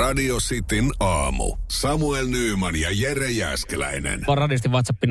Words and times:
Radio 0.00 0.36
Cityn 0.36 0.90
aamu. 1.00 1.56
Samuel 1.70 2.26
Nyyman 2.26 2.76
ja 2.76 2.88
Jere 2.92 3.30
Jäskeläinen. 3.30 4.20
Radisti 4.34 4.68
WhatsApp 4.68 5.04
0447255854. 5.04 5.08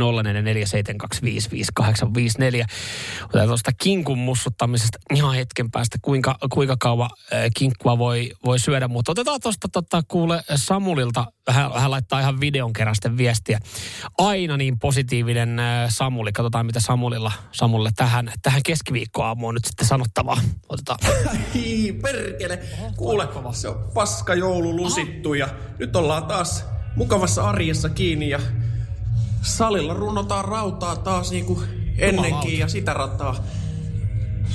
Otetaan 3.23 3.47
tuosta 3.47 3.71
kinkun 3.81 4.17
mussuttamisesta 4.17 4.99
ihan 5.15 5.35
hetken 5.35 5.71
päästä, 5.71 5.97
kuinka, 6.01 6.35
kuinka 6.53 6.75
kauan 6.79 7.09
äh, 7.33 7.43
kinkkua 7.57 7.97
voi, 7.97 8.31
voi 8.45 8.59
syödä. 8.59 8.88
Mutta 8.88 9.11
otetaan 9.11 9.39
tuosta 9.43 9.67
tota, 9.71 10.02
kuule 10.07 10.43
Samulilta, 10.55 11.25
hän, 11.52 11.71
hän 11.75 11.91
laittaa 11.91 12.20
ihan 12.20 12.39
videon 12.39 12.73
kerästen 12.73 13.18
viestiä. 13.18 13.59
Aina 14.18 14.57
niin 14.57 14.79
positiivinen 14.79 15.59
äh, 15.59 15.89
Samuli. 15.89 16.32
Katsotaan 16.32 16.65
mitä 16.65 16.79
Samulilla, 16.79 17.32
Samulle 17.52 17.89
tähän, 17.95 18.32
tähän 18.41 18.61
keskiviikkoaamuun 18.65 19.54
nyt 19.54 19.65
sitten 19.65 19.88
sanottavaa. 19.88 20.41
Otetaan. 20.70 21.00
Ai 21.29 21.93
perkele. 22.01 22.59
Kuule, 22.97 23.27
se 23.51 23.68
on 23.68 23.91
paska 23.93 24.33
joulu 24.33 24.75
lusittu 24.75 25.33
ja 25.33 25.47
nyt 25.79 25.96
ollaan 25.96 26.25
taas 26.25 26.65
mukavassa 26.96 27.43
arjessa 27.43 27.89
kiinni 27.89 28.29
ja 28.29 28.39
salilla 29.42 29.93
runnotaan 29.93 30.45
rautaa 30.45 30.95
taas 30.95 31.31
niin 31.31 31.45
kuin 31.45 31.59
ennenkin 31.97 32.59
ja 32.59 32.68
sitä 32.68 32.94
rataa. 32.94 33.36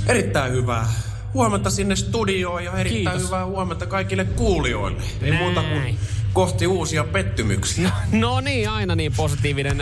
Erittäin 0.07 0.53
hyvää. 0.53 0.87
Huomenta 1.35 1.71
sinne 1.71 1.97
studioon 1.97 2.65
ja 2.65 2.73
erittäin 2.73 3.05
Kiitos. 3.05 3.23
hyvää 3.27 3.47
huomenta 3.47 3.87
kaikille 3.87 4.25
kuulijoille. 4.25 5.03
Ei 5.23 5.31
Näin. 5.31 5.43
muuta 5.43 5.63
kuin 5.63 5.99
kohti 6.35 6.67
uusia 6.67 7.05
pettymyksiä. 7.05 7.91
No 8.13 8.41
niin, 8.41 8.71
aina 8.71 8.95
niin 8.95 9.13
positiivinen. 9.17 9.79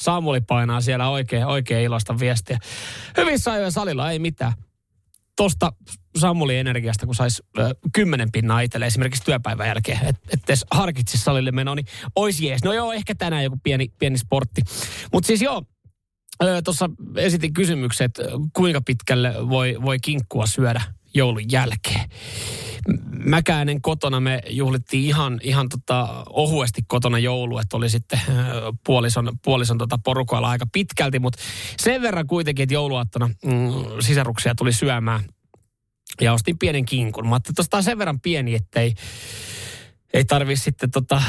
Samuli 0.00 0.40
painaa 0.40 0.80
siellä 0.80 1.08
oikein, 1.08 1.46
oikein 1.46 1.84
iloista 1.84 2.18
viestiä. 2.18 2.58
Hyvissä 3.16 3.52
ajoin 3.52 3.72
salilla, 3.72 4.10
ei 4.10 4.18
mitään. 4.18 4.52
Tosta 5.36 5.72
Samuli 6.18 6.56
energiasta, 6.56 7.06
kun 7.06 7.14
saisi 7.14 7.42
kymmenen 7.92 8.32
pinnaa 8.32 8.60
itselle 8.60 8.86
esimerkiksi 8.86 9.24
työpäivän 9.24 9.68
jälkeen, 9.68 9.98
että 10.04 10.52
et 10.52 10.60
harkitsisi 10.70 11.24
salille 11.24 11.52
menoa, 11.52 11.74
niin 11.74 11.86
olisi 12.16 12.46
jees. 12.46 12.64
No 12.64 12.72
joo, 12.72 12.92
ehkä 12.92 13.14
tänään 13.14 13.44
joku 13.44 13.58
pieni, 13.62 13.92
pieni 13.98 14.18
sportti. 14.18 14.62
Mutta 15.12 15.26
siis 15.26 15.42
joo, 15.42 15.62
tuossa 16.64 16.90
esitin 17.16 17.52
kysymyksen, 17.52 18.04
että 18.04 18.22
kuinka 18.52 18.80
pitkälle 18.80 19.34
voi, 19.48 19.76
voi 19.82 19.98
kinkkua 19.98 20.46
syödä 20.46 20.82
joulun 21.14 21.50
jälkeen. 21.52 22.10
Mäkäinen 23.24 23.82
kotona 23.82 24.20
me 24.20 24.42
juhlittiin 24.48 25.04
ihan, 25.04 25.40
ihan 25.42 25.68
tota 25.68 26.24
ohuesti 26.30 26.82
kotona 26.86 27.18
joulu, 27.18 27.58
että 27.58 27.76
oli 27.76 27.90
sitten 27.90 28.20
puolison, 28.86 29.32
puolison 29.44 29.78
tota 29.78 29.98
porukoilla 30.04 30.48
aika 30.48 30.66
pitkälti, 30.72 31.18
mutta 31.18 31.38
sen 31.80 32.02
verran 32.02 32.26
kuitenkin, 32.26 32.62
että 32.62 32.74
jouluaattona 32.74 33.30
mm, 33.44 33.72
sisaruksia 34.00 34.54
tuli 34.54 34.72
syömään 34.72 35.24
ja 36.20 36.32
ostin 36.32 36.58
pienen 36.58 36.84
kinkun. 36.84 37.28
Mä 37.28 37.34
ajattelin, 37.34 37.64
että 37.64 37.82
sen 37.82 37.98
verran 37.98 38.20
pieni, 38.20 38.54
ettei 38.54 38.94
ei 40.12 40.24
tarvi 40.24 40.56
sitten 40.56 40.90
tota, 40.90 41.22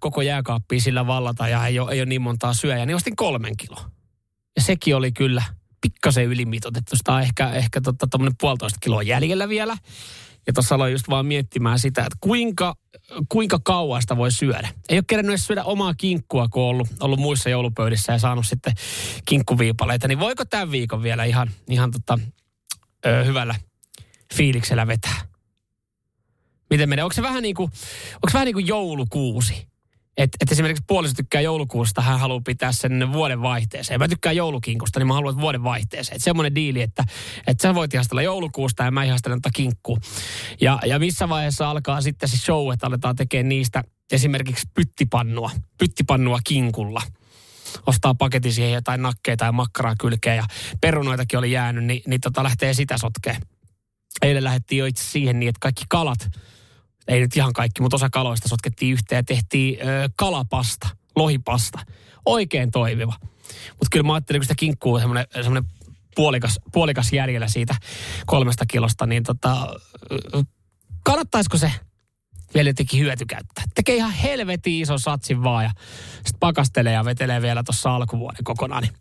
koko 0.00 0.22
jääkaappia 0.22 0.80
sillä 0.80 1.06
vallata 1.06 1.48
ja 1.48 1.66
ei 1.66 1.78
ole, 1.78 1.92
ei 1.92 2.00
ole 2.00 2.06
niin 2.06 2.22
montaa 2.22 2.54
syöjää, 2.54 2.86
niin 2.86 2.96
ostin 2.96 3.16
kolmen 3.16 3.56
kilo. 3.56 3.78
Ja 4.56 4.62
sekin 4.62 4.96
oli 4.96 5.12
kyllä 5.12 5.42
pikkasen 5.84 6.24
ylimitoitettu. 6.24 6.96
Sitä 6.96 7.12
on 7.12 7.20
ehkä, 7.20 7.50
ehkä 7.50 7.80
tota, 7.80 8.18
puolitoista 8.40 8.78
kiloa 8.82 9.02
jäljellä 9.02 9.48
vielä. 9.48 9.76
Ja 10.46 10.52
tuossa 10.52 10.74
aloin 10.74 10.92
just 10.92 11.08
vaan 11.08 11.26
miettimään 11.26 11.78
sitä, 11.78 12.00
että 12.00 12.16
kuinka, 12.20 12.74
kuinka 13.28 13.58
kauan 13.64 14.02
sitä 14.02 14.16
voi 14.16 14.32
syödä. 14.32 14.68
Ei 14.88 14.98
ole 14.98 15.04
kerännyt 15.06 15.30
edes 15.30 15.46
syödä 15.46 15.64
omaa 15.64 15.94
kinkkua, 15.94 16.48
kun 16.48 16.62
on 16.62 16.68
ollut, 16.68 16.88
ollut 17.00 17.20
muissa 17.20 17.50
joulupöydissä 17.50 18.12
ja 18.12 18.18
saanut 18.18 18.46
sitten 18.46 18.72
kinkkuviipaleita. 19.24 20.08
Niin 20.08 20.20
voiko 20.20 20.44
tämän 20.44 20.70
viikon 20.70 21.02
vielä 21.02 21.24
ihan, 21.24 21.50
ihan 21.68 21.90
tota, 21.90 22.18
ö, 23.06 23.24
hyvällä 23.24 23.54
fiiliksellä 24.34 24.86
vetää? 24.86 25.26
Miten 26.70 26.88
menee? 26.88 27.04
Onko 27.04 27.14
se 27.14 27.22
vähän 27.22 27.42
niin 27.42 27.54
kuin, 27.54 27.72
onko 28.14 28.28
se 28.28 28.34
vähän 28.34 28.46
niin 28.46 28.54
kuin 28.54 28.66
joulukuusi? 28.66 29.73
Että 30.16 30.36
et 30.40 30.52
esimerkiksi 30.52 30.84
puoliso 30.86 31.14
tykkää 31.14 31.40
joulukuusta, 31.40 32.02
hän 32.02 32.20
haluaa 32.20 32.40
pitää 32.44 32.72
sen 32.72 33.12
vuoden 33.12 33.42
vaihteeseen. 33.42 34.00
Mä 34.00 34.08
tykkään 34.08 34.36
joulukinkusta, 34.36 35.00
niin 35.00 35.06
mä 35.06 35.14
haluan 35.14 35.40
vuoden 35.40 35.64
vaihteeseen. 35.64 36.16
Että 36.16 36.24
semmoinen 36.24 36.54
diili, 36.54 36.82
että, 36.82 37.04
että 37.46 37.62
sä 37.62 37.74
voit 37.74 37.94
ihastella 37.94 38.22
joulukuusta 38.22 38.84
ja 38.84 38.90
mä 38.90 39.04
ihastelen 39.04 39.42
tätä 39.42 39.50
kinkkua. 39.56 39.96
Ja, 40.60 40.78
ja 40.86 40.98
missä 40.98 41.28
vaiheessa 41.28 41.70
alkaa 41.70 42.00
sitten 42.00 42.28
se 42.28 42.38
show, 42.38 42.72
että 42.72 42.86
aletaan 42.86 43.16
tekemään 43.16 43.48
niistä 43.48 43.84
esimerkiksi 44.12 44.68
pyttipannua, 44.74 45.50
pyttipannua 45.78 46.38
kinkulla 46.44 47.02
ostaa 47.86 48.14
paketin 48.14 48.52
siihen 48.52 48.72
jotain 48.72 49.02
nakkeita 49.02 49.44
ja 49.44 49.52
makkaraa 49.52 49.94
kylkeen 50.00 50.36
ja 50.36 50.44
perunoitakin 50.80 51.38
oli 51.38 51.52
jäänyt, 51.52 51.84
niin, 51.84 52.02
niin 52.06 52.20
tota 52.20 52.42
lähtee 52.42 52.74
sitä 52.74 52.98
sotkeen. 52.98 53.42
Eilen 54.22 54.44
lähdettiin 54.44 54.78
jo 54.78 54.86
itse 54.86 55.04
siihen 55.04 55.40
niin, 55.40 55.48
että 55.48 55.60
kaikki 55.60 55.84
kalat, 55.88 56.30
ei 57.08 57.20
nyt 57.20 57.36
ihan 57.36 57.52
kaikki, 57.52 57.82
mutta 57.82 57.96
osa 57.96 58.10
kaloista 58.10 58.48
sotkettiin 58.48 58.92
yhteen 58.92 59.18
ja 59.18 59.22
tehtiin 59.22 59.78
ö, 59.80 60.08
kalapasta, 60.16 60.88
lohipasta. 61.16 61.78
Oikein 62.26 62.70
toimiva. 62.70 63.14
Mutta 63.70 63.88
kyllä 63.90 64.06
mä 64.06 64.14
ajattelin, 64.14 64.40
kun 64.40 64.44
sitä 64.44 64.54
kinkkuu 64.58 64.98
semmoinen, 64.98 65.64
puolikas, 66.16 66.60
puolikas 66.72 67.12
jäljellä 67.12 67.48
siitä 67.48 67.74
kolmesta 68.26 68.64
kilosta, 68.66 69.06
niin 69.06 69.22
tota, 69.22 69.74
kannattaisiko 71.04 71.58
se 71.58 71.72
vielä 72.54 72.68
jotenkin 72.68 73.00
hyötykäyttää? 73.00 73.64
Tekee 73.74 73.96
ihan 73.96 74.12
helvetin 74.12 74.80
ison 74.80 75.00
satsin 75.00 75.42
vaan 75.42 75.64
ja 75.64 75.70
sitten 76.14 76.40
pakastelee 76.40 76.92
ja 76.92 77.04
vetelee 77.04 77.42
vielä 77.42 77.62
tuossa 77.62 77.94
alkuvuoden 77.94 78.44
kokonaan. 78.44 78.82
Niin 78.82 78.94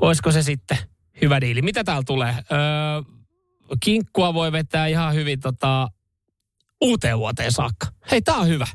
olisiko 0.00 0.32
se 0.32 0.42
sitten 0.42 0.78
hyvä 1.22 1.40
diili? 1.40 1.62
Mitä 1.62 1.84
täällä 1.84 2.02
tulee? 2.06 2.34
Öö, 2.34 2.58
kinkkua 3.80 4.34
voi 4.34 4.52
vetää 4.52 4.86
ihan 4.86 5.14
hyvin 5.14 5.40
tota, 5.40 5.88
uuteen 6.82 7.18
vuoteen 7.18 7.52
saakka. 7.52 7.86
Hei, 8.10 8.22
tää 8.22 8.36
on 8.36 8.48
hyvä. 8.48 8.66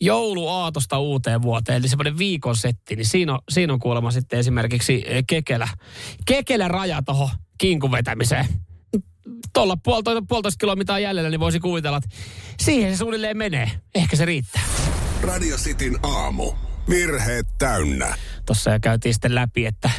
Jouluaatosta 0.00 0.98
uuteen 0.98 1.42
vuoteen, 1.42 1.78
eli 1.78 1.88
semmoinen 1.88 2.18
viikon 2.18 2.56
setti, 2.56 2.96
niin 2.96 3.06
siinä 3.06 3.32
on, 3.32 3.38
siinä 3.50 3.72
on 3.72 3.78
kuulemma 3.78 4.10
sitten 4.10 4.38
esimerkiksi 4.38 5.04
eh, 5.06 5.24
kekelä, 5.26 5.68
kekelä 6.26 6.68
raja 6.68 7.02
tuohon 7.02 7.28
kinkun 7.58 7.92
vetämiseen. 7.92 8.46
Tuolla 9.52 9.76
puolitoista, 9.76 10.22
puolitoista 10.28 10.58
kiloa 10.58 10.76
mitä 10.76 10.94
on 10.94 11.02
jäljellä, 11.02 11.30
niin 11.30 11.40
voisi 11.40 11.60
kuvitella, 11.60 11.96
että 11.96 12.16
siihen 12.60 12.92
se 12.92 12.98
suunnilleen 12.98 13.36
menee. 13.36 13.70
Ehkä 13.94 14.16
se 14.16 14.24
riittää. 14.24 14.62
Radio 15.22 15.56
Cityn 15.56 15.98
aamu. 16.02 16.52
Virheet 16.88 17.46
täynnä. 17.58 18.14
Tuossa 18.46 18.70
jo 18.70 18.78
käytiin 18.82 19.14
sitten 19.14 19.34
läpi, 19.34 19.66
että 19.66 19.90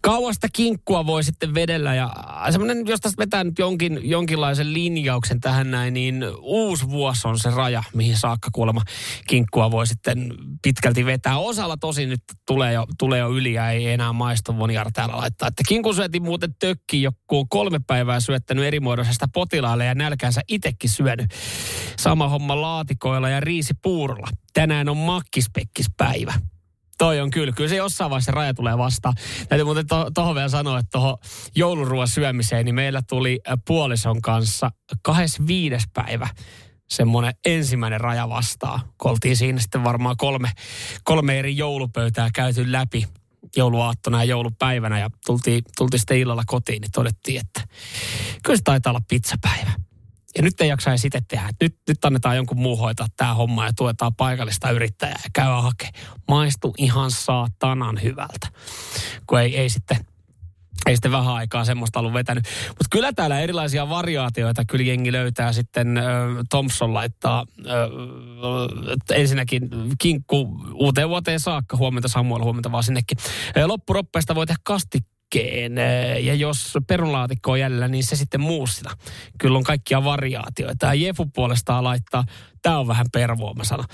kauasta 0.00 0.48
kinkkua 0.52 1.06
voi 1.06 1.24
sitten 1.24 1.54
vedellä 1.54 1.94
ja 1.94 2.12
semmoinen, 2.50 2.86
jos 2.86 3.00
tästä 3.00 3.18
vetää 3.18 3.44
nyt 3.44 3.58
jonkin, 3.58 4.00
jonkinlaisen 4.02 4.72
linjauksen 4.72 5.40
tähän 5.40 5.70
näin, 5.70 5.94
niin 5.94 6.24
uusi 6.40 6.88
vuosi 6.90 7.28
on 7.28 7.38
se 7.38 7.50
raja, 7.50 7.82
mihin 7.94 8.16
saakka 8.16 8.48
kuulemma 8.52 8.82
kinkkua 9.26 9.70
voi 9.70 9.86
sitten 9.86 10.34
pitkälti 10.62 11.06
vetää. 11.06 11.38
Osalla 11.38 11.76
tosi 11.76 12.06
nyt 12.06 12.22
tulee 12.46 12.72
jo, 12.72 12.86
tulee 12.98 13.18
jo 13.18 13.28
yli 13.28 13.52
ja 13.52 13.70
ei 13.70 13.86
enää 13.86 14.12
maistu. 14.12 14.58
Voniar 14.58 14.90
täällä 14.92 15.16
laittaa, 15.16 15.48
että 15.48 15.62
kinkun 15.68 15.94
syötiin 15.94 16.22
muuten 16.22 16.54
tökki, 16.58 17.02
joku 17.02 17.38
on 17.38 17.48
kolme 17.48 17.80
päivää 17.86 18.20
syöttänyt 18.20 18.64
eri 18.64 18.80
muodoisesta 18.80 19.26
potilaalle 19.34 19.84
ja 19.84 19.94
nälkänsä 19.94 20.40
itsekin 20.48 20.90
syönyt. 20.90 21.26
Sama 21.98 22.28
homma 22.28 22.60
laatikoilla 22.60 23.28
ja 23.28 23.40
riisipuurolla. 23.40 24.28
Tänään 24.52 24.88
on 24.88 24.96
makkispekkispäivä. 24.96 26.34
Toi 27.00 27.20
on 27.20 27.30
kyllä. 27.30 27.52
Kyllä 27.52 27.68
se 27.68 27.76
jossain 27.76 28.10
vaiheessa 28.10 28.32
raja 28.32 28.54
tulee 28.54 28.78
vastaan. 28.78 29.14
Täytyy 29.48 29.64
muuten 29.64 29.86
to, 30.14 30.34
vielä 30.34 30.48
sanoa, 30.48 30.78
että 30.78 30.90
tuohon 30.92 31.16
jouluruoan 31.56 32.08
syömiseen, 32.08 32.64
niin 32.64 32.74
meillä 32.74 33.02
tuli 33.08 33.40
äh, 33.48 33.58
puolison 33.66 34.20
kanssa 34.22 34.70
25. 35.02 35.86
päivä 35.94 36.28
semmoinen 36.90 37.34
ensimmäinen 37.44 38.00
raja 38.00 38.28
vastaan. 38.28 38.80
Kun 38.98 39.10
oltiin 39.10 39.36
siinä 39.36 39.58
sitten 39.60 39.84
varmaan 39.84 40.16
kolme, 40.16 40.50
kolme 41.04 41.38
eri 41.38 41.56
joulupöytää 41.56 42.28
käyty 42.34 42.72
läpi 42.72 43.06
jouluaattona 43.56 44.24
ja 44.24 44.30
joulupäivänä 44.30 44.98
ja 44.98 45.10
tultiin, 45.26 45.62
tultiin 45.76 46.00
sitten 46.00 46.18
illalla 46.18 46.42
kotiin, 46.46 46.80
niin 46.80 46.92
todettiin, 46.92 47.40
että 47.40 47.74
kyllä 48.42 48.56
se 48.56 48.62
taitaa 48.62 48.90
olla 48.90 49.02
pizzapäivä. 49.08 49.70
Ja 50.36 50.42
nyt 50.42 50.60
ei 50.60 50.68
jaksa 50.68 50.90
edes 50.90 51.04
itse 51.04 51.20
tehdä. 51.28 51.50
Nyt, 51.60 51.76
nyt 51.88 52.04
annetaan 52.04 52.36
jonkun 52.36 52.60
muu 52.60 52.76
hoitaa 52.76 53.06
tämä 53.16 53.34
homma 53.34 53.66
ja 53.66 53.72
tuetaan 53.76 54.14
paikallista 54.14 54.70
yrittäjää 54.70 55.20
ja 55.24 55.30
käy 55.32 55.46
hakemaan. 55.46 56.20
Maistu 56.28 56.74
ihan 56.78 57.10
saatanan 57.10 58.02
hyvältä. 58.02 58.48
Kun 59.26 59.40
ei, 59.40 59.56
ei 59.56 59.70
sitten 59.70 59.96
ei 60.86 60.96
sitten 60.96 61.12
vähän 61.12 61.34
aikaa 61.34 61.64
semmoista 61.64 61.98
ollut 61.98 62.12
vetänyt. 62.14 62.44
Mutta 62.68 62.86
kyllä 62.90 63.12
täällä 63.12 63.40
erilaisia 63.40 63.88
variaatioita 63.88 64.64
kyllä 64.64 64.84
jengi 64.84 65.12
löytää 65.12 65.52
sitten. 65.52 65.98
Ö, 65.98 66.02
Thompson 66.50 66.94
laittaa 66.94 67.46
ö, 67.66 67.72
ensinnäkin 69.14 69.68
kinkku 69.98 70.60
uuteen 70.74 71.08
vuoteen 71.08 71.40
saakka. 71.40 71.76
Huomenta 71.76 72.08
Samuel, 72.08 72.42
huomenta 72.42 72.72
vaan 72.72 72.84
sinnekin. 72.84 73.18
Ö, 73.56 73.66
Loppuroppeesta 73.66 74.34
voi 74.34 74.46
tehdä 74.46 74.60
kastikkeen. 74.64 75.19
Ö, 75.38 76.18
Ja 76.18 76.34
jos 76.34 76.78
perunlaatikko 76.86 77.50
on 77.50 77.60
jäljellä, 77.60 77.88
niin 77.88 78.04
se 78.04 78.16
sitten 78.16 78.40
muussina. 78.40 78.90
Kyllä 79.38 79.58
on 79.58 79.64
kaikkia 79.64 80.04
variaatioita. 80.04 80.86
Ja 80.86 80.94
Jefu 80.94 81.26
puolestaan 81.26 81.84
laittaa, 81.84 82.24
tämä 82.62 82.78
on 82.78 82.86
vähän 82.88 83.06
pervoa, 83.12 83.54
mä 83.54 83.64
sanon. 83.64 83.86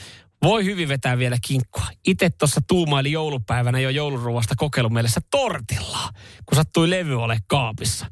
Voi 0.42 0.64
hyvin 0.64 0.88
vetää 0.88 1.18
vielä 1.18 1.36
kinkkua. 1.46 1.86
Itse 2.06 2.30
tuossa 2.30 2.60
tuumaili 2.68 3.12
joulupäivänä 3.12 3.80
jo 3.80 3.90
jouluruuasta 3.90 4.54
kokeilumielessä 4.56 5.20
tortillaa, 5.30 6.10
kun 6.46 6.56
sattui 6.56 6.90
levy 6.90 7.22
ole 7.22 7.38
kaapissa. 7.46 8.06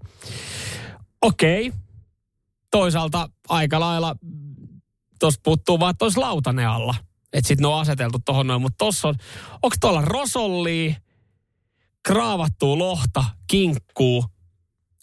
Okei. 1.22 1.72
Toisaalta 2.70 3.28
aika 3.48 3.80
lailla 3.80 4.16
tosta 5.18 5.40
puuttuu 5.44 5.80
vaan, 5.80 5.90
että 5.90 6.04
olisi 6.04 6.18
lautane 6.18 6.66
alla. 6.66 6.94
Että 7.32 7.48
sitten 7.48 7.62
ne 7.62 7.68
on 7.68 7.80
aseteltu 7.80 8.18
tohon 8.24 8.46
noin, 8.46 8.62
mutta 8.62 8.84
tossa 8.84 9.08
on, 9.08 9.14
onko 9.62 9.76
tuolla 9.80 10.02
rosollia, 10.02 10.94
kraavattua 12.06 12.78
lohta, 12.78 13.24
kinkkuu, 13.46 14.24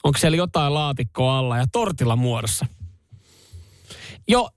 onko 0.04 0.20
siellä 0.20 0.38
jotain 0.38 0.74
laatikkoa 0.74 1.38
alla 1.38 1.58
ja 1.58 1.66
tortilla 1.72 2.16
muodossa. 2.16 2.66
Jo, 4.28 4.50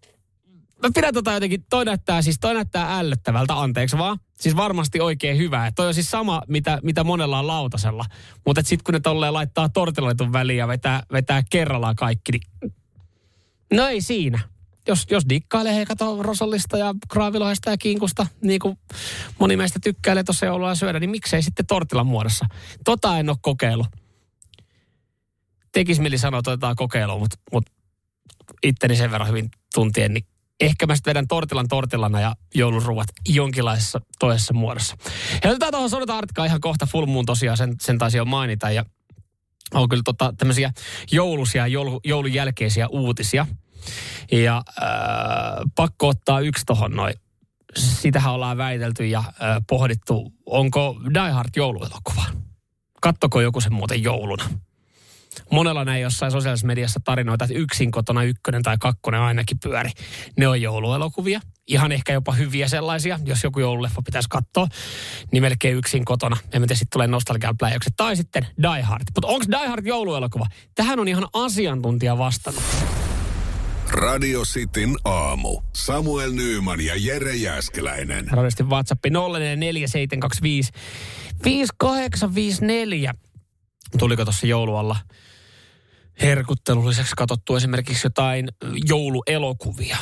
mä 0.83 0.91
pidän 0.95 1.15
tota 1.15 1.33
jotenkin, 1.33 1.65
toi 1.71 1.85
näyttää, 1.85 2.23
siis 2.23 2.37
toi 2.41 2.55
näyttää 2.55 2.99
ällöttävältä, 2.99 3.61
anteeksi 3.61 3.99
vaan. 3.99 4.19
Siis 4.41 4.57
varmasti 4.57 5.01
oikein 5.01 5.39
hyvä. 5.39 5.73
Toi 5.77 5.87
on 5.87 5.95
siis 5.95 6.11
sama, 6.11 6.43
mitä, 6.49 6.79
mitä 6.83 7.05
monella 7.05 7.39
on 7.39 7.47
lautasella. 7.47 8.05
Mutta 8.47 8.63
sitten 8.63 8.85
kun 8.85 8.93
ne 8.95 9.01
tolleen 9.01 9.33
laittaa 9.33 9.69
tortilaitun 9.69 10.33
väliin 10.33 10.59
ja 10.59 10.69
vetää, 10.69 11.03
vetää 11.13 11.43
kerrallaan 11.51 11.97
kaikki, 11.97 12.33
niin 12.33 12.73
no 13.73 13.87
ei 13.87 14.01
siinä. 14.01 14.41
Jos, 14.89 15.07
jos 15.11 15.29
dikkailee, 15.29 15.75
hei 15.75 15.87
kato 15.87 16.23
Rosollista 16.23 16.79
ja 16.79 16.95
Kraavilohesta 17.09 17.71
ja 17.71 17.77
Kinkusta, 17.77 18.27
niin 18.41 18.61
kuin 18.61 18.79
moni 19.39 19.57
meistä 19.57 19.79
tykkäilee 19.83 20.25
tuossa 20.25 20.47
joulua 20.47 20.75
syödä, 20.75 21.01
niin 21.01 21.11
miksei 21.11 21.43
sitten 21.43 21.67
tortilan 21.67 22.07
muodossa. 22.07 22.47
Tota 22.85 23.19
en 23.19 23.29
ole 23.29 23.37
kokeillut. 23.43 23.87
Tekis 25.73 26.01
mieli 26.01 26.19
sanoa, 26.19 26.39
että 26.39 26.75
kokeiluun, 26.77 27.21
mutta, 27.21 27.37
mutta 27.53 27.73
itteni 28.63 28.97
sen 28.97 29.11
verran 29.11 29.29
hyvin 29.29 29.51
tuntien, 29.75 30.15
niin 30.15 30.27
ehkä 30.61 30.87
mä 30.87 30.95
sitten 30.95 31.11
vedän 31.11 31.29
tortilan 31.29 31.69
tortilana 31.69 32.21
ja 32.21 32.35
jouluruuat 32.55 33.09
jonkinlaisessa 33.29 34.01
toisessa 34.19 34.55
muodossa. 34.55 34.97
Ja 35.45 35.51
otetaan 35.51 35.73
tuohon 35.73 36.11
Artkaa 36.11 36.45
ihan 36.45 36.61
kohta 36.61 36.87
Full 36.87 37.07
Moon 37.07 37.27
tosiaan, 37.27 37.57
sen, 37.57 37.75
sen 37.81 37.99
taisi 37.99 38.17
jo 38.17 38.25
mainita. 38.25 38.71
Ja 38.71 38.85
on 39.75 39.89
kyllä 39.89 40.03
tota, 40.05 40.35
tämmöisiä 40.39 40.73
joulusia, 41.13 41.67
joulu, 41.67 42.01
joulun 42.05 42.35
jälkeisiä 42.35 42.89
uutisia. 42.89 43.47
Ja 44.33 44.57
äh, 44.57 44.93
pakko 45.75 46.09
ottaa 46.09 46.41
yksi 46.41 46.65
tohon 46.67 46.93
noin. 46.93 47.15
Sitähän 47.77 48.35
ollaan 48.35 48.57
väitelty 48.57 49.07
ja 49.07 49.19
äh, 49.19 49.35
pohdittu, 49.69 50.33
onko 50.47 50.97
Die 51.15 51.31
Hard 51.31 51.51
jouluelokuva. 51.57 52.25
Kattoko 53.01 53.41
joku 53.41 53.61
sen 53.61 53.75
muuten 53.75 54.03
jouluna? 54.03 54.45
monella 55.51 55.85
näin 55.85 56.03
jossain 56.03 56.33
sosiaalisessa 56.33 56.67
mediassa 56.67 57.01
tarinoita, 57.05 57.45
että 57.45 57.59
yksin 57.59 57.91
kotona 57.91 58.23
ykkönen 58.23 58.63
tai 58.63 58.77
kakkonen 58.81 59.21
ainakin 59.21 59.59
pyöri. 59.63 59.91
Ne 60.37 60.49
on 60.49 60.63
jouluelokuvia. 60.63 61.41
Ihan 61.67 61.93
ehkä 61.93 62.13
jopa 62.13 62.33
hyviä 62.33 62.69
sellaisia, 62.69 63.19
jos 63.25 63.45
joku 63.45 63.61
joululeffa 63.61 64.03
pitäisi 64.03 64.29
katsoa, 64.29 64.69
niin 65.33 65.43
melkein 65.43 65.77
yksin 65.77 66.05
kotona. 66.05 66.37
Ja 66.53 66.61
miten 66.61 66.77
sitten 66.77 66.93
tulee 66.93 67.07
nostalgian. 67.07 67.57
Tai 67.97 68.17
sitten 68.17 68.47
Die 68.63 68.83
Hard. 68.83 69.03
Mutta 69.15 69.29
onko 69.29 69.47
Die 69.59 69.69
Hard 69.69 69.87
jouluelokuva? 69.87 70.47
Tähän 70.75 71.01
on 71.01 71.09
ihan 71.09 71.29
asiantuntija 71.33 72.19
vastannut. 72.19 72.65
Radio 73.95 74.43
Cityn 74.43 74.97
aamu. 75.05 75.61
Samuel 75.73 76.33
Nyyman 76.33 76.81
ja 76.81 76.95
Jere 76.97 77.35
Jäskeläinen. 77.35 78.29
Radiosti 78.31 78.63
WhatsApp 78.63 79.05
044725 79.05 80.73
5854. 81.45 83.15
Tuliko 83.99 84.25
tuossa 84.25 84.47
joulualla 84.47 84.97
herkuttelulliseksi 86.23 87.13
katsottu 87.17 87.57
esimerkiksi 87.57 88.07
jotain 88.07 88.49
jouluelokuvia? 88.89 89.97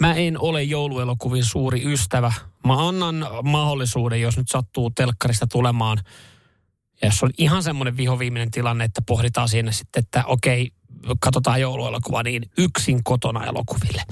Mä 0.00 0.14
en 0.14 0.38
ole 0.38 0.62
jouluelokuvin 0.62 1.44
suuri 1.44 1.92
ystävä. 1.92 2.32
Mä 2.66 2.88
annan 2.88 3.26
mahdollisuuden, 3.42 4.20
jos 4.20 4.36
nyt 4.36 4.48
sattuu 4.48 4.90
telkkarista 4.90 5.46
tulemaan. 5.46 5.98
Ja 7.02 7.08
jos 7.08 7.22
on 7.22 7.30
ihan 7.38 7.62
semmoinen 7.62 7.96
vihoviimeinen 7.96 8.50
tilanne, 8.50 8.84
että 8.84 9.02
pohditaan 9.06 9.48
siinä 9.48 9.72
sitten, 9.72 10.00
että 10.00 10.24
okei, 10.26 10.70
katsotaan 11.20 11.60
jouluelokuva, 11.60 12.22
niin 12.22 12.50
yksin 12.58 13.04
kotona 13.04 13.44
elokuville. 13.44 14.02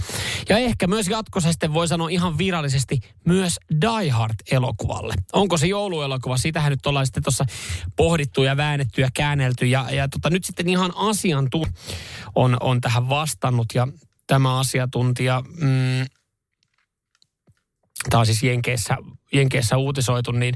Ja 0.49 0.59
ehkä 0.59 0.87
myös 0.87 1.09
jatkossa 1.09 1.53
sitten 1.53 1.75
voi 1.75 1.89
sanoa 1.89 2.09
ihan 2.09 2.39
virallisesti 2.39 3.01
myös 3.25 3.59
Die 3.81 4.11
Hard-elokuvalle. 4.11 5.15
Onko 5.33 5.57
se 5.57 5.67
jouluelokuva? 5.67 6.37
Sitähän 6.37 6.71
nyt 6.71 6.87
ollaan 6.87 7.07
sitten 7.07 7.23
tuossa 7.23 7.45
pohdittu 7.97 8.43
ja 8.43 8.57
väännetty 8.57 9.01
ja 9.01 9.09
käännelty. 9.15 9.67
Ja, 9.67 9.87
ja 9.91 10.09
tota, 10.09 10.31
nyt 10.31 10.45
sitten 10.45 10.69
ihan 10.69 10.93
asiantu 10.97 11.67
on, 12.35 12.57
on 12.61 12.81
tähän 12.81 13.09
vastannut. 13.09 13.67
Ja 13.75 13.89
tämä 14.27 14.59
asiantuntija, 14.59 15.43
mm, 15.61 16.07
tämä 18.11 18.21
on 18.21 18.27
siis 18.27 18.43
Jenkeissä, 18.43 18.97
Jenkeissä 19.33 19.77
uutisoitu, 19.77 20.33
niin, 20.33 20.55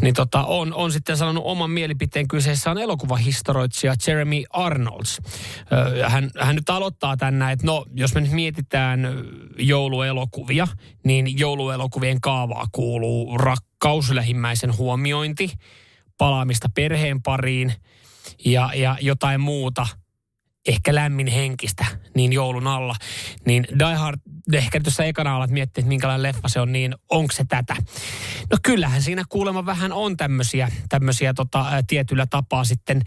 niin 0.00 0.14
tota, 0.14 0.44
on, 0.44 0.74
on 0.74 0.92
sitten 0.92 1.16
sanonut 1.16 1.42
oman 1.46 1.70
mielipiteen. 1.70 2.28
Kyseessä 2.28 2.70
on 2.70 2.78
elokuvahistoriitsija 2.78 3.94
Jeremy 4.06 4.42
Arnolds. 4.50 5.20
Hän, 6.08 6.30
hän 6.40 6.56
nyt 6.56 6.70
aloittaa 6.70 7.16
tänne, 7.16 7.52
että 7.52 7.66
no, 7.66 7.84
jos 7.94 8.14
me 8.14 8.20
nyt 8.20 8.32
mietitään 8.32 9.00
jouluelokuvia, 9.58 10.68
niin 11.04 11.38
jouluelokuvien 11.38 12.20
kaavaa 12.20 12.66
kuuluu 12.72 13.38
rakkaus, 13.38 14.10
lähimmäisen 14.10 14.76
huomiointi, 14.76 15.52
palaamista 16.18 16.68
perheen 16.74 17.22
pariin 17.22 17.72
ja, 18.44 18.70
ja 18.74 18.96
jotain 19.00 19.40
muuta– 19.40 19.86
ehkä 20.66 20.94
lämmin 20.94 21.26
henkistä 21.26 21.86
niin 22.14 22.32
joulun 22.32 22.66
alla. 22.66 22.94
Niin 23.46 23.66
Die 23.78 23.94
Hard, 23.94 24.20
ehkä 24.52 24.80
tuossa 24.80 25.04
ekana 25.04 25.36
alat 25.36 25.50
miettiä, 25.50 25.80
että 25.80 25.88
minkälainen 25.88 26.22
leffa 26.22 26.48
se 26.48 26.60
on, 26.60 26.72
niin 26.72 26.94
onko 27.10 27.32
se 27.32 27.44
tätä? 27.48 27.76
No 28.50 28.58
kyllähän 28.62 29.02
siinä 29.02 29.22
kuulemma 29.28 29.66
vähän 29.66 29.92
on 29.92 30.16
tämmöisiä, 30.16 30.68
tämmöisiä 30.88 31.34
tota, 31.34 31.66
tietyllä 31.86 32.26
tapaa 32.26 32.64
sitten 32.64 33.02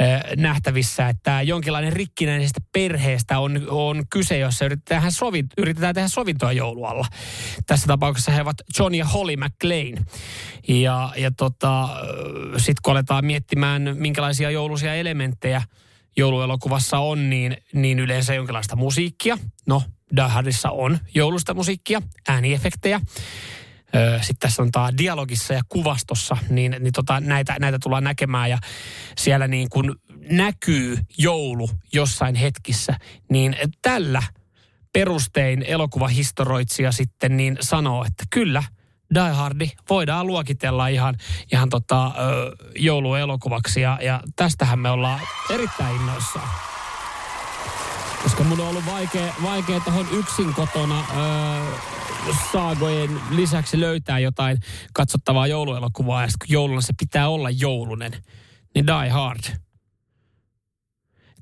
äh, 0.00 0.22
nähtävissä, 0.36 1.08
että 1.08 1.42
jonkinlainen 1.42 1.92
rikkinäisestä 1.92 2.60
perheestä 2.72 3.38
on, 3.38 3.66
on 3.68 4.04
kyse, 4.10 4.38
jossa 4.38 4.64
yritetään, 4.64 5.12
sovi, 5.12 5.44
yritetään 5.58 5.94
tehdä 5.94 6.08
sovintoa 6.08 6.52
joulualla. 6.52 7.06
Tässä 7.66 7.86
tapauksessa 7.86 8.32
he 8.32 8.42
ovat 8.42 8.56
John 8.78 8.94
ja 8.94 9.04
Holly 9.04 9.36
McLean. 9.36 10.06
Ja, 10.68 11.12
ja 11.16 11.30
tota, 11.30 11.88
sitten 12.56 12.76
kun 12.82 12.92
aletaan 12.92 13.24
miettimään, 13.24 13.94
minkälaisia 13.98 14.50
jouluisia 14.50 14.94
elementtejä– 14.94 15.62
jouluelokuvassa 16.18 16.98
on, 16.98 17.30
niin, 17.30 17.56
niin 17.72 17.98
yleensä 17.98 18.34
jonkinlaista 18.34 18.76
musiikkia. 18.76 19.38
No, 19.66 19.82
Dahadissa 20.16 20.70
on 20.70 20.98
joulusta 21.14 21.54
musiikkia, 21.54 22.02
ääniefektejä. 22.28 23.00
Sitten 24.16 24.36
tässä 24.40 24.62
on 24.62 24.72
tämä 24.72 24.90
dialogissa 24.98 25.54
ja 25.54 25.62
kuvastossa, 25.68 26.36
niin, 26.50 26.76
niin 26.80 26.92
tota, 26.92 27.20
näitä, 27.20 27.56
näitä 27.60 27.78
tullaan 27.82 28.04
näkemään 28.04 28.50
ja 28.50 28.58
siellä 29.18 29.48
niin 29.48 29.68
kuin 29.70 29.94
näkyy 30.30 30.98
joulu 31.18 31.70
jossain 31.92 32.34
hetkissä, 32.34 32.98
niin 33.30 33.56
tällä 33.82 34.22
perustein 34.92 35.62
elokuvahistoroitsija 35.62 36.92
sitten 36.92 37.36
niin 37.36 37.56
sanoo, 37.60 38.04
että 38.04 38.24
kyllä– 38.30 38.62
Die 39.14 39.32
Hardi 39.32 39.70
voidaan 39.90 40.26
luokitella 40.26 40.88
ihan, 40.88 41.16
ihan 41.52 41.68
tota, 41.68 42.12
jouluelokuvaksi 42.76 43.80
ja, 43.80 43.98
ja 44.02 44.20
tästähän 44.36 44.78
me 44.78 44.90
ollaan 44.90 45.20
erittäin 45.50 45.96
innoissaan. 45.96 46.48
Koska 48.22 48.44
mun 48.44 48.60
on 48.60 48.68
ollut 48.68 48.86
vaikea, 48.86 49.34
vaikea 49.42 49.80
tuohon 49.80 50.06
yksin 50.12 50.54
kotona 50.54 51.00
ö, 51.00 52.32
saagojen 52.52 53.20
lisäksi 53.30 53.80
löytää 53.80 54.18
jotain 54.18 54.58
katsottavaa 54.92 55.46
jouluelokuvaa. 55.46 56.22
Ja 56.22 56.28
kun 56.28 56.48
jouluna 56.48 56.80
se 56.80 56.92
pitää 56.98 57.28
olla 57.28 57.50
joulunen, 57.50 58.12
niin 58.74 58.86
Die 58.86 59.08
Hard. 59.08 59.40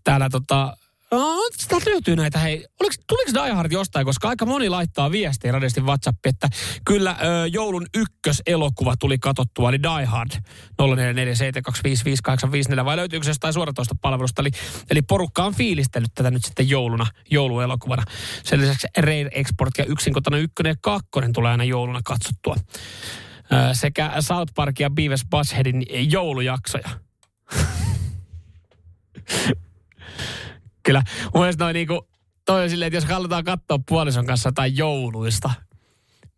Täällä 0.05 0.31
tota, 0.31 0.77
Täältä 1.11 1.91
löytyy 1.91 2.17
näitä, 2.17 2.39
hei. 2.39 2.67
Oliko, 2.81 2.95
tuliko 3.07 3.45
Die 3.45 3.53
Hard 3.53 3.73
jostain, 3.73 4.07
koska 4.07 4.29
aika 4.29 4.47
moni 4.47 4.69
laittaa 4.69 5.11
viestiä 5.11 5.53
radiosti 5.53 5.81
WhatsApp, 5.81 6.27
että 6.27 6.49
kyllä 6.85 7.11
ö, 7.11 7.47
joulun 7.47 7.87
ykköselokuva 7.95 8.97
tuli 8.97 9.19
katottua, 9.19 9.69
eli 9.69 9.83
Die 9.83 10.05
Hard 10.05 10.31
0447255854, 10.83 10.85
vai 12.85 12.97
löytyykö 12.97 13.25
se 13.25 13.31
jostain 13.31 13.55
suoratoista 13.55 13.95
palvelusta, 14.01 14.43
eli, 14.43 14.51
eli 14.91 15.03
porukka 15.03 15.45
on 15.45 15.55
fiilistellyt 15.55 16.15
tätä 16.15 16.31
nyt 16.31 16.45
sitten 16.45 16.69
jouluna, 16.69 17.07
jouluelokuvana. 17.31 18.03
Sen 18.45 18.61
lisäksi 18.61 18.87
Rare 18.97 19.29
Export 19.33 19.79
ja 19.79 19.85
yksin 19.85 20.13
kotona 20.13 20.39
ykkönen 20.39 20.71
ja 20.71 20.77
kakkonen 20.81 21.33
tulee 21.33 21.51
aina 21.51 21.65
jouluna 21.65 22.01
katsottua. 22.05 22.57
Ö, 23.53 23.75
sekä 23.75 24.13
South 24.21 24.55
Park 24.55 24.81
ja 24.81 24.91
Beavis 24.91 25.27
Buttheadin 25.31 25.87
joulujaksoja. 26.11 26.89
Kyllä 30.87 31.03
mun 31.35 31.43
mielestä 31.43 31.65
noin 31.65 31.75
niinku, 31.75 32.09
toi 32.45 32.63
on 32.63 32.71
silleen, 32.71 32.87
että 32.87 32.97
jos 32.97 33.05
halutaan 33.05 33.45
katsoa 33.45 33.79
puolison 33.89 34.27
kanssa 34.27 34.53
tai 34.53 34.73
jouluista, 34.75 35.51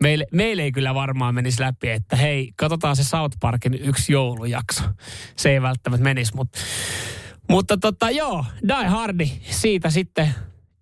meille, 0.02 0.26
meille 0.32 0.62
ei 0.62 0.72
kyllä 0.72 0.94
varmaan 0.94 1.34
menisi 1.34 1.62
läpi, 1.62 1.88
että 1.88 2.16
hei, 2.16 2.52
katsotaan 2.56 2.96
se 2.96 3.04
South 3.04 3.36
Parkin 3.40 3.74
yksi 3.74 4.12
joulujakso. 4.12 4.82
Se 5.36 5.50
ei 5.50 5.62
välttämättä 5.62 6.04
menisi, 6.04 6.36
mutta, 6.36 6.58
mutta 7.48 7.76
tota, 7.76 8.10
joo, 8.10 8.44
Die 8.68 8.86
Hardi, 8.86 9.30
siitä 9.50 9.90
sitten 9.90 10.34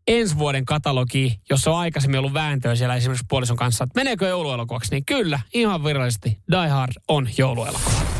ensi 0.06 0.38
vuoden 0.38 0.64
katalogi, 0.64 1.40
jossa 1.50 1.70
on 1.70 1.78
aikaisemmin 1.78 2.18
ollut 2.18 2.34
vääntöä 2.34 2.74
siellä 2.74 2.96
esimerkiksi 2.96 3.26
puolison 3.28 3.56
kanssa, 3.56 3.84
että 3.84 4.00
meneekö 4.00 4.28
jouluelokuvaksi, 4.28 4.90
niin 4.90 5.04
kyllä, 5.04 5.40
ihan 5.54 5.84
virallisesti 5.84 6.38
Die 6.50 6.68
Hard 6.68 6.92
on 7.08 7.28
jouluelokuva. 7.38 8.15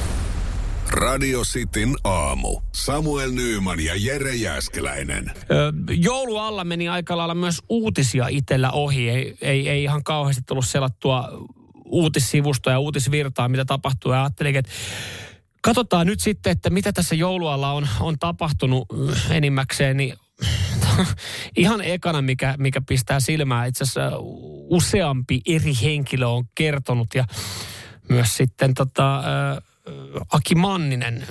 Radio 0.91 1.43
Cityn 1.43 1.97
aamu. 2.05 2.61
Samuel 2.73 3.31
Nyyman 3.31 3.81
ja 3.81 3.95
Jere 3.97 4.35
Jäskeläinen. 4.35 5.33
Ö, 5.51 5.73
joulualla 5.91 6.65
meni 6.65 6.89
aika 6.89 7.17
lailla 7.17 7.35
myös 7.35 7.63
uutisia 7.69 8.27
itsellä 8.29 8.71
ohi. 8.71 9.09
Ei, 9.09 9.37
ei, 9.41 9.69
ei 9.69 9.83
ihan 9.83 10.05
kauheasti 10.05 10.43
tullut 10.47 10.67
selattua 10.67 11.29
uutissivustoja 11.85 12.75
ja 12.75 12.79
uutisvirtaa, 12.79 13.49
mitä 13.49 13.65
tapahtuu. 13.65 14.13
Ja 14.13 14.23
ajattelin, 14.23 14.57
että 14.57 14.73
katsotaan 15.63 16.07
nyt 16.07 16.21
sitten, 16.21 16.51
että 16.51 16.71
mitä 16.71 16.93
tässä 16.93 17.15
joulualla 17.15 17.73
on, 17.73 17.89
on 18.01 18.19
tapahtunut 18.19 18.87
enimmäkseen, 19.31 19.97
niin 19.97 20.15
ihan 21.57 21.81
ekana, 21.81 22.23
mikä, 22.23 22.55
mikä 22.59 22.81
pistää 22.81 23.21
silmään, 23.21 23.69
itse 23.69 23.85
asiassa 23.85 24.11
useampi 24.71 25.41
eri 25.47 25.73
henkilö 25.83 26.27
on 26.27 26.45
kertonut 26.55 27.09
ja 27.15 27.25
myös 28.09 28.37
sitten 28.37 28.75
tota, 28.75 29.23
Aki 30.33 30.55
Manninen, 30.55 31.27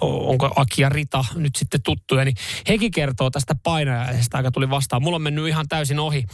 onko 0.00 0.50
Aki 0.56 0.82
ja 0.82 0.88
Rita 0.88 1.24
nyt 1.34 1.56
sitten 1.56 1.82
tuttuja, 1.82 2.24
niin 2.24 2.36
hekin 2.68 2.90
kertoo 2.90 3.30
tästä 3.30 3.54
painajaisesta, 3.62 4.36
aika 4.36 4.50
tuli 4.50 4.70
vastaan. 4.70 5.02
Mulla 5.02 5.16
on 5.16 5.22
mennyt 5.22 5.48
ihan 5.48 5.68
täysin 5.68 5.98
ohi. 5.98 6.24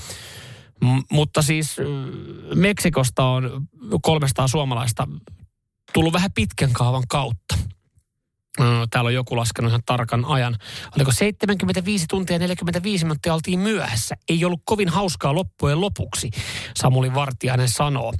M- 0.84 1.00
mutta 1.10 1.42
siis 1.42 1.76
Meksikosta 2.54 3.24
on 3.24 3.66
300 4.02 4.48
suomalaista 4.48 5.08
tullut 5.92 6.12
vähän 6.12 6.32
pitkän 6.34 6.72
kaavan 6.72 7.04
kautta. 7.08 7.58
Täällä 8.90 9.08
on 9.08 9.14
joku 9.14 9.36
laskenut 9.36 9.70
ihan 9.70 9.82
tarkan 9.86 10.24
ajan. 10.24 10.56
Oliko 10.96 11.12
75 11.12 12.06
tuntia 12.08 12.38
45 12.38 13.04
minuuttia 13.04 13.34
oltiin 13.34 13.58
myöhässä. 13.58 14.16
Ei 14.28 14.44
ollut 14.44 14.62
kovin 14.64 14.88
hauskaa 14.88 15.34
loppujen 15.34 15.80
lopuksi, 15.80 16.30
Samuli 16.76 17.14
Vartiainen 17.14 17.68
sanoo 17.68 18.12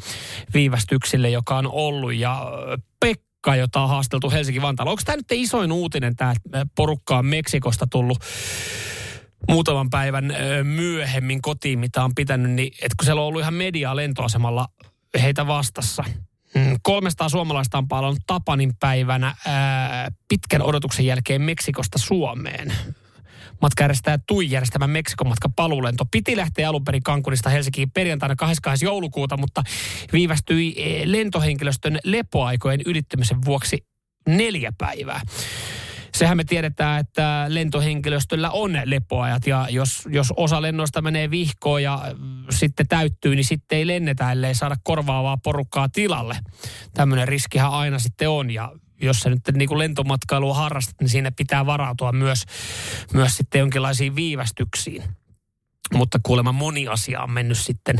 viivästyksille, 0.55 1.31
joka 1.31 1.59
on 1.59 1.71
ollut. 1.73 2.15
Ja 2.15 2.47
Pekka, 3.01 3.57
jota 3.57 3.81
on 3.81 3.89
haasteltu 3.89 4.31
Helsinki-Vantaalla. 4.31 4.91
Onko 4.91 5.03
tämä 5.05 5.17
nyt 5.17 5.33
isoin 5.33 5.73
uutinen, 5.73 6.17
tämä 6.17 6.35
porukka 6.77 7.19
on 7.19 7.27
Meksikosta 7.27 7.87
tullut 7.87 8.19
muutaman 9.49 9.91
päivän 9.91 10.35
myöhemmin 10.63 11.43
kotiin, 11.43 11.79
mitä 11.79 12.05
on 12.05 12.15
pitänyt, 12.15 12.51
niin 12.51 12.73
että 12.75 12.95
kun 12.99 13.05
siellä 13.05 13.23
on 13.23 13.29
ollut 13.29 13.41
ihan 13.41 13.55
media 13.55 13.97
lentoasemalla 13.97 14.69
heitä 15.23 15.47
vastassa– 15.47 16.05
300 16.83 17.27
mm, 17.27 17.31
suomalaista 17.31 17.79
on 17.79 17.89
palannut 17.89 18.23
Tapanin 18.27 18.73
päivänä 18.81 19.35
ää, 19.47 20.13
pitkän 20.29 20.63
odotuksen 20.63 21.07
jälkeen 21.07 21.43
Meksikosta 21.43 21.99
Suomeen. 21.99 22.73
Matkajärjestäjä 23.63 24.19
Tui 24.27 24.51
järjestämä 24.51 24.87
Meksikon 24.87 25.29
matka 25.29 25.49
paluulento 25.57 26.05
piti 26.11 26.37
lähteä 26.37 26.69
alun 26.69 26.85
perin 26.85 27.03
Kankunista 27.03 27.51
Helsinkiin 27.51 27.91
perjantaina 27.91 28.37
22. 28.37 28.85
joulukuuta, 28.85 29.37
mutta 29.37 29.63
viivästyi 30.13 30.75
lentohenkilöstön 31.05 31.99
lepoaikojen 32.05 32.81
ylittymisen 32.87 33.45
vuoksi 33.45 33.85
neljä 34.29 34.73
päivää 34.79 35.21
sehän 36.21 36.37
me 36.37 36.45
tiedetään, 36.45 37.01
että 37.01 37.45
lentohenkilöstöllä 37.49 38.51
on 38.51 38.73
lepoajat 38.85 39.47
ja 39.47 39.67
jos, 39.71 40.09
jos 40.11 40.33
osa 40.37 40.63
lennoista 40.63 41.03
menee 41.03 41.31
vihkoon 41.31 41.83
ja 41.83 42.15
sitten 42.51 42.89
täyttyy, 42.89 43.35
niin 43.35 43.45
sitten 43.45 43.79
ei 43.79 43.87
lennetä, 43.87 44.33
ellei 44.33 44.55
saada 44.55 44.77
korvaavaa 44.83 45.37
porukkaa 45.37 45.89
tilalle. 45.89 46.37
Tämmöinen 46.95 47.29
riskihän 47.29 47.71
aina 47.71 47.99
sitten 47.99 48.29
on 48.29 48.51
ja 48.51 48.73
jos 49.03 49.21
sä 49.21 49.31
nyt 49.31 49.41
niin 49.53 49.69
kuin 49.69 49.79
lentomatkailua 49.79 50.55
harrastat, 50.55 51.01
niin 51.01 51.09
siinä 51.09 51.33
pitää 51.33 51.67
varautua 51.67 52.13
myös, 52.13 52.45
myös 53.15 53.37
sitten 53.37 53.59
jonkinlaisiin 53.59 54.17
viivästyksiin 54.17 55.05
mutta 55.95 56.19
kuulemma 56.23 56.53
moni 56.53 56.89
asia 56.89 57.23
on 57.23 57.31
mennyt 57.31 57.59
sitten 57.59 57.97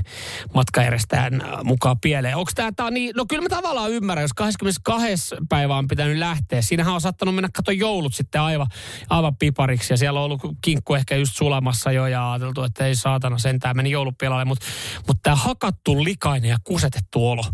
matkajärjestäjän 0.55 1.43
äh, 1.43 1.49
mukaan 1.65 2.01
pieleen. 2.01 2.37
Onko 2.37 2.51
tämä, 2.55 2.73
tämä 2.77 2.91
niin, 2.91 3.13
no 3.17 3.25
kyllä 3.29 3.43
mä 3.43 3.49
tavallaan 3.49 3.91
ymmärrän, 3.91 4.25
jos 4.25 4.33
22. 4.33 5.37
päivä 5.49 5.77
on 5.77 5.89
pitänyt 5.89 6.19
lähteä. 6.19 6.63
Siinähän 6.63 6.95
on 6.95 7.01
saattanut 7.01 7.35
mennä 7.35 7.49
kato 7.53 7.71
joulut 7.71 8.15
sitten 8.15 8.41
aivan, 8.41 8.67
aivan 9.11 9.37
pipariksi 9.37 9.93
ja 9.93 9.97
siellä 9.97 10.21
on 10.21 10.25
ollut 10.25 10.41
kinkku 10.63 10.95
ehkä 10.95 11.17
just 11.17 11.37
sulamassa 11.37 11.93
jo 11.93 12.07
ja 12.07 12.33
ajateltu, 12.33 12.63
että 12.63 12.87
ei 12.87 12.95
saatana 12.95 13.39
sentään 13.39 13.77
meni 13.77 13.91
joulupilalle. 13.91 14.45
Mutta 14.45 14.67
mut 15.09 15.17
tämä 15.23 15.37
hakattu 15.37 16.05
likainen 16.05 16.51
ja 16.51 16.57
kusetettu 16.65 17.29
olo, 17.29 17.45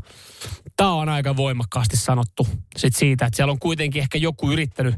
tämä 0.76 0.92
on 0.92 1.08
aika 1.08 1.36
voimakkaasti 1.36 1.96
sanottu 1.96 2.48
sit 2.76 2.96
siitä, 2.96 3.26
että 3.26 3.36
siellä 3.36 3.50
on 3.50 3.58
kuitenkin 3.58 4.02
ehkä 4.02 4.18
joku 4.18 4.50
yrittänyt. 4.50 4.94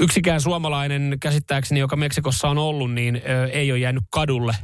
Yksikään 0.00 0.40
suomalainen 0.40 1.16
käsittääkseni, 1.20 1.80
joka 1.80 1.96
Meksikossa 1.96 2.48
on 2.48 2.58
ollut, 2.58 2.92
niin 2.92 3.16
ö, 3.16 3.46
ei 3.46 3.72
ole 3.72 3.78
jäänyt 3.78 4.04
kadulle 4.10 4.55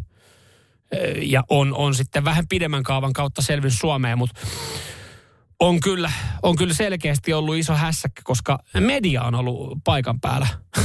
ja 1.23 1.45
on, 1.49 1.75
on 1.77 1.95
sitten 1.95 2.25
vähän 2.25 2.49
pidemmän 2.49 2.83
kaavan 2.83 3.13
kautta 3.13 3.43
selvinnyt 3.43 3.79
Suomeen, 3.79 4.19
mutta 4.19 4.41
on 5.61 5.81
kyllä, 5.81 6.13
on 6.43 6.57
kyllä 6.57 6.75
selkeästi 6.75 7.33
ollut 7.33 7.57
iso 7.57 7.75
hässäkkä, 7.75 8.23
koska 8.25 8.59
media 8.81 9.23
on 9.23 9.35
ollut 9.35 9.79
paikan 9.85 10.21
päällä 10.21 10.47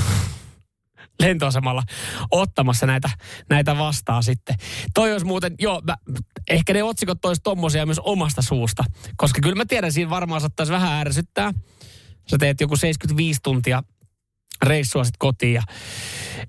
lentoasemalla 1.20 1.84
ottamassa 2.32 2.86
näitä, 2.86 3.10
näitä 3.50 3.78
vastaan 3.78 4.24
sitten. 4.24 4.56
Toi 4.94 5.12
olisi 5.12 5.26
muuten, 5.26 5.56
joo, 5.60 5.82
mä, 5.88 5.98
ehkä 6.50 6.74
ne 6.74 6.84
otsikot 6.84 7.22
tois 7.22 7.40
tommosia 7.44 7.86
myös 7.86 8.00
omasta 8.00 8.42
suusta, 8.42 8.84
koska 9.18 9.40
kyllä 9.42 9.56
mä 9.56 9.66
tiedän, 9.66 9.92
siinä 9.92 10.10
varmaan 10.10 10.42
saattaisi 10.42 10.74
vähän 10.74 10.94
ärsyttää. 10.94 11.54
Sä 12.32 12.38
teet 12.38 12.62
joku 12.62 12.76
75 12.76 13.40
tuntia 13.44 13.84
reissua 14.66 15.04
sitten 15.04 15.20
kotiin 15.20 15.54
ja 15.54 15.62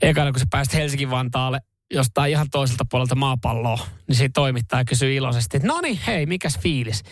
ekana 0.02 0.32
kun 0.32 0.40
sä 0.40 0.46
pääset 0.50 0.74
Helsinki-Vantaalle 0.74 1.60
jostain 1.90 2.30
ihan 2.30 2.46
toiselta 2.50 2.84
puolelta 2.90 3.14
maapalloa, 3.14 3.78
niin 4.08 4.16
se 4.16 4.28
toimittaja 4.34 4.84
kysyy 4.84 5.14
iloisesti, 5.14 5.56
että 5.56 5.68
no 5.68 5.80
niin, 5.80 6.00
hei, 6.06 6.26
mikäs 6.26 6.58
fiilis? 6.58 7.02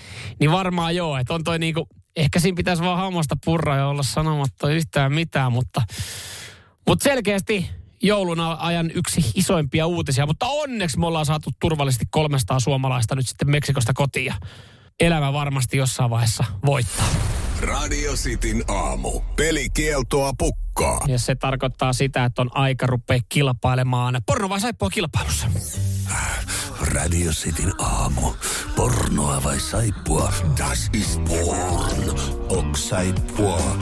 Niin 0.40 0.52
varmaan 0.52 0.97
joo, 0.97 1.18
että 1.18 1.35
on 1.35 1.45
toi 1.45 1.59
niinku, 1.59 1.88
ehkä 2.16 2.40
siinä 2.40 2.56
pitäisi 2.56 2.83
vaan 2.83 2.99
hammasta 2.99 3.37
purra 3.45 3.76
ja 3.76 3.87
olla 3.87 4.02
sanomatta 4.02 4.71
yhtään 4.71 5.12
mitään, 5.12 5.52
mutta, 5.52 5.83
mutta 6.88 7.04
selkeästi 7.04 7.71
joulun 8.02 8.40
ajan 8.40 8.90
yksi 8.95 9.21
isoimpia 9.35 9.87
uutisia, 9.87 10.26
mutta 10.26 10.47
onneksi 10.47 10.99
me 10.99 11.06
ollaan 11.06 11.26
saatu 11.26 11.50
turvallisesti 11.61 12.04
300 12.11 12.61
suomalaista 12.61 13.14
nyt 13.14 13.28
sitten 13.28 13.50
Meksikosta 13.50 13.92
kotiin 13.95 14.35
elämä 15.00 15.33
varmasti 15.33 15.76
jossain 15.76 16.11
vaiheessa 16.11 16.45
voittaa. 16.66 17.09
Radio 17.61 18.13
Cityn 18.13 18.65
aamu. 18.69 19.21
Pelikieltoa 19.37 20.33
pukkaa. 20.39 21.01
Ja 21.07 21.19
se 21.19 21.35
tarkoittaa 21.35 21.93
sitä, 21.93 22.25
että 22.25 22.43
on 22.43 22.57
aika 22.57 22.87
rupea 22.87 23.19
kilpailemaan 23.29 24.21
porno 24.27 24.49
vai 24.49 24.61
saippua 24.61 24.91
kilpailussa. 24.91 25.47
Radio 26.81 27.31
Cityn 27.31 27.73
aamu. 27.79 28.33
Pornoa 28.77 29.45
vai 29.45 29.61
saippua? 29.61 30.33
Das 30.59 30.91
ist 30.93 31.21
porn. 31.25 32.19
Ok 32.49 32.77
saippua. 32.77 33.77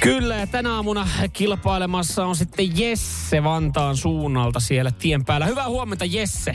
Kyllä, 0.00 0.36
ja 0.36 0.46
tänä 0.46 0.74
aamuna 0.74 1.08
kilpailemassa 1.32 2.26
on 2.26 2.36
sitten 2.36 2.78
Jesse 2.78 3.44
Vantaan 3.44 3.96
suunnalta 3.96 4.60
siellä 4.60 4.90
tien 4.90 5.24
päällä. 5.24 5.46
Hyvää 5.46 5.68
huomenta, 5.68 6.04
Jesse. 6.04 6.54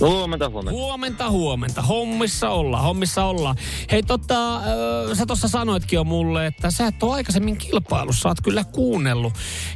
Huomenta, 0.00 0.48
huomenta. 0.48 0.72
Huomenta, 0.72 1.30
huomenta. 1.30 1.82
Hommissa 1.82 2.50
ollaan, 2.50 2.82
hommissa 2.82 3.24
ollaan. 3.24 3.56
Hei 3.90 4.02
tota, 4.02 4.56
äh, 4.56 4.62
sä 5.12 5.26
tuossa 5.26 5.48
sanoitkin 5.48 5.96
jo 5.96 6.04
mulle, 6.04 6.46
että 6.46 6.70
sä 6.70 6.86
et 6.86 7.02
ole 7.02 7.14
aikaisemmin 7.14 7.56
kilpailussa, 7.56 8.22
sä 8.22 8.28
oot 8.28 8.40
kyllä 8.44 8.64
kuunnellut. 8.64 9.32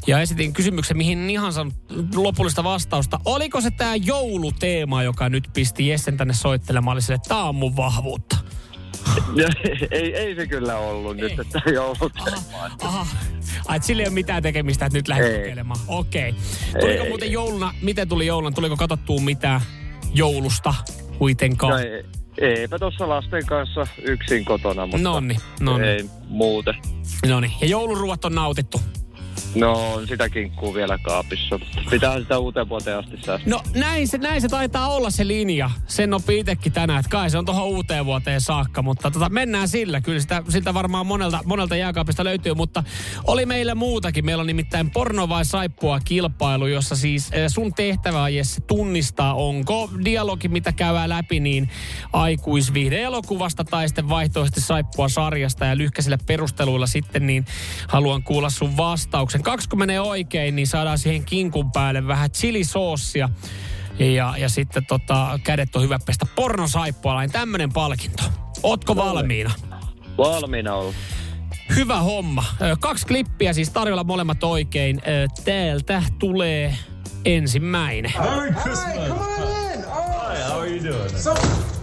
Ja 0.07 0.21
esitin 0.21 0.53
kysymyksen, 0.53 0.97
mihin 0.97 1.31
ihan 1.31 1.53
saanut 1.53 1.75
lopullista 2.15 2.65
vastausta. 2.65 3.21
Oliko 3.25 3.61
se 3.61 3.71
tämä 3.71 3.97
jouluteema, 3.97 5.03
joka 5.03 5.29
nyt 5.29 5.49
pisti 5.55 5.89
Jessen 5.89 6.17
tänne 6.17 6.35
soittelemaan, 6.35 6.95
oli 6.95 7.03
sille, 7.03 7.19
tää 7.29 7.45
on 7.45 7.55
mun 7.55 7.77
vahvuutta? 7.77 8.37
ei, 9.91 10.17
ei 10.17 10.35
se 10.35 10.47
kyllä 10.47 10.77
ollut 10.77 11.17
ei. 11.17 11.23
nyt, 11.23 11.39
että 11.39 11.63
jouluteema. 11.75 12.37
Aha, 12.83 13.01
aha. 13.01 13.07
Ai, 13.67 13.83
sille 13.83 14.03
ei 14.03 14.09
ole 14.09 14.15
mitään 14.15 14.43
tekemistä, 14.43 14.87
että 14.87 14.99
nyt 14.99 15.09
lähdet 15.09 15.37
kokeilemaan. 15.37 15.81
Okei. 15.89 16.31
Okay. 16.31 16.81
Tuliko 16.81 17.03
ei. 17.03 17.09
muuten 17.09 17.33
jouluna, 17.33 17.75
miten 17.83 18.09
tuli 18.09 18.27
jouluna, 18.27 18.55
tuliko 18.55 18.77
katsottua 18.77 19.21
mitään? 19.21 19.61
Joulusta 20.15 20.75
kuitenkaan? 21.19 21.73
No 21.73 21.79
ei, 21.79 22.05
eipä 22.39 22.79
tuossa 22.79 23.09
lasten 23.09 23.47
kanssa 23.47 23.87
yksin 24.03 24.45
kotona, 24.45 24.87
mutta 24.87 25.03
nonni, 25.03 25.37
nonni. 25.61 25.87
ei 25.87 26.05
muuten. 26.29 26.75
Noni. 27.29 27.57
Ja 27.61 27.67
jouluruuat 27.67 28.25
on 28.25 28.35
nautittu? 28.35 28.81
No 29.57 29.95
on 29.95 30.07
sitä 30.09 30.29
kinkkuu 30.29 30.75
vielä 30.75 30.99
kaapissa. 30.99 31.61
Pitää 31.91 32.21
sitä 32.21 32.39
uuteen 32.39 32.69
vuoteen 32.69 32.99
asti 32.99 33.17
säästää. 33.17 33.51
No 33.51 33.63
näin 33.75 34.09
se, 34.09 34.19
näin 34.19 34.41
se 34.41 34.49
taitaa 34.49 34.89
olla 34.89 35.11
se 35.11 35.27
linja. 35.27 35.71
Sen 35.87 36.15
oppi 36.15 36.39
itsekin 36.39 36.73
tänään, 36.73 37.01
että 37.01 37.11
kai 37.11 37.31
se 37.31 37.39
on 37.39 37.45
tuohon 37.45 37.65
uuteen 37.65 38.07
vuoteen 38.07 38.41
saakka. 38.41 38.83
Mutta 38.83 39.11
tota, 39.11 39.29
mennään 39.29 39.69
sillä. 39.69 40.01
Kyllä 40.01 40.21
sitä, 40.21 40.43
siltä 40.49 40.75
varmaan 40.75 41.07
monelta, 41.07 41.41
monelta 41.45 41.77
jääkaapista 41.77 42.25
löytyy. 42.25 42.55
Mutta 42.55 42.85
oli 43.27 43.47
meillä 43.47 43.75
muutakin. 43.75 44.25
Meillä 44.25 44.41
on 44.41 44.47
nimittäin 44.47 44.91
porno 44.91 45.29
vai 45.29 45.45
saippua 45.45 46.01
kilpailu, 46.01 46.67
jossa 46.67 46.97
siis 46.97 47.31
eh, 47.33 47.49
sun 47.49 47.75
tehtävä 47.75 48.23
on 48.23 48.35
Jesse 48.35 48.61
tunnistaa, 48.61 49.35
onko 49.35 49.91
dialogi, 50.05 50.49
mitä 50.49 50.73
käydään 50.73 51.09
läpi, 51.09 51.41
niin 51.41 51.71
aikuisviihde 52.13 53.03
elokuvasta 53.03 53.65
tai 53.65 53.89
sitten 53.89 54.09
vaihtoehtoisesti 54.09 54.67
saippua 54.67 55.09
sarjasta 55.09 55.65
ja 55.65 55.77
lyhkäisillä 55.77 56.19
perusteluilla 56.27 56.87
sitten, 56.87 57.27
niin 57.27 57.45
haluan 57.89 58.23
kuulla 58.23 58.51
sun 58.51 58.77
vastauksen 58.77 59.43
kaksi 59.47 59.69
kun 59.69 59.79
menee 59.79 60.01
oikein, 60.01 60.57
niin 60.57 60.67
saadaan 60.67 60.99
siihen 60.99 61.25
kinkun 61.25 61.73
päälle 61.73 62.07
vähän 62.07 62.31
chilisoossia. 62.31 63.29
Ja, 63.99 64.35
ja 64.39 64.49
sitten 64.49 64.87
tota, 64.87 65.41
kädet 65.45 65.77
on 65.77 65.83
hyvä 65.83 65.99
pestä 66.07 66.27
pornosaippua, 66.35 67.21
niin 67.21 67.33
tämmönen 67.33 67.73
palkinto. 67.73 68.23
Ootko 68.63 68.97
valmiina? 68.97 69.51
Valmiina 70.19 70.75
ollut. 70.75 70.95
Hyvä 71.77 72.01
homma. 72.01 72.45
Kaksi 72.81 73.07
klippiä 73.07 73.53
siis 73.53 73.71
tarjolla 73.71 74.05
molemmat 74.05 74.45
oikein. 74.45 75.03
Täältä 75.45 76.03
tulee 76.19 76.75
ensimmäinen. 77.25 78.13
Merry 78.19 78.53
Christmas. 78.53 79.56
Are 80.67 80.75
you 80.75 80.81
doing? 80.81 81.09
so 81.09 81.35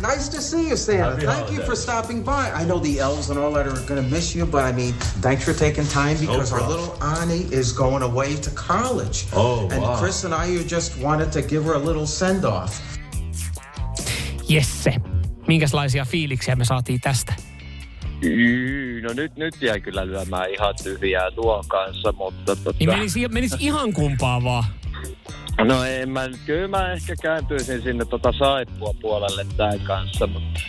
nice 0.02 0.28
to 0.30 0.42
see 0.42 0.68
you, 0.70 0.76
Santa. 0.78 1.04
Happy 1.04 1.26
Thank 1.26 1.50
you 1.52 1.62
holidays. 1.62 1.66
for 1.66 1.76
stopping 1.76 2.24
by. 2.24 2.52
I 2.62 2.64
know 2.66 2.80
the 2.80 3.00
elves 3.00 3.30
and 3.30 3.40
all 3.40 3.52
that 3.54 3.68
are 3.68 3.86
going 3.88 4.04
to 4.04 4.10
miss 4.16 4.36
you, 4.36 4.46
but 4.46 4.64
I 4.64 4.72
mean, 4.72 4.94
thanks 5.22 5.44
for 5.46 5.54
taking 5.54 5.88
time 5.88 6.18
because 6.20 6.54
our 6.54 6.60
problem. 6.60 6.80
little 6.80 7.04
Annie 7.22 7.46
is 7.60 7.74
going 7.74 8.04
away 8.04 8.36
to 8.36 8.50
college. 8.52 9.26
Oh, 9.34 9.70
And 9.72 9.82
wow. 9.82 9.98
Chris 10.00 10.26
and 10.26 10.34
I 10.34 10.64
just 10.68 10.98
wanted 11.04 11.32
to 11.32 11.42
give 11.42 11.64
her 11.66 11.74
a 11.76 11.86
little 11.86 12.06
send 12.08 12.46
off. 12.46 12.82
Jesse. 14.50 14.94
Minkälaisia 15.48 16.06
fiiliksiä 16.06 16.56
me 16.56 16.66
saatiin 16.66 17.02
tästä? 17.02 17.34
Yy, 18.22 19.02
no 19.02 19.14
nyt, 19.14 19.36
nyt 19.36 19.62
jäi 19.62 19.82
kyllä 19.82 20.08
lyömään 20.08 20.50
ihan 20.50 20.76
tyhjää 20.84 21.32
tuon 21.32 21.64
kanssa, 21.68 22.12
mutta 22.12 22.56
tota, 22.56 22.76
Niin 22.80 22.90
menisi, 22.90 23.28
menisi 23.28 23.56
ihan 23.60 23.94
kumpaa 23.94 24.44
vaan. 24.44 24.64
No 25.58 25.84
en 25.84 26.10
mä, 26.10 26.30
kyllä 26.46 26.68
mä 26.68 26.92
ehkä 26.92 27.16
kääntyisin 27.22 27.82
sinne 27.82 28.06
tota 28.06 28.34
saippua 28.40 28.94
puolelle 29.02 29.46
tämän 29.58 29.80
kanssa, 29.80 30.28
mutta 30.28 30.60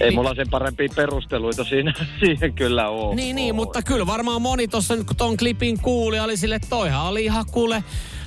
ei 0.00 0.08
Niin. 0.08 0.14
mulla 0.14 0.34
sen 0.34 0.50
parempia 0.50 0.88
perusteluita 0.96 1.64
siinä, 1.64 1.92
siihen 2.20 2.52
kyllä 2.52 2.88
ole. 2.88 3.14
Niin, 3.14 3.36
niin, 3.36 3.54
mutta 3.54 3.82
kyllä 3.82 4.06
varmaan 4.06 4.42
moni 4.42 4.68
tuossa 4.68 4.96
nyt 4.96 5.06
kun 5.06 5.16
ton 5.16 5.36
klipin 5.36 5.80
kuuli, 5.80 6.20
oli 6.20 6.36
sille, 6.36 6.54
että 6.54 6.68
toihan 6.70 7.06
oli 7.06 7.24
ihan 7.24 7.44
kuule, 7.52 7.84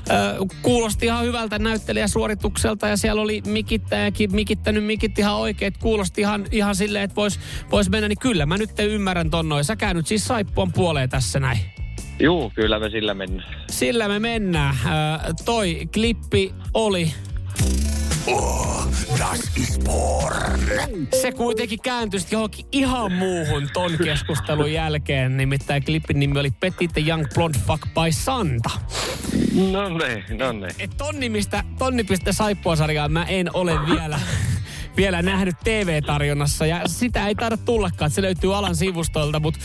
ö, 0.10 0.46
kuulosti 0.62 1.06
ihan 1.06 1.26
hyvältä 1.26 1.60
näyttelijäsuoritukselta 1.60 2.88
ja 2.88 2.98
siellä 2.98 3.22
oli 3.22 3.42
mikittäjäkin 3.46 4.36
mikittänyt 4.36 4.84
mikit 4.86 5.20
ihan 5.20 5.36
oikein, 5.36 5.68
että 5.68 5.80
kuulosti 5.80 6.22
ihan, 6.22 6.46
ihan 6.52 6.76
silleen, 6.76 7.04
että 7.04 7.16
vois, 7.16 7.40
vois 7.72 7.90
mennä, 7.90 8.08
niin 8.08 8.20
kyllä 8.20 8.46
mä 8.46 8.58
nyt 8.58 8.80
ymmärrän 8.80 9.30
ton 9.30 9.50
noin. 9.50 9.64
Sä 9.64 9.76
käynyt 9.76 10.08
siis 10.08 10.26
saippuan 10.26 10.74
puoleen 10.74 11.10
tässä 11.10 11.40
näin. 11.40 11.60
Juu, 12.20 12.52
kyllä 12.56 12.80
me 12.80 12.90
sillä 12.90 13.14
mennään. 13.14 13.56
Sillä 13.70 14.08
me 14.08 14.20
mennään. 14.20 14.76
Ö, 14.86 15.34
toi 15.46 15.82
klippi 15.94 16.54
oli 16.74 17.14
Oh, 18.28 18.88
das 19.20 19.58
ist 19.58 19.84
porn. 19.84 21.08
se 21.22 21.32
kuitenkin 21.32 21.80
kääntyi 21.84 22.20
johonkin 22.32 22.66
ihan 22.72 23.12
muuhun 23.12 23.70
ton 23.74 23.92
keskustelun 24.04 24.72
jälkeen. 24.74 25.38
Nimittäin 25.38 25.86
klipin 25.86 26.20
nimi 26.20 26.40
oli 26.40 26.52
Petit 26.52 26.92
Young 27.08 27.26
Blonde 27.34 27.60
Fuck 27.68 27.82
by 27.84 28.12
Santa. 28.12 28.70
No 29.72 29.90
niin, 29.90 30.40
no 30.40 30.52
niin. 30.52 30.72
Et 30.80 30.92
ton 30.98 31.20
nimistä, 31.20 31.64
ton 31.80 31.96
nimistä 31.96 32.32
saippuasarjaa 32.34 33.10
mä 33.10 33.24
en 33.26 33.50
ole 33.56 33.86
vielä, 33.90 34.20
vielä 34.98 35.22
nähnyt 35.22 35.56
TV-tarjonnassa. 35.64 36.66
Ja 36.66 36.82
sitä 36.88 37.28
ei 37.28 37.36
taida 37.36 37.58
tullakaan, 37.58 38.12
se 38.12 38.22
löytyy 38.22 38.56
alan 38.58 38.76
sivustoilta, 38.76 39.40
mutta 39.40 39.60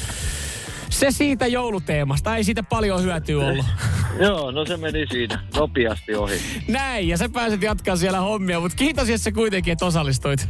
se 0.92 1.11
siitä 1.11 1.46
jouluteemasta. 1.46 2.37
Ei 2.37 2.44
siitä 2.44 2.62
paljon 2.62 3.02
hyötyä 3.02 3.46
ollut. 3.46 3.66
Joo, 4.25 4.50
no 4.50 4.66
se 4.66 4.76
meni 4.76 5.06
siinä 5.11 5.44
nopeasti 5.56 6.14
ohi. 6.14 6.40
Näin, 6.68 7.08
ja 7.08 7.16
sä 7.16 7.28
pääset 7.28 7.62
jatkaa 7.62 7.96
siellä 7.96 8.20
hommia, 8.20 8.61
mutta 8.61 8.76
kiitos 8.76 9.08
Jesse 9.08 9.32
kuitenkin, 9.32 9.72
että 9.72 9.87
osallistuit. 9.87 10.49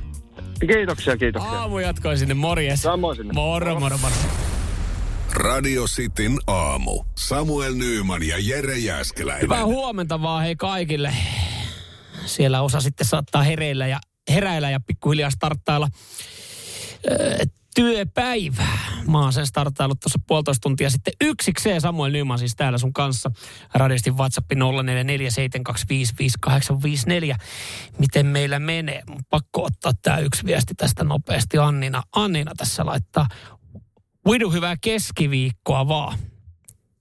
Kiitoksia, 0.60 1.16
kiitoksia. 1.16 1.52
Aamu 1.52 1.78
jatkoi 1.78 2.18
sinne, 2.18 2.34
morjes. 2.34 2.82
Samoin 2.82 3.16
sinne. 3.16 3.32
Moro, 3.32 3.80
moro, 3.80 3.98
moro. 3.98 4.14
Radio 5.32 5.84
Cityn 5.84 6.38
aamu. 6.46 7.04
Samuel 7.18 7.74
Nyyman 7.74 8.22
ja 8.22 8.36
Jere 8.38 8.78
Jäskeläinen. 8.78 9.42
Hyvää 9.42 9.64
huomenta 9.64 10.22
vaan 10.22 10.42
hei 10.42 10.56
kaikille. 10.56 11.14
Siellä 12.26 12.62
osa 12.62 12.80
sitten 12.80 13.06
saattaa 13.06 13.42
hereillä 13.42 13.86
ja 13.86 13.98
heräillä 14.30 14.70
ja 14.70 14.80
pikkuhiljaa 14.86 15.30
starttailla 15.30 15.88
öö, 17.10 17.36
työpäivää. 17.74 18.78
Mä 19.08 19.20
oon 19.20 19.32
sen 19.32 19.46
starttaillut 19.46 20.00
tuossa 20.00 20.18
puolitoista 20.26 20.60
tuntia 20.60 20.90
sitten 20.90 21.12
yksikseen. 21.20 21.80
Samuel 21.80 22.12
Nyman 22.12 22.38
siis 22.38 22.56
täällä 22.56 22.78
sun 22.78 22.92
kanssa. 22.92 23.30
Radiostin 23.74 24.16
WhatsApp 24.16 24.52
0447255854. 24.52 24.56
Miten 27.98 28.26
meillä 28.26 28.58
menee? 28.58 29.02
Mun 29.08 29.24
Pakko 29.30 29.64
ottaa 29.64 29.92
tää 30.02 30.18
yksi 30.18 30.44
viesti 30.44 30.74
tästä 30.74 31.04
nopeasti. 31.04 31.58
Annina, 31.58 32.02
Annina 32.12 32.52
tässä 32.56 32.86
laittaa. 32.86 33.26
Vidu 34.30 34.50
hyvää 34.50 34.76
keskiviikkoa 34.80 35.88
vaan 35.88 36.18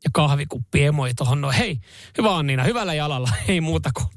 ja 0.03 0.09
kahvikuppi 0.13 0.83
emoi 0.83 1.13
tuohon 1.13 1.41
noin. 1.41 1.55
Hei, 1.55 1.77
hyvä 2.17 2.35
Annina, 2.35 2.63
hyvällä 2.63 2.93
jalalla. 2.93 3.29
Ei 3.47 3.61
muuta 3.61 3.89
kuin 3.93 4.07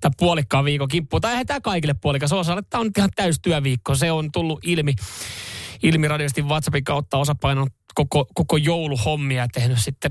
tämä 0.00 0.12
puolikkaan 0.16 0.64
viikon 0.64 0.88
kimppu. 0.88 1.20
Tai 1.20 1.30
eihän 1.30 1.46
tämä 1.46 1.60
kaikille 1.60 1.94
puolikas 1.94 2.32
osa. 2.32 2.62
Tämä 2.70 2.80
on 2.80 2.90
ihan 2.96 3.10
täys 3.16 3.40
työviikko. 3.42 3.94
Se 3.94 4.12
on 4.12 4.32
tullut 4.32 4.58
ilmi, 4.62 4.94
ilmi 5.82 6.08
radiosti 6.08 6.42
WhatsAppin 6.42 6.84
kautta 6.84 7.18
osapainon 7.18 7.66
koko, 7.94 8.26
koko 8.34 8.56
jouluhommia 8.56 9.42
ja 9.42 9.48
tehnyt 9.52 9.78
sitten 9.78 10.10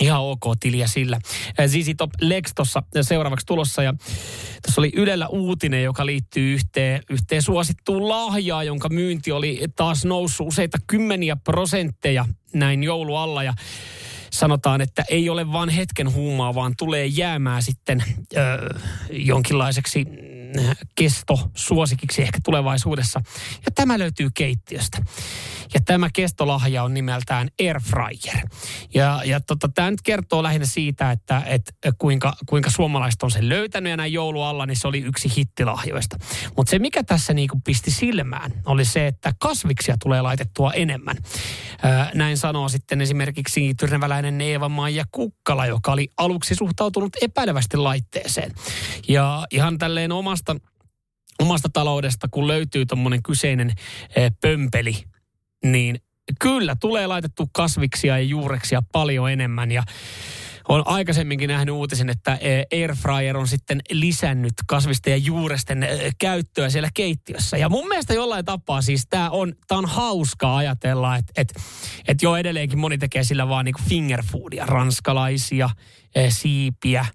ihan 0.00 0.20
ok 0.20 0.42
tiliä 0.60 0.86
sillä. 0.86 1.18
Zizi 1.66 1.94
Top 1.94 2.10
Lex 2.20 2.52
tuossa 2.54 2.82
seuraavaksi 3.02 3.46
tulossa 3.46 3.82
ja 3.82 3.94
tässä 4.62 4.80
oli 4.80 4.90
Ylellä 4.94 5.28
uutinen, 5.28 5.82
joka 5.82 6.06
liittyy 6.06 6.54
yhteen, 6.54 7.02
yhteen 7.10 7.42
suosittuun 7.42 8.08
lahjaan, 8.08 8.66
jonka 8.66 8.88
myynti 8.88 9.32
oli 9.32 9.60
taas 9.76 10.04
noussut 10.04 10.46
useita 10.46 10.78
kymmeniä 10.86 11.36
prosentteja 11.36 12.24
näin 12.54 12.82
joulualla 12.82 13.42
ja 13.42 13.54
sanotaan, 14.30 14.80
että 14.80 15.04
ei 15.08 15.28
ole 15.28 15.52
vain 15.52 15.68
hetken 15.68 16.12
huumaa, 16.12 16.54
vaan 16.54 16.74
tulee 16.78 17.06
jäämään 17.06 17.62
sitten 17.62 18.04
ö, 18.36 18.38
jonkinlaiseksi 19.10 20.06
mm, 20.56 20.72
kestosuosikiksi 20.94 22.22
ehkä 22.22 22.38
tulevaisuudessa. 22.44 23.20
Ja 23.64 23.72
tämä 23.74 23.98
löytyy 23.98 24.28
keittiöstä. 24.34 24.98
Ja 25.74 25.80
tämä 25.84 26.08
kestolahja 26.12 26.82
on 26.82 26.94
nimeltään 26.94 27.48
Airfryer. 27.60 28.48
Ja, 28.94 29.22
ja 29.24 29.40
tota, 29.40 29.68
tämä 29.68 29.90
nyt 29.90 30.02
kertoo 30.02 30.42
lähinnä 30.42 30.66
siitä, 30.66 31.10
että 31.10 31.42
et, 31.46 31.62
kuinka, 31.98 32.32
kuinka 32.46 32.70
suomalaiset 32.70 33.22
on 33.22 33.30
sen 33.30 33.48
löytänyt 33.48 33.90
ja 33.90 33.96
näin 33.96 34.12
joulualla, 34.12 34.66
niin 34.66 34.76
se 34.76 34.88
oli 34.88 34.98
yksi 34.98 35.28
hittilahjoista. 35.36 36.16
Mutta 36.56 36.70
se, 36.70 36.78
mikä 36.78 37.02
tässä 37.02 37.34
niinku 37.34 37.60
pisti 37.64 37.90
silmään, 37.90 38.52
oli 38.64 38.84
se, 38.84 39.06
että 39.06 39.32
kasviksia 39.38 39.96
tulee 40.02 40.22
laitettua 40.22 40.72
enemmän. 40.72 41.16
Ää, 41.82 42.10
näin 42.14 42.36
sanoo 42.36 42.68
sitten 42.68 43.00
esimerkiksi 43.00 43.74
tyrneväläinen 43.74 44.40
Eeva-Maija 44.40 45.04
Kukkala, 45.12 45.66
joka 45.66 45.92
oli 45.92 46.08
aluksi 46.16 46.54
suhtautunut 46.54 47.12
epäilevästi 47.22 47.76
laitteeseen. 47.76 48.52
Ja 49.08 49.46
ihan 49.50 49.78
tälleen 49.78 50.12
omasta, 50.12 50.41
omasta 51.38 51.68
taloudesta, 51.72 52.28
kun 52.30 52.48
löytyy 52.48 52.86
tuommoinen 52.86 53.22
kyseinen 53.22 53.68
ää, 53.68 54.30
pömpeli, 54.40 54.94
niin 55.64 55.96
kyllä 56.40 56.76
tulee 56.80 57.06
laitettu 57.06 57.48
kasviksia 57.52 58.18
ja 58.18 58.24
juureksia 58.24 58.82
paljon 58.92 59.30
enemmän 59.30 59.72
ja 59.72 59.82
on 60.68 60.82
aikaisemminkin 60.86 61.48
nähnyt 61.48 61.74
uutisen, 61.74 62.10
että 62.10 62.38
eh, 62.40 62.66
Airfryer 62.72 63.36
on 63.36 63.48
sitten 63.48 63.80
lisännyt 63.90 64.52
kasvisten 64.66 65.10
ja 65.10 65.16
juuresten 65.16 65.82
eh, 65.82 66.14
käyttöä 66.18 66.70
siellä 66.70 66.88
keittiössä. 66.94 67.56
Ja 67.56 67.68
mun 67.68 67.88
mielestä 67.88 68.14
jollain 68.14 68.44
tapaa 68.44 68.82
siis 68.82 69.06
tämä 69.10 69.30
on, 69.30 69.52
on 69.70 69.86
hauskaa 69.86 70.56
ajatella, 70.56 71.16
että 71.16 71.32
et, 71.36 71.54
et 72.08 72.22
jo 72.22 72.36
edelleenkin 72.36 72.78
moni 72.78 72.98
tekee 72.98 73.24
sillä 73.24 73.48
vaan 73.48 73.64
niinku 73.64 73.80
fingerfoodia, 73.88 74.66
ranskalaisia, 74.66 75.70
eh, 76.14 76.32
siipiä, 76.32 77.06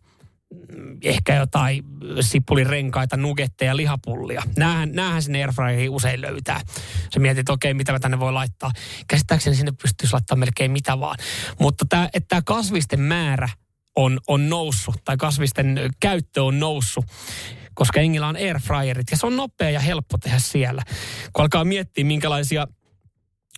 ehkä 1.03 1.36
jotain 1.36 1.83
sipulirenkaita, 2.21 3.17
nugetteja, 3.17 3.75
lihapullia. 3.75 4.43
Näähän, 4.57 4.91
näähän 4.91 5.23
sinne 5.23 5.41
airfryeriin 5.41 5.89
usein 5.89 6.21
löytää. 6.21 6.62
Se 7.10 7.19
mietit, 7.19 7.39
että 7.39 7.53
okei, 7.53 7.73
mitä 7.73 7.91
mä 7.91 7.99
tänne 7.99 8.19
voi 8.19 8.33
laittaa. 8.33 8.71
Käsittääkseni 9.07 9.55
sinne 9.55 9.71
pystyisi 9.81 10.13
laittamaan 10.13 10.39
melkein 10.39 10.71
mitä 10.71 10.99
vaan. 10.99 11.15
Mutta 11.60 11.86
tämä, 11.89 12.10
että 12.13 12.27
tämä 12.27 12.41
kasvisten 12.45 12.99
määrä 12.99 13.49
on, 13.95 14.19
on 14.27 14.49
noussut, 14.49 14.95
tai 15.05 15.17
kasvisten 15.17 15.79
käyttö 15.99 16.43
on 16.43 16.60
noussut, 16.60 17.05
koska 17.73 17.99
Engillä 17.99 18.27
on 18.27 18.36
airfryerit, 18.36 19.12
ja 19.12 19.17
se 19.17 19.25
on 19.25 19.38
nopea 19.38 19.69
ja 19.69 19.79
helppo 19.79 20.17
tehdä 20.17 20.39
siellä. 20.39 20.83
Kun 21.33 21.43
alkaa 21.43 21.65
miettiä, 21.65 22.05
minkälaisia 22.05 22.67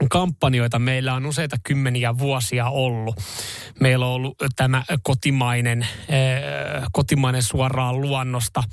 kampanjoita 0.07 0.79
meillä 0.79 1.13
on 1.13 1.25
useita 1.25 1.57
kymmeniä 1.63 2.17
vuosia 2.17 2.69
ollut. 2.69 3.15
Meillä 3.79 4.05
on 4.05 4.11
ollut 4.11 4.37
tämä 4.55 4.83
kotimainen, 5.03 5.81
äh, 5.81 6.83
kotimainen 6.91 7.43
suoraan 7.43 8.01
luonnosta, 8.01 8.63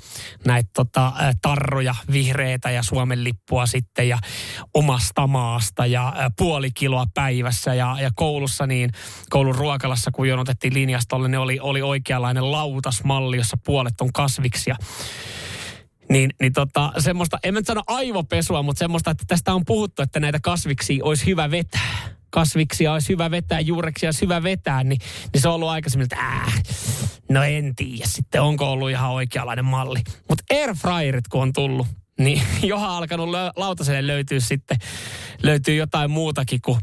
näitä 0.45 0.69
tota, 0.73 1.07
äh, 1.07 1.35
tarroja, 1.41 1.95
vihreitä 2.11 2.71
ja 2.71 2.83
Suomen 2.83 3.23
lippua 3.23 3.65
sitten 3.65 4.09
ja 4.09 4.17
omasta 4.73 5.27
maasta 5.27 5.85
ja 5.85 6.07
äh, 6.07 6.31
puoli 6.37 6.71
kiloa 6.71 7.05
päivässä 7.13 7.73
ja, 7.73 7.97
ja 8.01 8.11
koulussa 8.15 8.67
niin, 8.67 8.91
koulun 9.29 9.55
ruokalassa 9.55 10.11
kun 10.11 10.27
jonotettiin 10.27 10.73
linjastolle, 10.73 11.27
ne 11.27 11.37
oli, 11.37 11.59
oli 11.59 11.81
oikeanlainen 11.81 12.51
lautasmalli, 12.51 13.37
jossa 13.37 13.57
puolet 13.65 14.01
on 14.01 14.13
kasviksia. 14.13 14.75
Niin, 16.09 16.29
niin 16.41 16.53
tota, 16.53 16.93
semmoista, 16.97 17.37
en 17.43 17.53
mä 17.53 17.59
nyt 17.59 17.67
sano 17.67 17.83
aivopesua, 17.87 18.63
mutta 18.63 18.79
semmoista, 18.79 19.11
että 19.11 19.23
tästä 19.27 19.53
on 19.53 19.65
puhuttu, 19.65 20.01
että 20.01 20.19
näitä 20.19 20.39
kasviksia 20.41 21.05
olisi 21.05 21.25
hyvä 21.25 21.51
vetää. 21.51 21.97
Kasviksia 22.29 22.93
olisi 22.93 23.09
hyvä 23.09 23.31
vetää, 23.31 23.59
juureksia 23.59 24.07
olisi 24.07 24.21
hyvä 24.21 24.43
vetää, 24.43 24.83
niin, 24.83 25.01
niin 25.33 25.41
se 25.41 25.47
on 25.47 25.55
ollut 25.55 25.69
aikaisemmin, 25.69 26.03
että 26.03 26.15
äh, 26.15 26.63
no 27.29 27.43
en 27.43 27.75
tiedä 27.75 28.07
sitten, 28.07 28.41
onko 28.41 28.71
ollut 28.71 28.89
ihan 28.89 29.11
oikeanlainen 29.11 29.65
malli. 29.65 29.99
Mutta 30.29 30.43
airfryerit 30.53 31.27
kun 31.27 31.41
on 31.41 31.53
tullut, 31.53 31.87
niin 32.19 32.41
johan 32.63 32.89
alkanut 32.89 33.29
lö- 33.29 33.53
lautaselle 33.55 34.07
löytyy 34.07 34.41
sitten, 34.41 34.77
löytyy 35.43 35.75
jotain 35.75 36.11
muutakin 36.11 36.59
kuin 36.61 36.79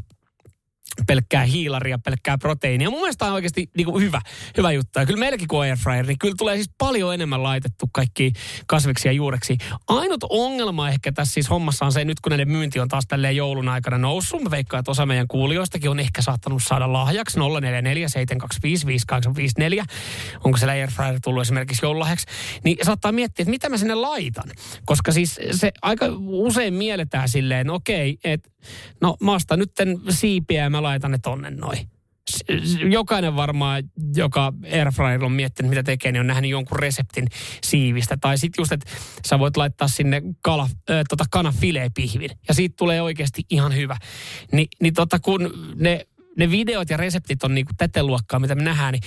pelkkää 1.07 1.43
hiilaria, 1.43 1.99
pelkkää 2.05 2.37
proteiinia. 2.37 2.89
Mun 2.89 2.99
mielestä 2.99 3.25
on 3.25 3.33
oikeasti 3.33 3.69
niin 3.77 3.85
kuin 3.85 4.03
hyvä, 4.03 4.21
hyvä 4.57 4.71
juttu. 4.71 4.99
Ja 4.99 5.05
kyllä 5.05 5.19
meilläkin 5.19 5.47
kun 5.47 5.59
on 5.59 5.65
airfryer, 5.65 6.05
niin 6.05 6.19
kyllä 6.19 6.35
tulee 6.37 6.55
siis 6.55 6.69
paljon 6.77 7.13
enemmän 7.13 7.43
laitettu 7.43 7.89
kaikki 7.93 8.33
kasviksia 8.67 9.11
juureksi. 9.11 9.57
Ainut 9.87 10.23
ongelma 10.29 10.89
ehkä 10.89 11.11
tässä 11.11 11.33
siis 11.33 11.49
hommassa 11.49 11.85
on 11.85 11.91
se, 11.91 12.05
nyt 12.05 12.19
kun 12.19 12.29
näiden 12.29 12.51
myynti 12.51 12.79
on 12.79 12.87
taas 12.87 13.05
tälleen 13.07 13.35
joulun 13.35 13.69
aikana 13.69 13.97
noussut, 13.97 14.43
mä 14.43 14.51
veikkaan, 14.51 14.79
että 14.79 14.91
osa 14.91 15.05
meidän 15.05 15.27
kuulijoistakin 15.27 15.89
on 15.89 15.99
ehkä 15.99 16.21
saattanut 16.21 16.63
saada 16.63 16.93
lahjaksi 16.93 17.39
0447255854. 17.39 17.43
Onko 20.43 20.57
se 20.57 20.71
airfryer 20.71 21.19
tullut 21.23 21.41
esimerkiksi 21.41 21.85
joululahjaksi? 21.85 22.27
Niin 22.63 22.77
saattaa 22.83 23.11
miettiä, 23.11 23.43
että 23.43 23.49
mitä 23.49 23.69
mä 23.69 23.77
sinne 23.77 23.95
laitan. 23.95 24.49
Koska 24.85 25.11
siis 25.11 25.39
se 25.51 25.71
aika 25.81 26.05
usein 26.25 26.73
mielletään 26.73 27.29
silleen, 27.29 27.69
okei, 27.69 28.17
että 28.23 28.49
no 29.01 29.17
maasta 29.21 29.57
nyt 29.57 29.71
siipiä 30.09 30.63
ja 30.63 30.69
mä 30.69 30.83
laitan 30.83 31.11
ne 31.11 31.17
tonne 31.17 31.49
noin. 31.49 31.89
Jokainen 32.89 33.35
varmaan, 33.35 33.83
joka 34.15 34.53
airfryer 34.73 35.23
on 35.23 35.31
miettinyt, 35.31 35.69
mitä 35.69 35.83
tekee, 35.83 36.11
niin 36.11 36.19
on 36.19 36.27
nähnyt 36.27 36.51
jonkun 36.51 36.79
reseptin 36.79 37.27
siivistä. 37.63 38.17
Tai 38.21 38.37
sitten 38.37 38.61
just, 38.61 38.71
että 38.71 38.91
sä 39.27 39.39
voit 39.39 39.57
laittaa 39.57 39.87
sinne 39.87 40.21
kala, 40.41 40.63
äh, 40.63 41.03
tota 41.09 41.25
kanafilepihvin. 41.31 42.29
Ja 42.47 42.53
siitä 42.53 42.73
tulee 42.77 43.01
oikeasti 43.01 43.43
ihan 43.49 43.75
hyvä. 43.75 43.97
Ni, 44.51 44.67
niin 44.81 44.93
tota, 44.93 45.19
kun 45.19 45.73
ne 45.75 46.07
ne 46.37 46.51
videot 46.51 46.89
ja 46.89 46.97
reseptit 46.97 47.43
on 47.43 47.55
niinku 47.55 47.71
tätä 47.77 48.03
luokkaa, 48.03 48.39
mitä 48.39 48.55
me 48.55 48.63
nähdään, 48.63 48.91
niin 48.91 49.03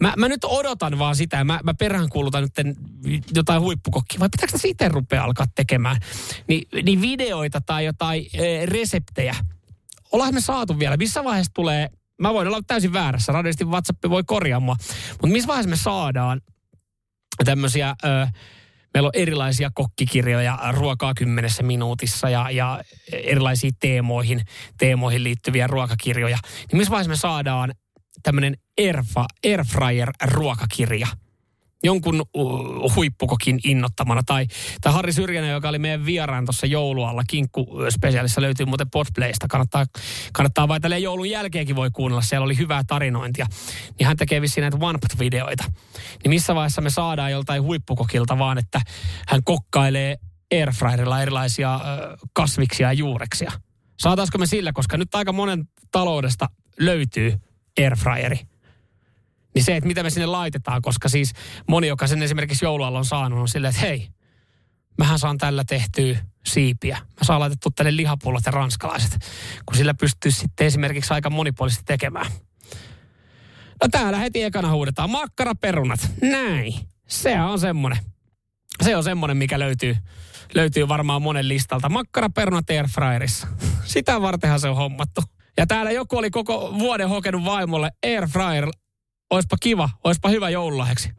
mä, 0.00 0.14
mä 0.16 0.28
nyt 0.28 0.44
odotan 0.44 0.98
vaan 0.98 1.16
sitä. 1.16 1.44
Mä, 1.44 1.60
mä 1.64 1.74
peräänkuulutan 1.74 2.42
nyt 2.42 3.24
jotain 3.34 3.60
huippukokkia, 3.60 4.20
vai 4.20 4.28
pitääkö 4.28 4.58
sitä 4.58 4.68
itse 4.68 4.88
rupea 4.88 5.24
alkaa 5.24 5.46
tekemään? 5.54 5.96
Ni, 6.48 6.62
niin 6.82 7.00
videoita 7.00 7.60
tai 7.60 7.84
jotain 7.84 8.26
e, 8.34 8.66
reseptejä. 8.66 9.34
Ollaan 10.12 10.34
me 10.34 10.40
saatu 10.40 10.78
vielä. 10.78 10.96
Missä 10.96 11.24
vaiheessa 11.24 11.52
tulee, 11.54 11.88
mä 12.20 12.34
voin 12.34 12.48
olla 12.48 12.60
täysin 12.66 12.92
väärässä, 12.92 13.32
radiosti 13.32 13.64
WhatsApp 13.64 14.04
voi 14.08 14.24
korjaa 14.26 14.60
mutta 14.60 15.26
missä 15.26 15.48
vaiheessa 15.48 15.70
me 15.70 15.76
saadaan 15.76 16.40
tämmöisiä... 17.44 17.94
Ö, 18.04 18.26
Meillä 18.96 19.06
on 19.06 19.22
erilaisia 19.22 19.70
kokkikirjoja 19.74 20.58
ruokaa 20.72 21.14
kymmenessä 21.14 21.62
minuutissa 21.62 22.28
ja, 22.30 22.50
ja 22.50 22.82
erilaisiin 23.12 23.72
teemoihin, 23.80 24.40
teemoihin 24.78 25.24
liittyviä 25.24 25.66
ruokakirjoja. 25.66 26.38
Niin 26.72 26.78
missä 26.78 26.90
vaiheessa 26.90 27.10
me 27.10 27.16
saadaan 27.16 27.74
tämmöinen 28.22 28.56
Airfa, 28.80 29.26
Airfryer-ruokakirja? 29.46 31.06
Jonkun 31.84 32.24
huippukokin 32.96 33.60
innottamana. 33.64 34.22
Tai, 34.26 34.46
tai 34.80 34.92
Harri 34.92 35.12
Syrjänen, 35.12 35.50
joka 35.50 35.68
oli 35.68 35.78
meidän 35.78 36.06
vieraan 36.06 36.44
tuossa 36.44 36.66
joulualla, 36.66 37.22
Kinkku 37.26 37.66
spesiaalissa 37.90 38.40
löytyy 38.40 38.66
muuten 38.66 38.90
Podplaysta. 38.90 39.46
Kannattaa, 39.48 39.86
kannattaa 40.32 40.68
vai 40.68 40.80
tälleen 40.80 41.02
joulun 41.02 41.30
jälkeenkin 41.30 41.76
voi 41.76 41.90
kuunnella, 41.90 42.22
siellä 42.22 42.44
oli 42.44 42.58
hyvää 42.58 42.82
tarinointia. 42.86 43.46
Niin 43.98 44.06
hän 44.06 44.16
tekee 44.16 44.40
vissiin 44.40 44.62
näitä 44.62 44.78
one 44.80 44.98
videoita 45.18 45.64
Niin 46.24 46.30
missä 46.30 46.54
vaiheessa 46.54 46.80
me 46.80 46.90
saadaan 46.90 47.30
joltain 47.32 47.62
huippukokilta 47.62 48.38
vaan, 48.38 48.58
että 48.58 48.80
hän 49.28 49.44
kokkailee 49.44 50.16
airfryerilla 50.54 51.22
erilaisia 51.22 51.74
äh, 51.74 51.80
kasviksia 52.32 52.88
ja 52.88 52.92
juureksia. 52.92 53.52
Saataisiko 53.98 54.38
me 54.38 54.46
sillä, 54.46 54.72
koska 54.72 54.96
nyt 54.96 55.14
aika 55.14 55.32
monen 55.32 55.68
taloudesta 55.90 56.48
löytyy 56.78 57.34
airfryeri 57.80 58.40
niin 59.56 59.64
se, 59.64 59.76
että 59.76 59.86
mitä 59.86 60.02
me 60.02 60.10
sinne 60.10 60.26
laitetaan, 60.26 60.82
koska 60.82 61.08
siis 61.08 61.32
moni, 61.68 61.86
joka 61.86 62.06
sen 62.06 62.22
esimerkiksi 62.22 62.64
joulualla 62.64 62.98
on 62.98 63.04
saanut, 63.04 63.38
on 63.38 63.48
silleen, 63.48 63.70
että 63.70 63.86
hei, 63.86 64.08
mähän 64.98 65.18
saan 65.18 65.38
tällä 65.38 65.64
tehtyä 65.64 66.18
siipiä. 66.46 66.96
Mä 66.98 67.24
saan 67.24 67.40
laitettu 67.40 67.70
tänne 67.70 67.96
lihapullot 67.96 68.46
ja 68.46 68.52
ranskalaiset, 68.52 69.18
kun 69.66 69.76
sillä 69.76 69.94
pystyy 69.94 70.30
sitten 70.30 70.66
esimerkiksi 70.66 71.14
aika 71.14 71.30
monipuolisesti 71.30 71.84
tekemään. 71.84 72.26
No 73.82 73.88
täällä 73.90 74.18
heti 74.18 74.42
ekana 74.42 74.70
huudetaan 74.70 75.10
makkaraperunat. 75.10 76.10
Näin. 76.22 76.74
Se 77.08 77.40
on 77.40 77.60
semmonen. 77.60 77.98
Se 78.82 78.96
on 78.96 79.04
semmonen, 79.04 79.36
mikä 79.36 79.58
löytyy, 79.58 79.96
löytyy 80.54 80.88
varmaan 80.88 81.22
monen 81.22 81.48
listalta. 81.48 81.88
Makkaraperunat 81.88 82.70
airfryerissa. 82.70 83.46
Sitä 83.84 84.20
vartenhan 84.22 84.60
se 84.60 84.68
on 84.68 84.76
hommattu. 84.76 85.22
Ja 85.56 85.66
täällä 85.66 85.90
joku 85.90 86.18
oli 86.18 86.30
koko 86.30 86.74
vuoden 86.78 87.08
hokenut 87.08 87.44
vaimolle 87.44 87.90
airfryer 88.06 88.68
oispa 89.30 89.56
kiva, 89.60 89.90
oispa 90.04 90.28
hyvä 90.28 90.50
joululahjaksi. 90.50 91.10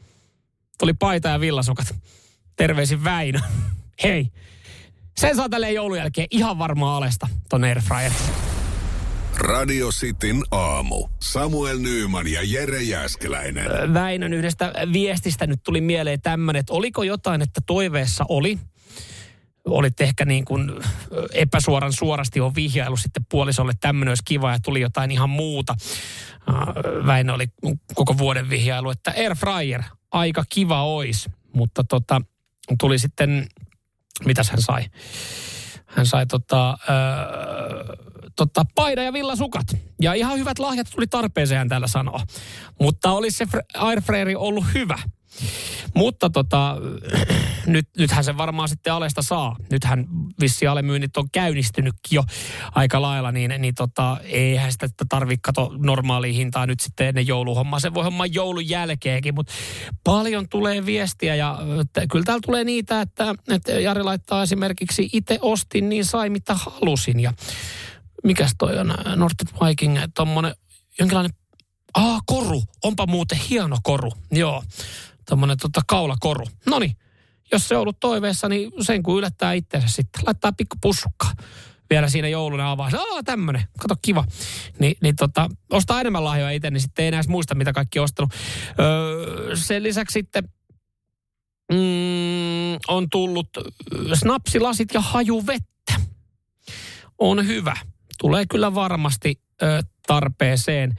Tuli 0.80 0.94
paita 0.94 1.30
ja 1.30 1.40
villasukat. 1.40 1.96
Terveisin 2.56 3.04
Väinö. 3.04 3.40
Hei, 4.04 4.32
sen 5.18 5.36
saa 5.36 5.50
tälleen 5.50 5.74
joulun 5.74 5.98
jälkeen 5.98 6.28
ihan 6.32 6.60
varmaan 6.60 6.96
alesta 6.96 7.28
ton 7.50 7.64
Airfryer. 7.64 8.12
Radio 9.38 9.90
Cityn 9.90 10.44
aamu. 10.52 11.08
Samuel 11.20 11.80
Nyyman 11.80 12.28
ja 12.28 12.40
Jere 12.44 12.82
Jäskeläinen. 12.82 13.94
Väinön 13.94 14.34
yhdestä 14.34 14.74
viestistä 14.94 15.48
nyt 15.48 15.64
tuli 15.64 15.82
mieleen 15.82 16.22
tämmöinen, 16.22 16.60
että 16.60 16.74
oliko 16.74 17.04
jotain, 17.04 17.42
että 17.42 17.62
toiveessa 17.66 18.26
oli, 18.30 18.60
olit 19.68 20.02
ehkä 20.02 20.26
niin 20.26 20.46
kuin 20.46 20.72
epäsuoran 21.34 21.94
suorasti 21.94 22.42
on 22.42 22.56
vihjailu 22.56 22.98
sitten 22.98 23.26
puolisolle, 23.30 23.74
tämmöinen 23.80 24.12
olisi 24.12 24.24
kiva 24.26 24.52
ja 24.52 24.60
tuli 24.64 24.82
jotain 24.82 25.12
ihan 25.12 25.30
muuta. 25.30 25.76
Väinö 27.06 27.34
oli 27.34 27.46
koko 27.96 28.18
vuoden 28.18 28.50
vihjailu, 28.50 28.90
että 28.90 29.14
air 29.18 29.36
fryer, 29.36 29.84
aika 30.12 30.44
kiva 30.50 30.84
ois, 30.84 31.30
mutta 31.54 31.84
tota, 31.84 32.22
tuli 32.80 33.00
sitten, 33.00 33.48
mitäs 34.26 34.50
hän 34.50 34.62
sai? 34.62 34.86
Hän 35.86 36.06
sai 36.06 36.26
tota, 36.26 36.78
öö, 36.90 37.96
tota, 38.36 38.66
paida 38.76 39.04
ja 39.04 39.14
villasukat. 39.14 39.68
Ja 40.02 40.14
ihan 40.14 40.38
hyvät 40.38 40.60
lahjat 40.60 40.88
tuli 40.96 41.08
tarpeeseen, 41.08 41.58
hän 41.58 41.70
täällä. 41.70 41.88
Mutta 42.80 43.12
olisi 43.12 43.38
se 43.38 43.60
airfryeri 43.74 44.36
ollut 44.36 44.66
hyvä– 44.74 45.00
mutta 45.94 46.30
tota, 46.30 46.78
nyt, 47.66 47.90
nythän 47.98 48.24
se 48.24 48.38
varmaan 48.38 48.70
sitten 48.70 48.94
alesta 48.94 49.22
saa. 49.22 49.56
Nythän 49.72 50.06
vissi 50.42 50.68
alemyynnit 50.68 51.18
on 51.18 51.30
käynnistynytkin 51.32 52.16
jo 52.16 52.24
aika 52.76 53.02
lailla, 53.02 53.32
niin, 53.32 53.54
niin 53.58 53.76
tota, 53.76 54.18
eihän 54.24 54.72
sitä 54.72 54.88
tarvitse 55.10 55.42
kato 55.42 55.72
normaalia 55.78 56.34
hintaa 56.34 56.66
nyt 56.66 56.80
sitten 56.80 57.08
ennen 57.08 57.28
jouluhommaa. 57.28 57.80
Se 57.80 57.94
voi 57.94 58.04
homma 58.04 58.26
joulun 58.26 58.70
jälkeenkin, 58.70 59.36
mutta 59.36 59.54
paljon 60.04 60.50
tulee 60.50 60.86
viestiä 60.86 61.36
ja 61.36 61.60
t- 61.94 62.12
kyllä 62.12 62.26
täällä 62.26 62.42
tulee 62.46 62.64
niitä, 62.64 63.02
että, 63.02 63.36
että 63.50 63.72
Jari 63.72 64.04
laittaa 64.04 64.44
esimerkiksi 64.44 65.10
itse 65.14 65.40
ostin, 65.42 65.90
niin 65.90 66.06
sai 66.06 66.30
mitä 66.30 66.54
halusin. 66.54 67.20
Ja 67.20 67.34
mikäs 68.24 68.52
toi 68.58 68.78
on 68.78 68.94
Nordic 69.16 69.50
Viking, 69.62 69.98
tommonen 70.16 70.56
jonkinlainen 71.00 71.32
Ah, 71.94 72.22
koru. 72.26 72.64
Onpa 72.84 73.06
muuten 73.08 73.40
hieno 73.50 73.78
koru. 73.84 74.12
Joo 74.32 74.64
tämmöinen 75.30 75.58
tota, 75.58 75.82
kaulakoru. 75.88 76.46
No 76.66 76.80
jos 77.52 77.68
se 77.68 77.76
on 77.76 77.82
ollut 77.82 78.00
toiveessa, 78.00 78.50
niin 78.50 78.72
sen 78.80 79.04
kun 79.04 79.18
yllättää 79.18 79.54
itseensä 79.54 79.88
sitten. 79.88 80.22
Laittaa 80.26 80.52
pikku 80.52 80.76
pussukkaa 80.82 81.32
vielä 81.90 82.10
siinä 82.10 82.28
jouluna 82.28 82.72
avaa. 82.72 82.90
Aa, 82.94 83.24
tämmönen, 83.24 83.64
kato 83.80 83.96
kiva. 84.02 84.26
Ni, 84.80 84.96
niin 85.02 85.16
tota, 85.16 85.50
ostaa 85.70 86.02
enemmän 86.02 86.24
lahjoja 86.24 86.52
itse, 86.52 86.72
niin 86.72 86.82
sitten 86.82 87.04
ei 87.04 87.08
enää 87.08 87.22
muista, 87.28 87.56
mitä 87.56 87.74
kaikki 87.74 88.00
on 88.00 88.04
ostanut. 88.04 88.34
Öö, 88.80 89.56
sen 89.56 89.84
lisäksi 89.84 90.14
sitten 90.14 90.44
mm, 91.72 92.74
on 92.88 93.10
tullut 93.10 93.50
snapsilasit 94.14 94.94
ja 94.94 95.02
hajuvettä. 95.02 95.94
On 97.18 97.48
hyvä. 97.48 97.76
Tulee 98.20 98.46
kyllä 98.46 98.76
varmasti 98.76 99.42
ö, 99.62 99.84
tarpeeseen. 100.08 100.96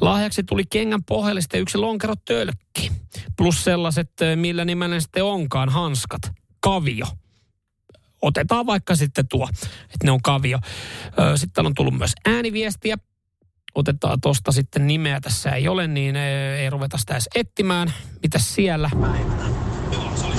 Lahjaksi 0.00 0.42
tuli 0.42 0.64
kengän 0.70 1.04
pohjallista 1.04 1.56
yksi 1.56 1.78
lonkero 1.78 2.14
tölkki. 2.24 2.92
Plus 3.36 3.64
sellaiset, 3.64 4.10
millä 4.36 4.64
nimellä 4.64 5.00
sitten 5.00 5.24
onkaan, 5.24 5.68
hanskat. 5.68 6.22
Kavio. 6.60 7.06
Otetaan 8.22 8.66
vaikka 8.66 8.96
sitten 8.96 9.28
tuo, 9.28 9.48
että 9.82 10.04
ne 10.04 10.10
on 10.10 10.22
kavio. 10.22 10.58
Sitten 11.36 11.66
on 11.66 11.74
tullut 11.74 11.98
myös 11.98 12.12
ääniviestiä. 12.26 12.96
Otetaan 13.74 14.20
tosta 14.20 14.52
sitten 14.52 14.86
nimeä. 14.86 15.20
Tässä 15.20 15.50
ei 15.50 15.68
ole, 15.68 15.86
niin 15.86 16.16
ei 16.16 16.70
ruveta 16.70 16.98
sitä 16.98 17.14
edes 17.14 17.28
etsimään. 17.34 17.92
Mitäs 18.22 18.54
siellä? 18.54 18.90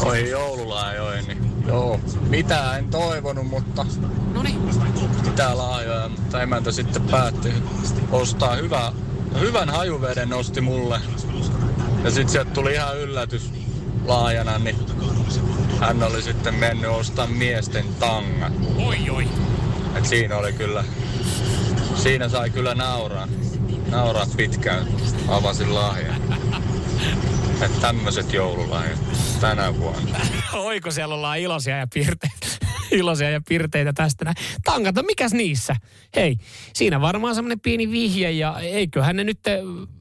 Oi 0.01 0.29
joululaajoin, 0.29 1.27
niin 1.27 1.63
joo. 1.67 1.99
Mitä 2.29 2.77
en 2.77 2.89
toivonut, 2.89 3.47
mutta 3.47 3.85
Noniin. 4.33 4.59
mitä 5.25 5.57
laajoja. 5.57 6.09
Mutta 6.09 6.41
emäntä 6.41 6.71
sitten 6.71 7.01
päätti 7.01 7.53
ostaa 8.11 8.55
hyvä, 8.55 8.93
hyvän 9.39 9.69
hajuveden 9.69 10.33
osti 10.33 10.61
mulle. 10.61 10.99
Ja 12.03 12.11
sitten 12.11 12.29
sieltä 12.29 12.51
tuli 12.51 12.73
ihan 12.73 12.97
yllätys 12.97 13.51
laajana, 14.05 14.59
niin 14.59 14.75
hän 15.79 16.03
oli 16.03 16.21
sitten 16.21 16.55
mennyt 16.55 16.89
ostaa 16.91 17.27
miesten 17.27 17.85
tangat. 17.99 18.53
Oi, 18.77 19.09
oi. 19.09 19.27
Et 19.95 20.05
siinä 20.05 20.37
oli 20.37 20.53
kyllä, 20.53 20.83
siinä 21.95 22.29
sai 22.29 22.49
kyllä 22.49 22.75
nauraa. 22.75 23.27
Nauraa 23.89 24.25
pitkään, 24.37 24.87
avasin 25.27 25.75
lahjan. 25.75 26.21
Että 27.61 27.81
tämmöiset 27.81 28.33
joululahjat 28.33 28.99
tänä 29.41 29.79
vuonna. 29.79 30.19
Oiko 30.53 30.91
siellä 30.91 31.15
ollaan 31.15 31.39
iloisia 31.39 31.77
ja 31.77 31.87
piirteitä? 31.93 32.62
Iloisia 32.93 33.29
ja 33.29 33.41
pirteitä 33.47 33.93
tästä 33.93 34.25
näin. 34.25 34.35
Tankata, 34.63 35.03
mikäs 35.03 35.33
niissä? 35.33 35.75
Hei, 36.15 36.37
siinä 36.73 37.01
varmaan 37.01 37.35
semmoinen 37.35 37.59
pieni 37.59 37.91
vihje 37.91 38.31
ja 38.31 38.59
eiköhän 38.59 39.15
ne 39.15 39.23
nyt 39.23 39.39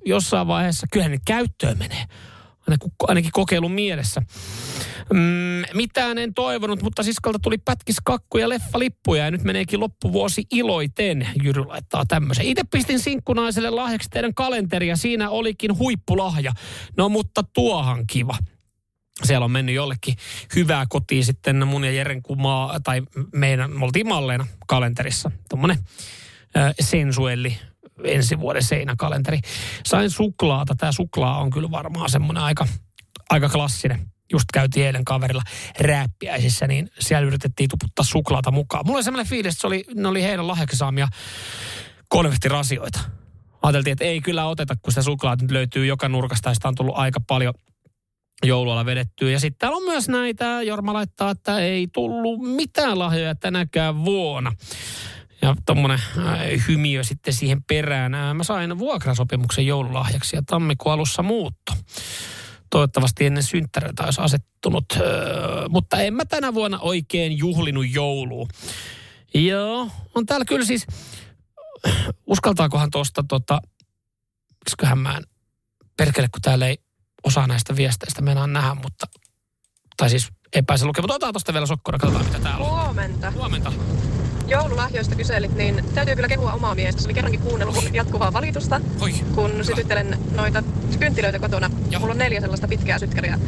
jossain 0.05 0.47
vaiheessa, 0.47 0.87
kyllähän 0.93 1.13
ne 1.13 1.19
käyttöön 1.27 1.79
menee. 1.79 2.05
Ainakin 3.09 3.33
kokeilun 3.33 3.73
mielessä. 3.73 4.23
Mm, 5.13 5.63
mitään 5.75 6.19
en 6.19 6.35
toivonut, 6.35 6.83
mutta 6.83 7.03
siskolta 7.03 7.39
tuli 7.39 7.59
pätkis 7.59 7.97
kakku 8.05 8.39
ja 8.39 8.49
leffalippuja 8.49 9.25
ja 9.25 9.31
nyt 9.31 9.43
meneekin 9.43 9.81
loppuvuosi 9.81 10.45
iloiten. 10.51 11.29
Jyry 11.43 11.65
laittaa 11.65 12.05
tämmöisen. 12.09 12.47
Itse 12.47 12.63
pistin 12.71 12.99
sinkkunaiselle 12.99 13.71
lahjaksi 13.71 14.11
teidän 14.11 14.35
kalenteria. 14.35 14.97
Siinä 14.97 15.31
olikin 15.31 15.79
huippulahja. 15.79 16.53
No 16.97 17.09
mutta 17.09 17.43
tuohan 17.43 18.07
kiva 18.07 18.37
siellä 19.25 19.45
on 19.45 19.51
mennyt 19.51 19.75
jollekin 19.75 20.17
hyvää 20.55 20.87
kotiin 20.89 21.25
sitten 21.25 21.69
mun 21.69 21.85
ja 21.85 21.91
Jeren 21.91 22.23
kumaa, 22.23 22.81
tai 22.81 23.03
meidän, 23.33 23.79
me 23.79 23.85
oltiin 23.85 24.09
malleina 24.09 24.47
kalenterissa. 24.67 25.31
Tuommoinen 25.49 25.79
sensuelli 26.81 27.59
ensi 28.05 28.39
vuoden 28.39 28.63
seinäkalenteri. 28.63 29.39
Sain 29.87 30.11
suklaata. 30.11 30.75
Tämä 30.75 30.93
suklaa 30.93 31.41
on 31.41 31.51
kyllä 31.51 31.71
varmaan 31.71 32.11
semmoinen 32.11 32.43
aika, 32.43 32.67
aika 33.31 33.49
klassinen. 33.49 34.13
Just 34.33 34.47
käytiin 34.53 34.87
eilen 34.87 35.05
kaverilla 35.05 35.43
rääppiäisissä, 35.81 36.67
niin 36.67 36.91
siellä 36.99 37.27
yritettiin 37.27 37.69
tuputtaa 37.69 38.05
suklaata 38.05 38.51
mukaan. 38.51 38.87
Mulla 38.87 38.97
oli 38.97 39.05
semmoinen 39.05 39.31
fiilis, 39.31 39.55
että 39.55 39.61
se 39.61 39.67
oli, 39.67 39.85
ne 39.95 40.09
oli 40.09 40.23
heidän 40.23 40.49
lahjaksi 40.49 40.77
saamia 40.77 41.09
konvehtirasioita. 42.09 43.01
Ajateltiin, 43.63 43.93
että 43.93 44.05
ei 44.05 44.21
kyllä 44.21 44.47
oteta, 44.47 44.77
kun 44.83 44.93
sitä 44.93 45.03
suklaata 45.03 45.45
nyt 45.45 45.51
löytyy 45.51 45.87
joka 45.87 46.09
nurkasta 46.09 46.49
ja 46.49 46.55
sitä 46.55 46.69
on 46.69 46.75
tullut 46.75 46.97
aika 46.97 47.21
paljon 47.27 47.55
joulualla 48.43 48.87
vedettyä. 48.87 49.31
Ja 49.31 49.41
sitten 49.41 49.59
täällä 49.59 49.77
on 49.77 49.85
myös 49.85 50.09
näitä, 50.09 50.63
Jorma 50.63 50.93
laittaa, 50.93 51.31
että 51.31 51.59
ei 51.59 51.89
tullut 51.93 52.41
mitään 52.41 52.99
lahjoja 52.99 53.35
tänäkään 53.35 54.05
vuonna. 54.05 54.53
Ja 55.43 55.57
tuommoinen 55.67 55.99
äh, 56.19 56.39
hymiö 56.69 57.05
sitten 57.05 57.35
siihen 57.35 57.63
perään. 57.63 58.15
Äh, 58.15 58.35
mä 58.35 58.45
sain 58.45 58.79
vuokrasopimuksen 58.79 59.67
joululahjaksi 59.67 60.37
ja 60.37 60.43
tammikuun 60.47 60.93
alussa 60.93 61.23
muutto. 61.23 61.73
Toivottavasti 62.71 63.27
ennen 63.27 63.43
synttäreitä 63.43 64.05
olisi 64.05 64.21
asettunut. 64.21 64.85
Äh, 64.93 65.01
mutta 65.69 66.01
en 66.01 66.15
mä 66.15 66.25
tänä 66.25 66.55
vuonna 66.55 66.79
oikein 66.79 67.39
juhlinut 67.39 67.87
joulua. 67.91 68.47
Joo, 69.35 69.89
on 70.15 70.27
täällä 70.27 70.45
kyllä 70.45 70.65
siis, 70.65 70.87
uskaltaakohan 72.27 72.91
tuosta 72.91 73.25
tota, 73.29 73.61
miksiköhän 74.65 74.99
mä 74.99 75.17
en, 75.17 75.23
perkele 75.97 76.29
kun 76.29 76.43
täällä 76.43 76.67
ei 76.67 76.79
osa 77.25 77.47
näistä 77.47 77.77
viesteistä 77.77 78.23
meinaan 78.23 78.53
nähdä, 78.53 78.75
mutta, 78.75 79.07
tai 79.97 80.11
siis 80.11 80.29
epäisen 80.53 80.89
lukea, 80.89 81.03
mutta 81.03 81.15
otetaan 81.15 81.33
tuosta 81.33 81.53
vielä 81.53 81.67
sokkona, 81.67 81.99
katsotaan 81.99 82.27
mitä 82.27 82.39
täällä 82.39 82.67
on. 82.67 82.85
Huomenta. 82.85 83.31
Huomenta 83.31 83.73
joululahjoista 84.47 85.15
kyselit, 85.17 85.55
niin 85.55 85.85
täytyy 85.95 86.15
kyllä 86.15 86.29
kehua 86.29 86.53
omaa 86.53 86.75
miestä. 86.75 87.03
Se 87.03 87.07
oli 87.09 87.15
kerrankin 87.15 87.41
kuunnellut 87.41 87.85
jatkuvaa 87.93 88.33
valitusta, 88.33 88.81
Oi, 89.01 89.13
kun 89.35 89.53
hyvä. 89.53 89.63
sytyttelen 89.65 90.19
noita 90.35 90.63
kynttilöitä 90.99 91.39
kotona. 91.39 91.71
Joo. 91.91 92.01
Mulla 92.01 92.13
on 92.13 92.19
neljä 92.19 92.41
sellaista 92.41 92.69
pitkää 92.69 92.99
sytkäriä. 92.99 93.39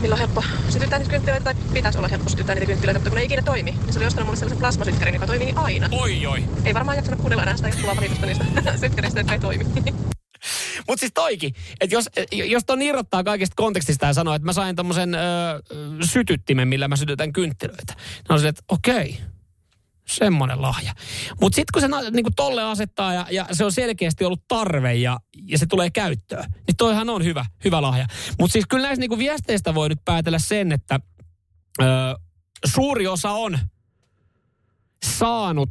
Millä 0.00 0.14
on 0.14 0.18
helppo 0.18 0.44
sytyttää 0.68 0.98
niitä 0.98 1.10
kynttilöitä, 1.10 1.44
tai 1.44 1.54
pitäisi 1.72 1.98
olla 1.98 2.08
helppo 2.08 2.30
sytyttää 2.30 2.54
niitä 2.54 2.66
kynttilöitä, 2.66 2.98
mutta 2.98 3.10
kun 3.10 3.14
ne 3.16 3.20
ei 3.20 3.26
ikinä 3.26 3.42
toimi, 3.42 3.70
niin 3.70 3.92
se 3.92 3.98
oli 3.98 4.06
ostanut 4.06 4.26
mulle 4.26 4.36
sellaisen 4.36 4.58
plasmasytkärin, 4.58 5.14
joka 5.14 5.26
toimii 5.26 5.52
aina. 5.56 5.88
Oi, 5.92 6.26
oi. 6.26 6.44
Ei 6.64 6.74
varmaan 6.74 6.96
jaksanut 6.96 7.20
kuunnella 7.20 7.42
enää 7.42 7.56
sitä 7.56 7.68
jatkuvaa 7.68 7.96
valitusta 7.96 8.26
niistä 8.26 8.76
sytkäristä, 8.80 9.20
jotka 9.20 9.32
ei 9.32 9.40
toimi. 9.40 9.64
Mutta 10.88 11.00
siis 11.00 11.12
toikin, 11.14 11.54
että 11.80 11.96
jos, 11.96 12.08
jos 12.32 12.64
ton 12.64 12.82
irrottaa 12.82 13.24
kaikesta 13.24 13.54
kontekstista 13.56 14.06
ja 14.06 14.14
sanoo, 14.14 14.34
että 14.34 14.46
mä 14.46 14.52
sain 14.52 14.76
tommosen 14.76 15.14
öö, 15.14 15.60
sytyttimen, 16.04 16.68
millä 16.68 16.88
mä 16.88 16.96
sytytän 16.96 17.32
kynttilöitä. 17.32 17.94
Niin 17.96 18.40
on 18.40 18.46
että 18.46 18.62
okei, 18.68 19.18
semmoinen 20.06 20.62
lahja. 20.62 20.94
Mutta 21.40 21.56
sitten 21.56 21.72
kun 21.72 21.82
se 21.82 22.10
niinku 22.10 22.30
tolle 22.36 22.62
asettaa 22.62 23.14
ja, 23.14 23.26
ja 23.30 23.46
se 23.52 23.64
on 23.64 23.72
selkeästi 23.72 24.24
ollut 24.24 24.48
tarve 24.48 24.94
ja, 24.94 25.18
ja 25.42 25.58
se 25.58 25.66
tulee 25.66 25.90
käyttöön, 25.90 26.50
niin 26.66 26.76
toihan 26.76 27.10
on 27.10 27.24
hyvä, 27.24 27.46
hyvä 27.64 27.82
lahja. 27.82 28.06
Mutta 28.38 28.52
siis 28.52 28.64
kyllä 28.68 28.86
näistä 28.86 29.00
niinku 29.00 29.18
viesteistä 29.18 29.74
voi 29.74 29.88
nyt 29.88 30.04
päätellä 30.04 30.38
sen, 30.38 30.72
että 30.72 31.00
öö, 31.82 32.14
suuri 32.64 33.06
osa 33.06 33.30
on 33.30 33.58
saanut 35.04 35.70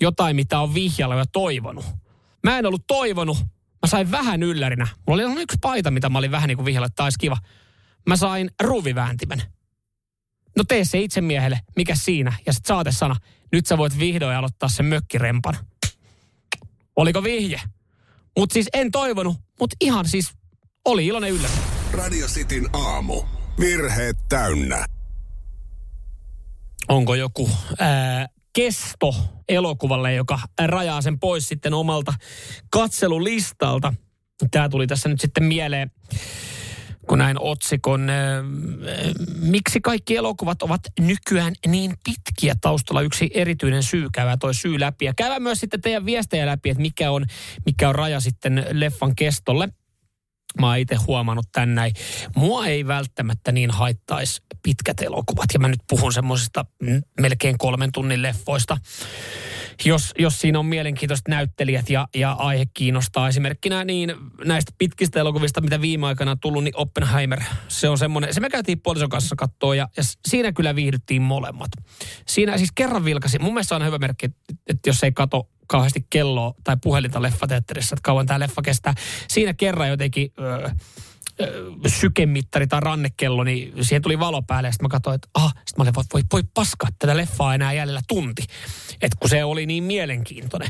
jotain, 0.00 0.36
mitä 0.36 0.60
on 0.60 0.74
vihjalla 0.74 1.14
ja 1.14 1.24
toivonut. 1.32 1.84
Mä 2.44 2.58
en 2.58 2.66
ollut 2.66 2.86
toivonut, 2.86 3.38
mä 3.82 3.88
sain 3.88 4.10
vähän 4.10 4.42
yllärinä. 4.42 4.88
Mulla 5.06 5.22
oli 5.22 5.42
yksi 5.42 5.58
paita, 5.60 5.90
mitä 5.90 6.08
mä 6.08 6.18
olin 6.18 6.30
vähän 6.30 6.48
niin 6.48 6.56
kuin 6.56 6.66
vihjalla, 6.66 6.86
että 6.86 6.96
taisi 6.96 7.18
kiva. 7.18 7.36
Mä 8.06 8.16
sain 8.16 8.50
ruuvivääntimen. 8.62 9.42
No 10.56 10.64
tee 10.68 10.84
se 10.84 10.98
itse 10.98 11.20
miehelle, 11.20 11.60
mikä 11.76 11.94
siinä? 11.94 12.32
Ja 12.46 12.52
sitten 12.52 12.68
saatesana, 12.68 13.16
nyt 13.52 13.66
sä 13.66 13.78
voit 13.78 13.98
vihdoin 13.98 14.36
aloittaa 14.36 14.68
sen 14.68 14.86
mökkirempan. 14.86 15.56
Oliko 16.96 17.22
vihje? 17.22 17.60
Mutta 18.38 18.52
siis 18.54 18.68
en 18.72 18.90
toivonut, 18.90 19.36
mutta 19.60 19.76
ihan 19.80 20.08
siis 20.08 20.32
oli 20.84 21.06
iloinen 21.06 21.30
yllätys. 21.30 21.58
Radio 21.92 22.26
Cityn 22.26 22.68
aamu. 22.72 23.22
Virheet 23.60 24.16
täynnä. 24.28 24.84
Onko 26.88 27.14
joku 27.14 27.50
ää, 27.78 28.28
kesto 28.52 29.14
elokuvalle, 29.48 30.14
joka 30.14 30.38
rajaa 30.66 31.02
sen 31.02 31.20
pois 31.20 31.48
sitten 31.48 31.74
omalta 31.74 32.14
katselulistalta? 32.70 33.94
Tämä 34.50 34.68
tuli 34.68 34.86
tässä 34.86 35.08
nyt 35.08 35.20
sitten 35.20 35.44
mieleen 35.44 35.90
kun 37.08 37.18
näin 37.18 37.36
otsikon. 37.40 38.08
Miksi 39.40 39.80
kaikki 39.80 40.16
elokuvat 40.16 40.62
ovat 40.62 40.80
nykyään 41.00 41.54
niin 41.66 41.94
pitkiä? 42.04 42.54
Taustalla 42.60 43.00
yksi 43.00 43.30
erityinen 43.34 43.82
syy 43.82 44.08
käydään 44.12 44.38
toi 44.38 44.54
syy 44.54 44.80
läpi. 44.80 45.04
Ja 45.04 45.14
käydään 45.16 45.42
myös 45.42 45.60
sitten 45.60 45.80
teidän 45.80 46.06
viestejä 46.06 46.46
läpi, 46.46 46.70
että 46.70 46.82
mikä 46.82 47.10
on, 47.10 47.24
mikä 47.66 47.88
on 47.88 47.94
raja 47.94 48.20
sitten 48.20 48.66
leffan 48.72 49.14
kestolle. 49.16 49.68
Mä 50.60 50.66
oon 50.66 50.78
itse 50.78 50.94
huomannut 50.94 51.46
tän 51.52 51.74
näin. 51.74 51.92
Mua 52.36 52.66
ei 52.66 52.86
välttämättä 52.86 53.52
niin 53.52 53.70
haittaisi 53.70 54.42
pitkät 54.62 55.00
elokuvat. 55.00 55.46
Ja 55.54 55.60
mä 55.60 55.68
nyt 55.68 55.80
puhun 55.88 56.12
semmoisista 56.12 56.64
melkein 57.20 57.58
kolmen 57.58 57.92
tunnin 57.92 58.22
leffoista 58.22 58.76
jos, 59.84 60.12
jos 60.18 60.40
siinä 60.40 60.58
on 60.58 60.66
mielenkiintoiset 60.66 61.28
näyttelijät 61.28 61.90
ja, 61.90 62.08
ja 62.14 62.32
aihe 62.32 62.64
kiinnostaa. 62.74 63.28
Esimerkkinä 63.28 63.84
niin 63.84 64.14
näistä 64.44 64.72
pitkistä 64.78 65.20
elokuvista, 65.20 65.60
mitä 65.60 65.80
viime 65.80 66.06
aikana 66.06 66.30
on 66.30 66.40
tullut, 66.40 66.64
niin 66.64 66.76
Oppenheimer, 66.76 67.40
se 67.68 67.88
on 67.88 67.98
semmoinen, 67.98 68.34
se 68.34 68.40
me 68.40 68.50
käytiin 68.50 68.80
puolison 68.80 69.08
kanssa 69.08 69.36
katsoa 69.36 69.74
ja, 69.74 69.88
ja 69.96 70.02
siinä 70.28 70.52
kyllä 70.52 70.74
viihdyttiin 70.74 71.22
molemmat. 71.22 71.70
Siinä 72.26 72.58
siis 72.58 72.72
kerran 72.74 73.04
vilkasi, 73.04 73.38
mun 73.38 73.54
mielestä 73.54 73.76
on 73.76 73.86
hyvä 73.86 73.98
merkki, 73.98 74.26
että 74.66 74.88
jos 74.88 75.04
ei 75.04 75.12
kato 75.12 75.48
kauheasti 75.72 76.06
kelloa 76.10 76.54
tai 76.64 76.76
puhelinta 76.82 77.22
leffateatterissa, 77.22 77.94
että 77.94 78.04
kauan 78.04 78.26
tämä 78.26 78.40
leffa 78.40 78.62
kestää. 78.62 78.94
Siinä 79.28 79.54
kerran 79.54 79.88
jotenkin... 79.88 80.30
Öö, 80.40 80.70
sykemittari 81.86 82.66
tai 82.66 82.80
rannekello, 82.80 83.44
niin 83.44 83.84
siihen 83.84 84.02
tuli 84.02 84.18
valo 84.18 84.42
päälle 84.42 84.68
ja 84.68 84.72
sitten 84.72 84.84
mä 84.84 84.88
katsoin, 84.88 85.14
että 85.14 85.28
ah, 85.34 85.54
sitten 85.54 85.74
mä 85.78 85.82
olin, 85.82 85.94
voi, 85.94 86.04
voi, 86.12 86.22
voi 86.32 86.42
paskaa 86.54 86.88
tätä 86.98 87.16
leffaa 87.16 87.54
enää 87.54 87.72
jäljellä 87.72 88.00
tunti. 88.08 88.42
Että 88.92 89.16
kun 89.20 89.30
se 89.30 89.44
oli 89.44 89.66
niin 89.66 89.84
mielenkiintoinen. 89.84 90.68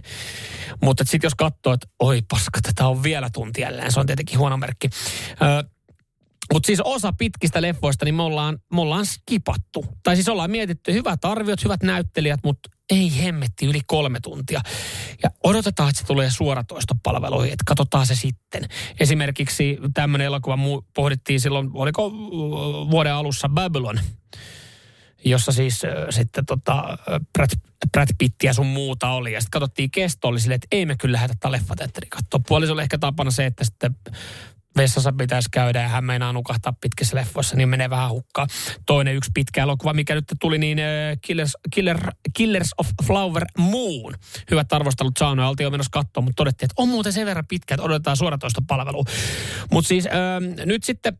Mutta 0.82 1.04
sitten 1.04 1.26
jos 1.26 1.34
katsoo, 1.34 1.72
että 1.72 1.86
oi 1.98 2.22
paska, 2.30 2.60
tätä 2.62 2.86
on 2.86 3.02
vielä 3.02 3.30
tunti 3.32 3.60
jälleen, 3.60 3.92
se 3.92 4.00
on 4.00 4.06
tietenkin 4.06 4.38
huono 4.38 4.56
merkki. 4.56 4.88
Ö, 5.42 5.64
mutta 6.52 6.66
siis 6.66 6.80
osa 6.80 7.12
pitkistä 7.12 7.62
leffoista, 7.62 8.04
niin 8.04 8.14
me 8.14 8.22
ollaan, 8.22 8.58
me 8.74 8.80
ollaan 8.80 9.06
skipattu. 9.06 9.84
Tai 10.02 10.16
siis 10.16 10.28
ollaan 10.28 10.50
mietitty 10.50 10.92
hyvät 10.92 11.24
arviot, 11.24 11.64
hyvät 11.64 11.82
näyttelijät, 11.82 12.40
mutta 12.44 12.70
ei 12.92 13.24
hemmetti 13.24 13.66
yli 13.66 13.80
kolme 13.86 14.20
tuntia. 14.20 14.60
Ja 15.22 15.30
odotetaan, 15.44 15.88
että 15.88 16.00
se 16.00 16.06
tulee 16.06 16.30
suoratoistopalveluihin, 16.30 17.52
että 17.52 17.64
katsotaan 17.66 18.06
se 18.06 18.14
sitten. 18.14 18.68
Esimerkiksi 19.00 19.78
tämmöinen 19.94 20.24
elokuva 20.24 20.58
pohdittiin 20.94 21.40
silloin, 21.40 21.70
oliko 21.74 22.10
vuoden 22.90 23.14
alussa 23.14 23.48
Babylon, 23.48 24.00
jossa 25.24 25.52
siis 25.52 25.84
äh, 25.84 25.90
sitten 26.10 26.46
tota, 26.46 26.98
Brad, 27.32 27.50
Brad 27.92 28.08
Pitt 28.18 28.42
ja 28.42 28.54
sun 28.54 28.66
muuta 28.66 29.08
oli. 29.08 29.32
Ja 29.32 29.40
sitten 29.40 29.60
katsottiin 29.60 29.90
kesto, 29.90 30.28
oli 30.28 30.40
silleen, 30.40 30.56
että 30.62 30.76
ei 30.76 30.86
me 30.86 30.96
kyllä 30.96 31.12
lähdetä 31.12 31.34
tätä 31.34 31.52
leffateatteriin 31.52 32.10
katsoa. 32.10 32.40
Puolisolla 32.48 32.82
ehkä 32.82 32.98
tapana 32.98 33.30
se, 33.30 33.46
että 33.46 33.64
sitten 33.64 33.96
vessassa 34.76 35.12
pitäisi 35.12 35.48
käydä 35.52 35.82
ja 35.82 35.88
hän 35.88 36.04
meinaa 36.04 36.32
nukahtaa 36.32 36.72
pitkissä 36.80 37.16
leffoissa, 37.16 37.56
niin 37.56 37.68
menee 37.68 37.90
vähän 37.90 38.10
hukkaan. 38.10 38.48
Toinen 38.86 39.14
yksi 39.14 39.30
pitkä 39.34 39.62
elokuva, 39.62 39.92
mikä 39.92 40.14
nyt 40.14 40.24
tuli, 40.40 40.58
niin 40.58 40.78
uh, 40.78 41.18
Killers, 41.20 41.56
Killer, 41.74 41.98
Killers 42.36 42.70
of 42.78 42.88
Flower 43.06 43.44
Moon. 43.58 44.14
Hyvät 44.50 44.72
arvostelut 44.72 45.16
saanut, 45.18 45.46
oltiin 45.46 45.64
jo 45.64 45.70
menossa 45.70 45.90
katsoa, 45.92 46.22
mutta 46.22 46.36
todettiin, 46.36 46.66
että 46.66 46.82
on 46.82 46.88
muuten 46.88 47.12
sen 47.12 47.26
verran 47.26 47.46
pitkä, 47.48 47.74
että 47.74 47.84
odotetaan 47.84 48.16
suoratoista 48.16 48.62
palvelua. 48.68 49.04
Mutta 49.70 49.88
siis 49.88 50.04
uh, 50.06 50.66
nyt 50.66 50.84
sitten 50.84 51.18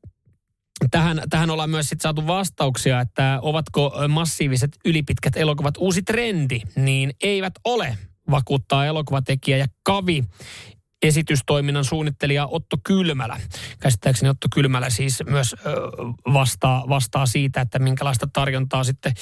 Tähän, 0.91 1.23
tähän 1.31 1.51
ollaan 1.51 1.71
myös 1.71 1.89
sit 1.89 2.01
saatu 2.01 2.27
vastauksia, 2.27 3.01
että 3.01 3.39
ovatko 3.43 3.95
massiiviset 4.09 4.71
ylipitkät 4.85 5.37
elokuvat 5.37 5.75
uusi 5.79 6.03
trendi, 6.03 6.61
niin 6.77 7.13
eivät 7.23 7.53
ole, 7.65 7.99
vakuuttaa 8.31 8.87
elokuvatekijä 8.87 9.57
ja 9.57 9.67
Kavi 9.83 10.25
esitystoiminnan 11.03 11.85
suunnittelija 11.85 12.47
Otto 12.47 12.77
Kylmälä. 12.85 13.41
Käsittääkseni 13.81 14.31
Otto 14.31 14.49
Kylmälä 14.55 14.91
siis 14.91 15.23
myös 15.27 15.57
vastaa, 16.33 16.85
vastaa 16.89 17.27
siitä, 17.27 17.61
että 17.61 17.79
minkälaista 17.79 18.29
tarjontaa 18.33 18.85
sitten 18.85 19.13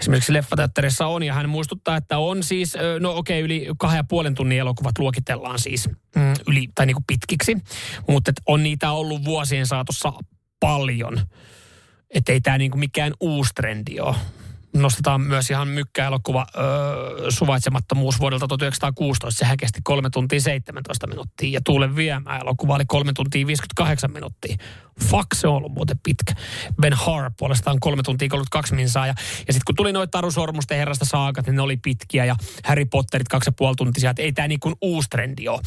esimerkiksi 0.00 0.32
leffateatterissa 0.32 1.06
on. 1.06 1.22
Ja 1.22 1.34
hän 1.34 1.48
muistuttaa, 1.48 1.96
että 1.96 2.18
on 2.18 2.42
siis, 2.42 2.74
no 3.00 3.16
okei, 3.16 3.40
yli 3.40 3.66
kahden 3.78 3.98
ja 3.98 4.04
puolen 4.04 4.34
tunnin 4.34 4.58
elokuvat 4.58 4.98
luokitellaan 4.98 5.58
siis 5.58 5.88
mm, 6.16 6.34
yli, 6.46 6.68
tai 6.74 6.86
niin 6.86 6.94
kuin 6.94 7.04
pitkiksi. 7.06 7.56
Mutta 8.08 8.32
on 8.46 8.62
niitä 8.62 8.92
ollut 8.92 9.24
vuosien 9.24 9.66
saatossa 9.66 10.12
paljon. 10.60 11.20
Että 12.14 12.32
ei 12.32 12.40
tämä 12.40 12.58
niinku 12.58 12.78
mikään 12.78 13.12
uusi 13.20 13.50
trendi 13.54 14.00
ole 14.00 14.16
nostetaan 14.82 15.20
myös 15.20 15.50
ihan 15.50 15.68
mykkäelokuva 15.68 16.46
öö, 16.56 17.30
Suvaitsemattomuus 17.30 18.20
vuodelta 18.20 18.48
1916. 18.48 19.38
Sehän 19.38 19.56
kesti 19.56 19.80
3 19.84 20.10
tuntia 20.10 20.40
17 20.40 21.06
minuuttia 21.06 21.50
ja 21.50 21.60
Tuulen 21.64 21.96
viemä 21.96 22.38
elokuva 22.38 22.74
oli 22.74 22.84
3 22.86 23.12
tuntia 23.12 23.46
58 23.46 24.12
minuuttia. 24.12 24.56
Fuck, 25.04 25.26
se 25.34 25.48
on 25.48 25.54
ollut 25.54 25.72
muuten 25.72 26.00
pitkä. 26.02 26.34
Ben 26.80 26.92
Har 26.92 27.30
puolestaan 27.38 27.80
3 27.80 28.02
tuntia 28.02 28.28
32 28.28 28.74
minsaa. 28.74 29.06
Ja, 29.06 29.14
ja 29.46 29.52
sitten 29.52 29.64
kun 29.66 29.74
tuli 29.74 29.92
noita 29.92 30.10
Taru 30.10 30.30
Sormusten 30.30 30.78
herrasta 30.78 31.04
saakat, 31.04 31.46
niin 31.46 31.56
ne 31.56 31.62
oli 31.62 31.76
pitkiä 31.76 32.24
ja 32.24 32.36
Harry 32.64 32.84
Potterit 32.84 33.26
2,5 33.34 33.74
tuntia. 33.76 34.14
Ei 34.18 34.32
tämä 34.32 34.48
niin 34.48 34.60
kuin 34.60 34.74
uusi 34.80 35.08
trendi 35.10 35.48
ole. 35.48 35.60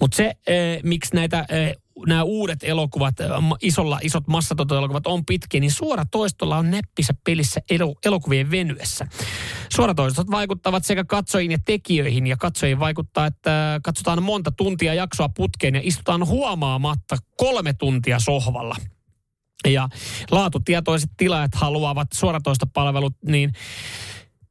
Mutta 0.00 0.16
se, 0.16 0.32
e, 0.46 0.54
miksi 0.82 1.14
näitä 1.14 1.44
e, 1.48 1.72
nämä 2.06 2.22
uudet 2.22 2.58
elokuvat, 2.62 3.14
isolla, 3.62 3.98
isot 4.02 4.26
massatoto-elokuvat 4.26 5.06
on 5.06 5.26
pitkiä, 5.26 5.60
niin 5.60 5.70
suoratoistolla 5.70 6.56
on 6.56 6.70
neppissä 6.70 7.14
pelissä 7.24 7.60
elo, 7.70 7.94
elokuvien 8.04 8.50
venyessä. 8.50 9.06
Suoratoistot 9.74 10.30
vaikuttavat 10.30 10.84
sekä 10.84 11.04
katsojiin 11.04 11.50
ja 11.50 11.58
tekijöihin, 11.64 12.26
ja 12.26 12.36
katsojiin 12.36 12.78
vaikuttaa, 12.78 13.26
että 13.26 13.80
katsotaan 13.84 14.22
monta 14.22 14.50
tuntia 14.50 14.94
jaksoa 14.94 15.28
putkeen 15.28 15.74
ja 15.74 15.80
istutaan 15.84 16.26
huomaamatta 16.26 17.16
kolme 17.36 17.72
tuntia 17.72 18.18
sohvalla. 18.18 18.76
Ja 19.68 19.88
laatutietoiset 20.30 21.10
tilaajat 21.16 21.54
haluavat 21.54 22.08
suoratoistopalvelut, 22.14 23.14
niin 23.26 23.52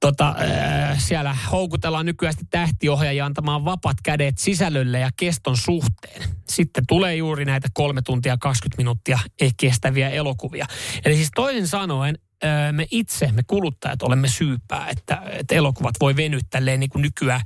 tota, 0.01 0.35
äh, 0.39 0.99
siellä 0.99 1.35
houkutellaan 1.51 2.05
nykyään 2.05 2.33
tähtiohjaajia 2.49 3.25
antamaan 3.25 3.65
vapat 3.65 3.97
kädet 4.03 4.37
sisällölle 4.37 4.99
ja 4.99 5.09
keston 5.15 5.57
suhteen. 5.57 6.29
Sitten 6.49 6.83
tulee 6.87 7.15
juuri 7.15 7.45
näitä 7.45 7.67
kolme 7.73 8.01
tuntia 8.01 8.37
20 8.37 8.77
minuuttia 8.77 9.19
kestäviä 9.57 10.09
elokuvia. 10.09 10.65
Eli 11.05 11.15
siis 11.15 11.31
toisin 11.35 11.67
sanoen, 11.67 12.17
äh, 12.43 12.73
me 12.73 12.87
itse, 12.91 13.31
me 13.31 13.43
kuluttajat 13.47 14.01
olemme 14.01 14.27
syypää, 14.27 14.87
että, 14.89 15.21
että 15.31 15.55
elokuvat 15.55 15.95
voi 15.99 16.15
venyä 16.15 16.39
tälleen 16.49 16.79
niin 16.79 16.89
kuin 16.89 17.01
nykyään 17.01 17.41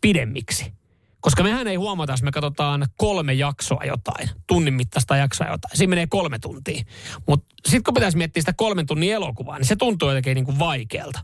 pidemmiksi. 0.00 0.76
Koska 1.20 1.42
mehän 1.42 1.66
ei 1.66 1.76
huomata, 1.76 2.12
jos 2.12 2.22
me 2.22 2.30
katsotaan 2.30 2.86
kolme 2.96 3.34
jaksoa 3.34 3.84
jotain, 3.84 4.30
tunnin 4.46 4.74
mittaista 4.74 5.16
jaksoa 5.16 5.46
jotain. 5.46 5.76
Siinä 5.76 5.90
menee 5.90 6.06
kolme 6.06 6.38
tuntia. 6.38 6.82
Mutta 7.28 7.54
sitten 7.64 7.82
kun 7.82 7.94
pitäisi 7.94 8.16
miettiä 8.16 8.40
sitä 8.40 8.52
kolmen 8.52 8.86
tunnin 8.86 9.12
elokuvaa, 9.12 9.58
niin 9.58 9.66
se 9.66 9.76
tuntuu 9.76 10.08
jotenkin 10.08 10.34
niin 10.34 10.44
kuin 10.44 10.58
vaikealta. 10.58 11.20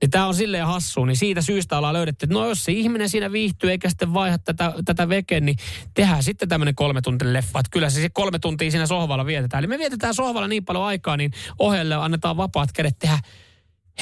Niin 0.00 0.10
tämä 0.10 0.26
on 0.26 0.34
silleen 0.34 0.66
hassu, 0.66 1.04
niin 1.04 1.16
siitä 1.16 1.42
syystä 1.42 1.78
ollaan 1.78 1.94
löydetty, 1.94 2.24
että 2.24 2.34
no 2.34 2.48
jos 2.48 2.64
se 2.64 2.72
ihminen 2.72 3.08
siinä 3.08 3.32
viihtyy 3.32 3.70
eikä 3.70 3.88
sitten 3.88 4.14
vaiha 4.14 4.38
tätä, 4.38 4.72
tätä 4.84 5.08
veke, 5.08 5.40
niin 5.40 5.56
tehdään 5.94 6.22
sitten 6.22 6.48
tämmöinen 6.48 6.74
kolme 6.74 7.00
tuntia 7.00 7.32
leffa. 7.32 7.58
Että 7.58 7.70
kyllä 7.70 7.90
se 7.90 8.08
kolme 8.08 8.38
tuntia 8.38 8.70
siinä 8.70 8.86
sohvalla 8.86 9.26
vietetään. 9.26 9.60
Eli 9.60 9.66
me 9.66 9.78
vietetään 9.78 10.14
sohvalla 10.14 10.48
niin 10.48 10.64
paljon 10.64 10.84
aikaa, 10.84 11.16
niin 11.16 11.30
ohjeelle 11.58 11.94
annetaan 11.94 12.36
vapaat 12.36 12.72
kädet 12.72 12.98
tehdä 12.98 13.18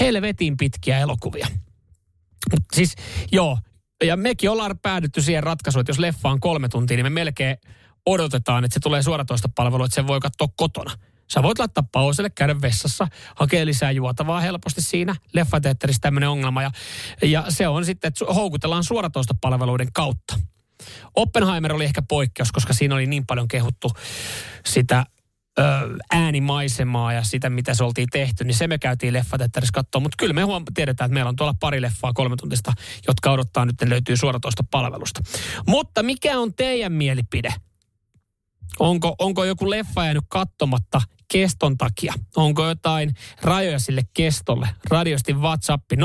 helvetin 0.01 0.57
pitkiä 0.57 0.99
elokuvia. 0.99 1.47
Mut 2.51 2.65
siis 2.73 2.95
joo, 3.33 3.59
ja 4.05 4.17
mekin 4.17 4.51
ollaan 4.51 4.79
päädytty 4.79 5.23
siihen 5.23 5.43
ratkaisuun, 5.43 5.81
että 5.81 5.91
jos 5.91 5.99
leffa 5.99 6.29
on 6.29 6.41
kolme 6.41 6.69
tuntia, 6.69 6.97
niin 6.97 7.07
me 7.07 7.11
melkein 7.11 7.57
odotetaan, 8.07 8.65
että 8.65 8.75
se 8.75 8.81
tulee 8.81 9.03
suoratoista 9.03 9.49
palvelua, 9.55 9.87
että 9.87 9.95
sen 9.95 10.07
voi 10.07 10.21
katsoa 10.21 10.49
kotona. 10.57 10.95
Sä 11.33 11.43
voit 11.43 11.59
laittaa 11.59 11.85
pauselle, 11.93 12.31
käydä 12.31 12.61
vessassa, 12.63 13.09
hakea 13.37 13.67
lisää 13.67 13.91
juotavaa 13.91 14.41
helposti 14.41 14.83
siinä. 14.83 15.17
Leffateatterissa 15.33 16.01
tämmöinen 16.01 16.29
ongelma. 16.29 16.63
Ja, 16.63 16.71
ja 17.23 17.45
se 17.49 17.69
on 17.69 17.85
sitten, 17.85 18.09
että 18.09 18.25
houkutellaan 18.35 18.85
suoratoista 18.85 19.35
palveluiden 19.41 19.93
kautta. 19.93 20.41
Oppenheimer 21.15 21.73
oli 21.73 21.85
ehkä 21.85 22.03
poikkeus, 22.03 22.53
koska 22.53 22.73
siinä 22.73 22.95
oli 22.95 23.07
niin 23.07 23.27
paljon 23.27 23.49
kehuttu 23.49 23.93
sitä 24.67 25.05
ö, 25.59 25.63
äänimaisemaa 26.13 27.13
ja 27.13 27.23
sitä, 27.23 27.51
mitä 27.51 27.75
se 27.75 27.85
oltiin 27.85 28.09
tehty, 28.13 28.45
niin 28.45 28.55
se 28.55 28.67
me 28.67 28.79
käytiin 28.79 29.13
leffateatterissa 29.13 29.73
katsoa. 29.73 30.01
Mutta 30.01 30.17
kyllä 30.19 30.35
me 30.35 30.43
huom- 30.43 30.65
tiedetään, 30.75 31.07
että 31.07 31.15
meillä 31.15 31.29
on 31.29 31.37
tuolla 31.37 31.55
pari 31.61 31.83
leffaa 31.83 32.13
kolme 32.13 32.37
tuntista, 32.37 32.73
jotka 33.07 33.31
odottaa 33.31 33.65
nyt, 33.65 33.81
ne 33.81 33.91
löytyy 33.91 34.17
suoratoista 34.17 34.65
palvelusta. 34.71 35.21
Mutta 35.67 36.03
mikä 36.03 36.39
on 36.39 36.55
teidän 36.55 36.93
mielipide? 36.93 37.55
Onko, 38.79 39.15
onko 39.19 39.45
joku 39.45 39.71
leffa 39.71 40.05
jäänyt 40.05 40.25
katsomatta 40.29 41.01
keston 41.33 41.77
takia? 41.77 42.15
Onko 42.37 42.67
jotain 42.67 43.15
rajoja 43.43 43.79
sille 43.79 44.03
kestolle? 44.15 44.69
Radiosti 44.91 45.33
WhatsApp 45.33 45.85
0447255854. 45.93 45.99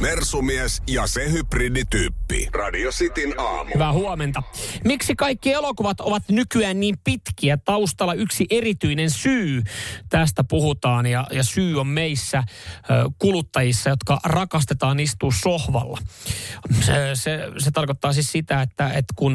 Mersumies 0.00 0.82
ja 0.86 1.06
se 1.06 1.32
hybridityyppi. 1.32 2.48
Radio 2.52 2.90
Cityn 2.90 3.40
aamu. 3.40 3.70
Hyvää 3.74 3.92
huomenta. 3.92 4.42
Miksi 4.84 5.14
kaikki 5.16 5.52
elokuvat 5.52 6.00
ovat 6.00 6.22
nykyään 6.28 6.80
niin 6.80 6.96
pitkiä? 7.04 7.56
Taustalla 7.56 8.14
yksi 8.14 8.46
erityinen 8.50 9.10
syy. 9.10 9.62
Tästä 10.08 10.44
puhutaan 10.44 11.06
ja, 11.06 11.26
ja 11.32 11.44
syy 11.44 11.80
on 11.80 11.86
meissä 11.86 12.42
kuluttajissa, 13.18 13.90
jotka 13.90 14.20
rakastetaan 14.24 15.00
istua 15.00 15.30
sohvalla. 15.42 15.98
Se, 16.80 16.94
se, 17.14 17.40
se 17.58 17.70
tarkoittaa 17.70 18.12
siis 18.12 18.32
sitä, 18.32 18.62
että, 18.62 18.88
että 18.88 19.14
kun 19.16 19.32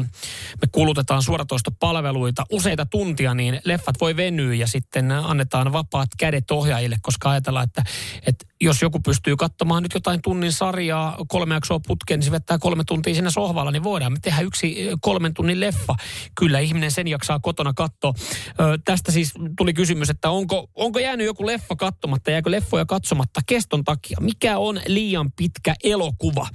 me 0.62 0.68
kulutetaan 0.72 1.22
suoratoistopalveluita 1.22 2.44
useita 2.52 2.86
tuntia, 2.86 3.34
niin 3.34 3.60
leffat 3.64 4.00
voi 4.00 4.16
venyä 4.16 4.54
ja 4.54 4.66
sitten 4.66 5.10
annetaan 5.12 5.72
vapaat 5.72 6.08
kädet 6.18 6.50
ohjaajille, 6.50 6.96
koska 7.02 7.30
ajatellaan, 7.30 7.64
että, 7.64 7.82
että 8.26 8.46
jos 8.60 8.82
joku 8.82 9.00
pystyy 9.00 9.36
katsomaan 9.36 9.82
nyt 9.82 9.94
jotain 9.94 10.22
tunnin 10.22 10.52
sarjaa, 10.56 11.16
kolme 11.28 11.54
jaksoa 11.54 11.80
putkeen, 11.86 12.20
niin 12.20 12.24
se 12.24 12.30
vettää 12.30 12.58
kolme 12.58 12.84
tuntia 12.84 13.14
siinä 13.14 13.30
sohvalla, 13.30 13.70
niin 13.70 13.84
voidaan 13.84 14.12
me 14.12 14.18
tehdä 14.22 14.40
yksi 14.40 14.88
kolmen 15.00 15.34
tunnin 15.34 15.60
leffa. 15.60 15.94
Kyllä 16.34 16.58
ihminen 16.58 16.90
sen 16.90 17.08
jaksaa 17.08 17.40
kotona 17.40 17.72
katsoa. 17.72 18.12
Ö, 18.60 18.78
tästä 18.84 19.12
siis 19.12 19.32
tuli 19.58 19.74
kysymys, 19.74 20.10
että 20.10 20.30
onko, 20.30 20.70
onko 20.74 20.98
jäänyt 20.98 21.26
joku 21.26 21.46
leffa 21.46 21.76
katsomatta, 21.76 22.30
jääkö 22.30 22.50
leffoja 22.50 22.86
katsomatta 22.86 23.40
keston 23.46 23.84
takia? 23.84 24.18
Mikä 24.20 24.58
on 24.58 24.80
liian 24.86 25.32
pitkä 25.36 25.74
elokuva? 25.84 26.48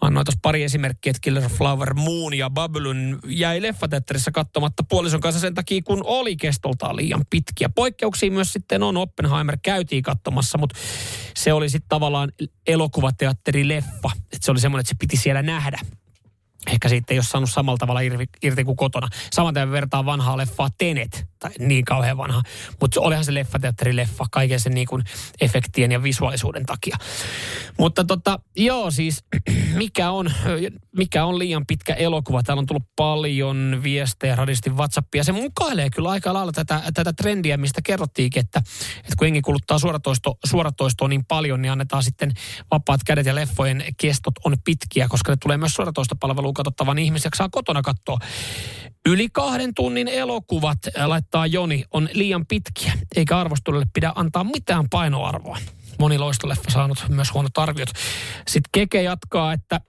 Annoin 0.00 0.24
tuossa 0.24 0.38
pari 0.42 0.62
esimerkkiä, 0.62 1.10
että 1.10 1.20
Killer 1.20 1.48
Flower 1.48 1.94
Moon 1.94 2.34
ja 2.34 2.50
Babylon 2.50 3.18
jäi 3.26 3.62
leffateatterissa 3.62 4.30
katsomatta 4.30 4.84
puolison 4.88 5.20
kanssa 5.20 5.40
sen 5.40 5.54
takia, 5.54 5.82
kun 5.84 6.00
oli 6.04 6.36
kestoltaan 6.36 6.96
liian 6.96 7.24
pitkiä. 7.30 7.68
Poikkeuksia 7.68 8.30
myös 8.30 8.52
sitten 8.52 8.82
on, 8.82 8.96
Oppenheimer 8.96 9.58
käytiin 9.62 10.02
katsomassa, 10.02 10.58
mutta 10.58 10.78
se 11.36 11.52
oli 11.52 11.68
sitten 11.68 11.88
tavallaan 11.88 12.32
elokuvateatterileffa. 12.66 14.10
Että 14.16 14.38
se 14.40 14.50
oli 14.50 14.60
semmoinen, 14.60 14.80
että 14.80 14.88
se 14.88 14.96
piti 14.98 15.16
siellä 15.16 15.42
nähdä 15.42 15.78
ehkä 16.66 16.88
sitten 16.88 17.14
ei 17.14 17.18
ole 17.18 17.24
saanut 17.24 17.50
samalla 17.50 17.78
tavalla 17.78 18.00
irti, 18.00 18.28
irti 18.42 18.64
kuin 18.64 18.76
kotona. 18.76 19.08
Saman 19.32 19.54
vertaa 19.54 20.04
vanhaa 20.04 20.36
leffaa 20.36 20.68
Tenet, 20.78 21.26
tai 21.38 21.50
niin 21.58 21.84
kauhean 21.84 22.16
vanha. 22.16 22.42
Mutta 22.80 23.00
olihan 23.00 23.24
se 23.24 23.34
leffateatterileffa 23.34 24.26
kaiken 24.30 24.60
sen 24.60 24.74
niin 24.74 24.86
kuin 24.86 25.04
efektien 25.40 25.92
ja 25.92 26.02
visuaalisuuden 26.02 26.66
takia. 26.66 26.96
Mutta 27.78 28.04
tota, 28.04 28.38
joo 28.56 28.90
siis, 28.90 29.24
mikä 29.74 30.10
on, 30.10 30.30
mikä 30.96 31.24
on 31.24 31.38
liian 31.38 31.66
pitkä 31.66 31.94
elokuva? 31.94 32.42
Täällä 32.42 32.60
on 32.60 32.66
tullut 32.66 32.88
paljon 32.96 33.80
viestejä 33.82 34.36
radistin 34.36 34.76
WhatsAppia. 34.76 35.24
Se 35.24 35.32
mukailee 35.32 35.90
kyllä 35.90 36.10
aika 36.10 36.32
lailla 36.32 36.52
tätä, 36.52 36.82
tätä 36.94 37.12
trendiä, 37.12 37.56
mistä 37.56 37.80
kerrottiinkin, 37.84 38.40
että, 38.40 38.58
että 38.96 39.14
kun 39.18 39.26
jengi 39.26 39.42
kuluttaa 39.42 39.78
suoratoisto, 39.78 40.38
suoratoistoa 40.46 41.08
niin 41.08 41.24
paljon, 41.24 41.62
niin 41.62 41.72
annetaan 41.72 42.02
sitten 42.02 42.32
vapaat 42.70 43.00
kädet 43.06 43.26
ja 43.26 43.34
leffojen 43.34 43.84
kestot 44.00 44.34
on 44.44 44.56
pitkiä, 44.64 45.08
koska 45.08 45.32
ne 45.32 45.36
tulee 45.42 45.56
myös 45.56 45.74
suoratoistopalveluun 46.50 46.54
katsottavan 46.54 46.96
niin 46.96 47.04
ihmisiä 47.04 47.30
saa 47.34 47.48
kotona 47.48 47.82
katsoa. 47.82 48.18
Yli 49.06 49.28
kahden 49.32 49.74
tunnin 49.74 50.08
elokuvat, 50.08 50.78
laittaa 51.06 51.46
Joni, 51.46 51.84
on 51.90 52.08
liian 52.12 52.46
pitkiä, 52.46 52.92
eikä 53.16 53.38
arvostelulle 53.38 53.86
pidä 53.92 54.12
antaa 54.14 54.44
mitään 54.44 54.88
painoarvoa. 54.90 55.58
Moni 55.98 56.18
loistoleffa 56.18 56.70
saanut 56.70 57.04
myös 57.08 57.34
huonot 57.34 57.58
arviot. 57.58 57.88
Sitten 58.48 58.70
Keke 58.72 59.02
jatkaa, 59.02 59.52
että 59.52 59.80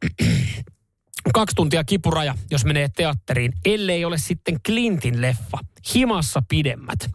kaksi 1.34 1.56
tuntia 1.56 1.84
kipuraja, 1.84 2.36
jos 2.52 2.66
menee 2.66 2.90
teatteriin, 2.96 3.54
ellei 3.66 4.06
ole 4.06 4.18
sitten 4.18 4.60
Clintin 4.68 5.22
leffa. 5.22 5.58
Himassa 5.96 6.42
pidemmät. 6.48 7.10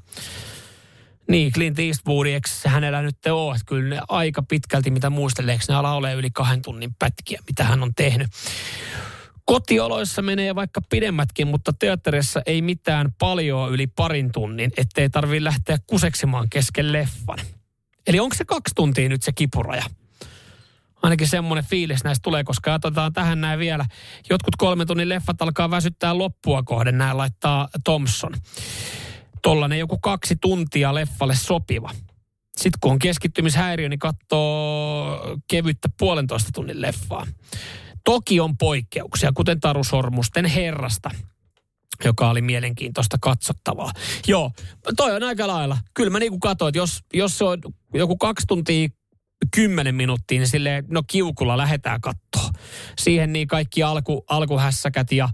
Niin, 1.28 1.52
Clint 1.52 1.78
Eastwood, 1.78 2.26
eikö 2.26 2.48
hänellä 2.66 3.02
nyt 3.02 3.16
ole, 3.30 3.54
että 3.54 3.64
kyllä 3.66 3.94
ne 3.94 4.00
aika 4.08 4.42
pitkälti, 4.42 4.90
mitä 4.90 5.10
muistelee, 5.10 5.58
ne 5.68 5.74
ala 5.74 5.94
ole 5.94 6.14
yli 6.14 6.30
kahden 6.30 6.62
tunnin 6.62 6.94
pätkiä, 6.98 7.40
mitä 7.48 7.64
hän 7.64 7.82
on 7.82 7.94
tehnyt. 7.94 8.28
Kotioloissa 9.46 10.22
menee 10.22 10.54
vaikka 10.54 10.80
pidemmätkin, 10.90 11.46
mutta 11.46 11.72
teatterissa 11.72 12.42
ei 12.46 12.62
mitään 12.62 13.12
paljon 13.18 13.72
yli 13.72 13.86
parin 13.86 14.32
tunnin, 14.32 14.70
ettei 14.76 15.10
tarvitse 15.10 15.44
lähteä 15.44 15.78
kuseksimaan 15.86 16.50
kesken 16.50 16.92
leffan. 16.92 17.38
Eli 18.06 18.20
onko 18.20 18.34
se 18.34 18.44
kaksi 18.44 18.74
tuntia 18.74 19.08
nyt 19.08 19.22
se 19.22 19.32
kipuraja? 19.32 19.84
Ainakin 21.02 21.28
semmoinen 21.28 21.64
fiilis 21.64 22.04
näistä 22.04 22.22
tulee, 22.22 22.44
koska 22.44 22.70
katsotaan 22.70 23.12
tähän 23.12 23.40
näin 23.40 23.58
vielä. 23.58 23.84
Jotkut 24.30 24.56
kolmen 24.56 24.86
tunnin 24.86 25.08
leffat 25.08 25.42
alkaa 25.42 25.70
väsyttää 25.70 26.18
loppua 26.18 26.62
kohden, 26.62 26.98
näin 26.98 27.16
laittaa 27.16 27.68
Thompson. 27.84 28.34
Tollainen 29.42 29.78
joku 29.78 29.98
kaksi 29.98 30.36
tuntia 30.40 30.94
leffalle 30.94 31.34
sopiva. 31.34 31.90
Sitten 32.56 32.78
kun 32.80 32.92
on 32.92 32.98
keskittymishäiriö, 32.98 33.88
niin 33.88 33.98
katsoo 33.98 35.20
kevyttä 35.50 35.88
puolentoista 35.98 36.50
tunnin 36.54 36.82
leffaa. 36.82 37.26
Toki 38.06 38.40
on 38.40 38.58
poikkeuksia, 38.58 39.32
kuten 39.34 39.60
Taru 39.60 39.84
Sormusten 39.84 40.44
herrasta, 40.44 41.10
joka 42.04 42.30
oli 42.30 42.42
mielenkiintoista 42.42 43.16
katsottavaa. 43.20 43.90
Joo, 44.26 44.50
toi 44.96 45.16
on 45.16 45.22
aika 45.22 45.46
lailla. 45.46 45.78
Kyllä 45.94 46.10
mä 46.10 46.18
niinku 46.18 46.38
katsoin, 46.38 46.68
että 46.68 46.78
jos, 46.78 47.00
jos 47.14 47.38
se 47.38 47.44
on 47.44 47.58
joku 47.94 48.16
kaksi 48.16 48.46
tuntia 48.46 48.88
kymmenen 49.56 49.94
minuuttia, 49.94 50.38
niin 50.38 50.48
silleen, 50.48 50.84
no 50.88 51.02
kiukulla 51.06 51.56
lähdetään 51.56 52.00
kattoon. 52.00 52.52
Siihen 52.98 53.32
niin 53.32 53.48
kaikki 53.48 53.82
alku, 53.82 54.24
alkuhässäkät 54.28 55.12
ja, 55.12 55.28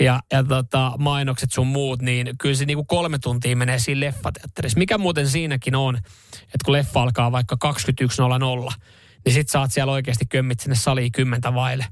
ja, 0.00 0.20
ja 0.32 0.44
tota, 0.44 0.92
mainokset 0.98 1.52
sun 1.52 1.66
muut, 1.66 2.02
niin 2.02 2.30
kyllä 2.38 2.54
se 2.54 2.64
niinku 2.64 2.84
kolme 2.84 3.18
tuntia 3.18 3.56
menee 3.56 3.78
siinä 3.78 4.00
leffateatterissa. 4.00 4.78
Mikä 4.78 4.98
muuten 4.98 5.28
siinäkin 5.28 5.74
on, 5.74 5.96
että 5.96 6.64
kun 6.64 6.72
leffa 6.72 7.02
alkaa 7.02 7.32
vaikka 7.32 7.56
21.00, 8.70 8.74
niin 9.24 9.34
sit 9.34 9.48
saat 9.48 9.72
siellä 9.72 9.92
oikeasti 9.92 10.26
kömmit 10.26 10.60
sinne 10.60 10.76
saliin 10.76 11.12
kymmentä 11.12 11.54
vaille 11.54 11.86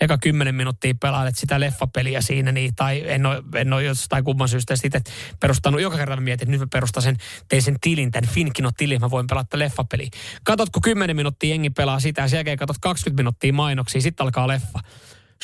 eka 0.00 0.18
kymmenen 0.18 0.54
minuuttia 0.54 0.94
pelailet 1.00 1.36
sitä 1.36 1.60
leffapeliä 1.60 2.20
siinä, 2.20 2.52
niin, 2.52 2.74
tai 2.74 3.02
en 3.06 3.26
ole, 3.26 3.42
en 3.54 3.72
ole 3.72 3.84
jostain 3.84 4.24
kumman 4.24 4.48
syystä 4.48 4.76
sitten 4.76 5.02
perustanut, 5.40 5.80
joka 5.80 5.96
kerta 5.96 6.16
mä 6.16 6.20
mietin, 6.20 6.44
että 6.44 6.50
nyt 6.50 6.60
mä 6.60 6.66
perustan 6.72 7.02
sen, 7.02 7.16
tein 7.48 7.62
sen 7.62 7.76
tilin, 7.80 8.10
tämän 8.10 8.30
Finkino-tilin, 8.30 9.00
mä 9.00 9.10
voin 9.10 9.26
pelata 9.26 9.58
leffapeliä. 9.58 10.08
Katot, 10.44 10.70
kun 10.70 10.82
kymmenen 10.82 11.16
minuuttia 11.16 11.50
jengi 11.50 11.70
pelaa 11.70 12.00
sitä, 12.00 12.22
ja 12.22 12.28
sen 12.28 12.36
jälkeen 12.36 12.58
katot 12.58 12.76
20 12.80 13.22
minuuttia 13.22 13.52
mainoksia, 13.52 14.00
sitten 14.00 14.24
alkaa 14.24 14.48
leffa. 14.48 14.80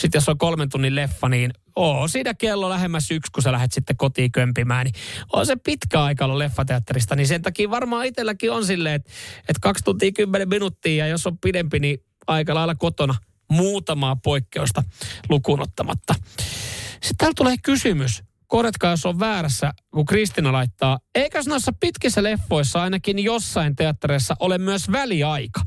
Sitten 0.01 0.18
jos 0.18 0.28
on 0.28 0.38
kolmen 0.38 0.68
tunnin 0.68 0.95
leffa, 0.95 1.28
niin 1.28 1.51
oo 1.76 2.09
siinä 2.09 2.34
kello 2.34 2.68
lähemmäs 2.68 3.11
yksi, 3.11 3.32
kun 3.32 3.42
sä 3.42 3.53
lähdet 3.53 3.72
sitten 3.72 3.97
kotiin 3.97 4.32
kömpimään, 4.32 4.84
niin 4.84 4.95
on 5.32 5.47
se 5.47 5.57
pitkä 5.57 6.03
aika 6.03 6.24
ollut 6.24 6.38
leffateatterista, 6.38 7.16
niin 7.16 7.26
sen 7.26 7.42
takia 7.42 7.70
varmaan 7.70 8.07
itselläkin 8.07 8.53
on 8.53 8.66
silleen, 8.66 8.95
että, 8.95 9.11
että 9.40 9.61
kaksi 9.61 9.84
tuntia 9.84 10.12
kymmenen 10.12 10.49
minuuttia, 10.49 11.05
ja 11.05 11.11
jos 11.11 11.26
on 11.26 11.38
pidempi, 11.38 11.78
niin 11.78 11.99
aika 12.26 12.55
lailla 12.55 12.74
kotona– 12.74 13.14
muutamaa 13.49 14.16
poikkeusta 14.16 14.82
lukuun 15.28 15.61
ottamatta. 15.61 16.14
Sitten 16.90 17.16
täällä 17.18 17.34
tulee 17.36 17.57
kysymys. 17.62 18.22
Korjatkaa, 18.55 18.90
jos 18.90 19.07
on 19.07 19.20
väärässä, 19.20 19.72
kun 19.90 20.05
Kristina 20.05 20.52
laittaa. 20.52 20.98
Eikös 21.14 21.46
noissa 21.46 21.72
pitkissä 21.80 22.22
leffoissa 22.22 22.82
ainakin 22.82 23.18
jossain 23.18 23.76
teattereissa 23.76 24.36
ole 24.40 24.59
myös 24.59 24.92
väliaika? 24.92 25.61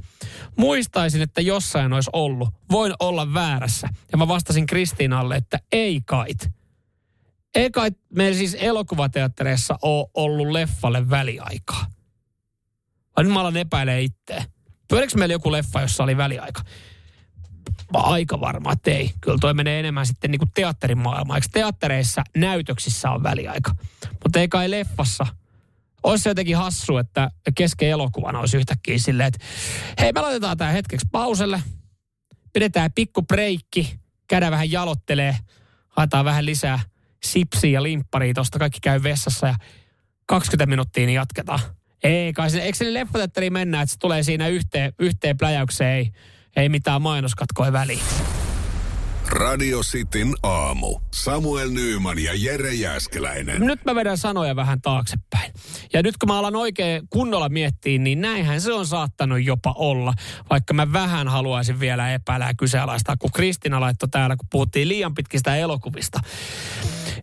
Muistaisin, 0.57 1.21
että 1.21 1.41
jossain 1.41 1.93
olisi 1.93 2.09
ollut. 2.13 2.49
Voin 2.71 2.93
olla 2.99 3.33
väärässä. 3.33 3.89
Ja 4.11 4.17
mä 4.17 4.27
vastasin 4.27 4.65
Kristiinalle, 4.65 5.35
että 5.35 5.59
ei 5.71 6.01
kait. 6.05 6.49
Ei 7.55 7.71
kai 7.71 7.91
meillä 8.15 8.38
siis 8.38 8.57
elokuvateattereissa 8.59 9.79
ole 9.81 10.07
ollut 10.13 10.47
leffalle 10.47 11.09
väliaikaa. 11.09 11.85
Vai 13.17 13.23
nyt 13.23 13.33
mä 13.33 13.39
alan 13.39 13.57
epäilee 13.57 14.01
itseä. 14.01 14.45
Pyöriikö 14.89 15.17
meillä 15.17 15.33
joku 15.33 15.51
leffa, 15.51 15.81
jossa 15.81 16.03
oli 16.03 16.17
väliaika? 16.17 16.61
Mä 17.93 17.99
aika 17.99 18.39
varma, 18.39 18.71
että 18.71 18.91
ei. 18.91 19.13
Kyllä 19.21 19.38
toi 19.41 19.53
menee 19.53 19.79
enemmän 19.79 20.05
sitten 20.05 20.31
niin 20.31 20.39
kuin 20.39 20.51
teatterin 20.53 20.97
maailmaan. 20.97 21.38
Eikö 21.38 21.47
teattereissa 21.51 22.23
näytöksissä 22.38 23.11
on 23.11 23.23
väliaika? 23.23 23.71
Mutta 24.23 24.39
ei 24.39 24.47
kai 24.47 24.71
leffassa. 24.71 25.25
Olisi 26.03 26.23
se 26.23 26.29
jotenkin 26.29 26.57
hassu, 26.57 26.97
että 26.97 27.31
kesken 27.55 27.89
elokuvan 27.89 28.35
olisi 28.35 28.57
yhtäkkiä 28.57 28.97
silleen, 28.97 29.27
että 29.27 29.45
hei 29.99 30.11
me 30.13 30.21
laitetaan 30.21 30.57
tämä 30.57 30.71
hetkeksi 30.71 31.07
pauselle. 31.11 31.63
Pidetään 32.53 32.91
pikku 32.95 33.21
breikki, 33.21 33.99
käydään 34.27 34.51
vähän 34.51 34.71
jalottelee, 34.71 35.38
haetaan 35.88 36.25
vähän 36.25 36.45
lisää 36.45 36.79
sipsiä 37.23 37.71
ja 37.71 37.83
limpparia 37.83 38.33
tuosta, 38.33 38.59
kaikki 38.59 38.79
käy 38.81 39.03
vessassa 39.03 39.47
ja 39.47 39.55
20 40.25 40.65
minuuttia 40.65 41.05
niin 41.05 41.15
jatketaan. 41.15 41.59
Ei 42.03 42.33
kai 42.33 42.49
se, 42.49 42.61
eikö 42.61 42.77
se 42.77 42.93
leffateatteriin 42.93 43.53
mennä, 43.53 43.81
että 43.81 43.93
se 43.93 43.99
tulee 43.99 44.23
siinä 44.23 44.47
yhteen, 44.47 44.93
yhteen 44.99 45.38
pläjäykseen, 45.38 45.89
ei 45.89 46.11
ei 46.58 46.70
mitään 46.70 47.01
mainoskatkoja 47.01 47.74
väliin. 47.74 47.99
Radio 49.30 49.80
Cityn 49.80 50.34
aamu. 50.43 50.99
Samuel 51.14 51.70
Nyyman 51.70 52.20
ja 52.20 52.32
Jere 52.36 52.74
Jäskeläinen. 52.74 53.62
Nyt 53.62 53.86
mä 53.86 53.95
vedän 53.95 54.18
sanoja 54.18 54.55
vähän 54.55 54.82
taaksepäin. 54.82 55.53
Ja 55.93 56.03
nyt 56.03 56.18
kun 56.18 56.30
mä 56.30 56.39
alan 56.39 56.55
oikein 56.55 57.08
kunnolla 57.10 57.49
miettiä, 57.49 57.99
niin 57.99 58.22
näinhän 58.22 58.62
se 58.62 58.74
on 58.74 58.86
saattanut 58.86 59.43
jopa 59.43 59.74
olla. 59.78 60.14
Vaikka 60.49 60.74
mä 60.74 60.93
vähän 60.93 61.28
haluaisin 61.28 61.80
vielä 61.80 62.14
epäillä 62.14 62.45
ja 62.45 62.53
kyseenalaistaa, 62.53 63.18
kun 63.18 63.32
Kristina 63.32 63.80
laittoi 63.80 64.10
täällä, 64.10 64.36
kun 64.36 64.47
puhuttiin 64.51 64.88
liian 64.88 65.14
pitkistä 65.14 65.55
elokuvista 65.55 66.20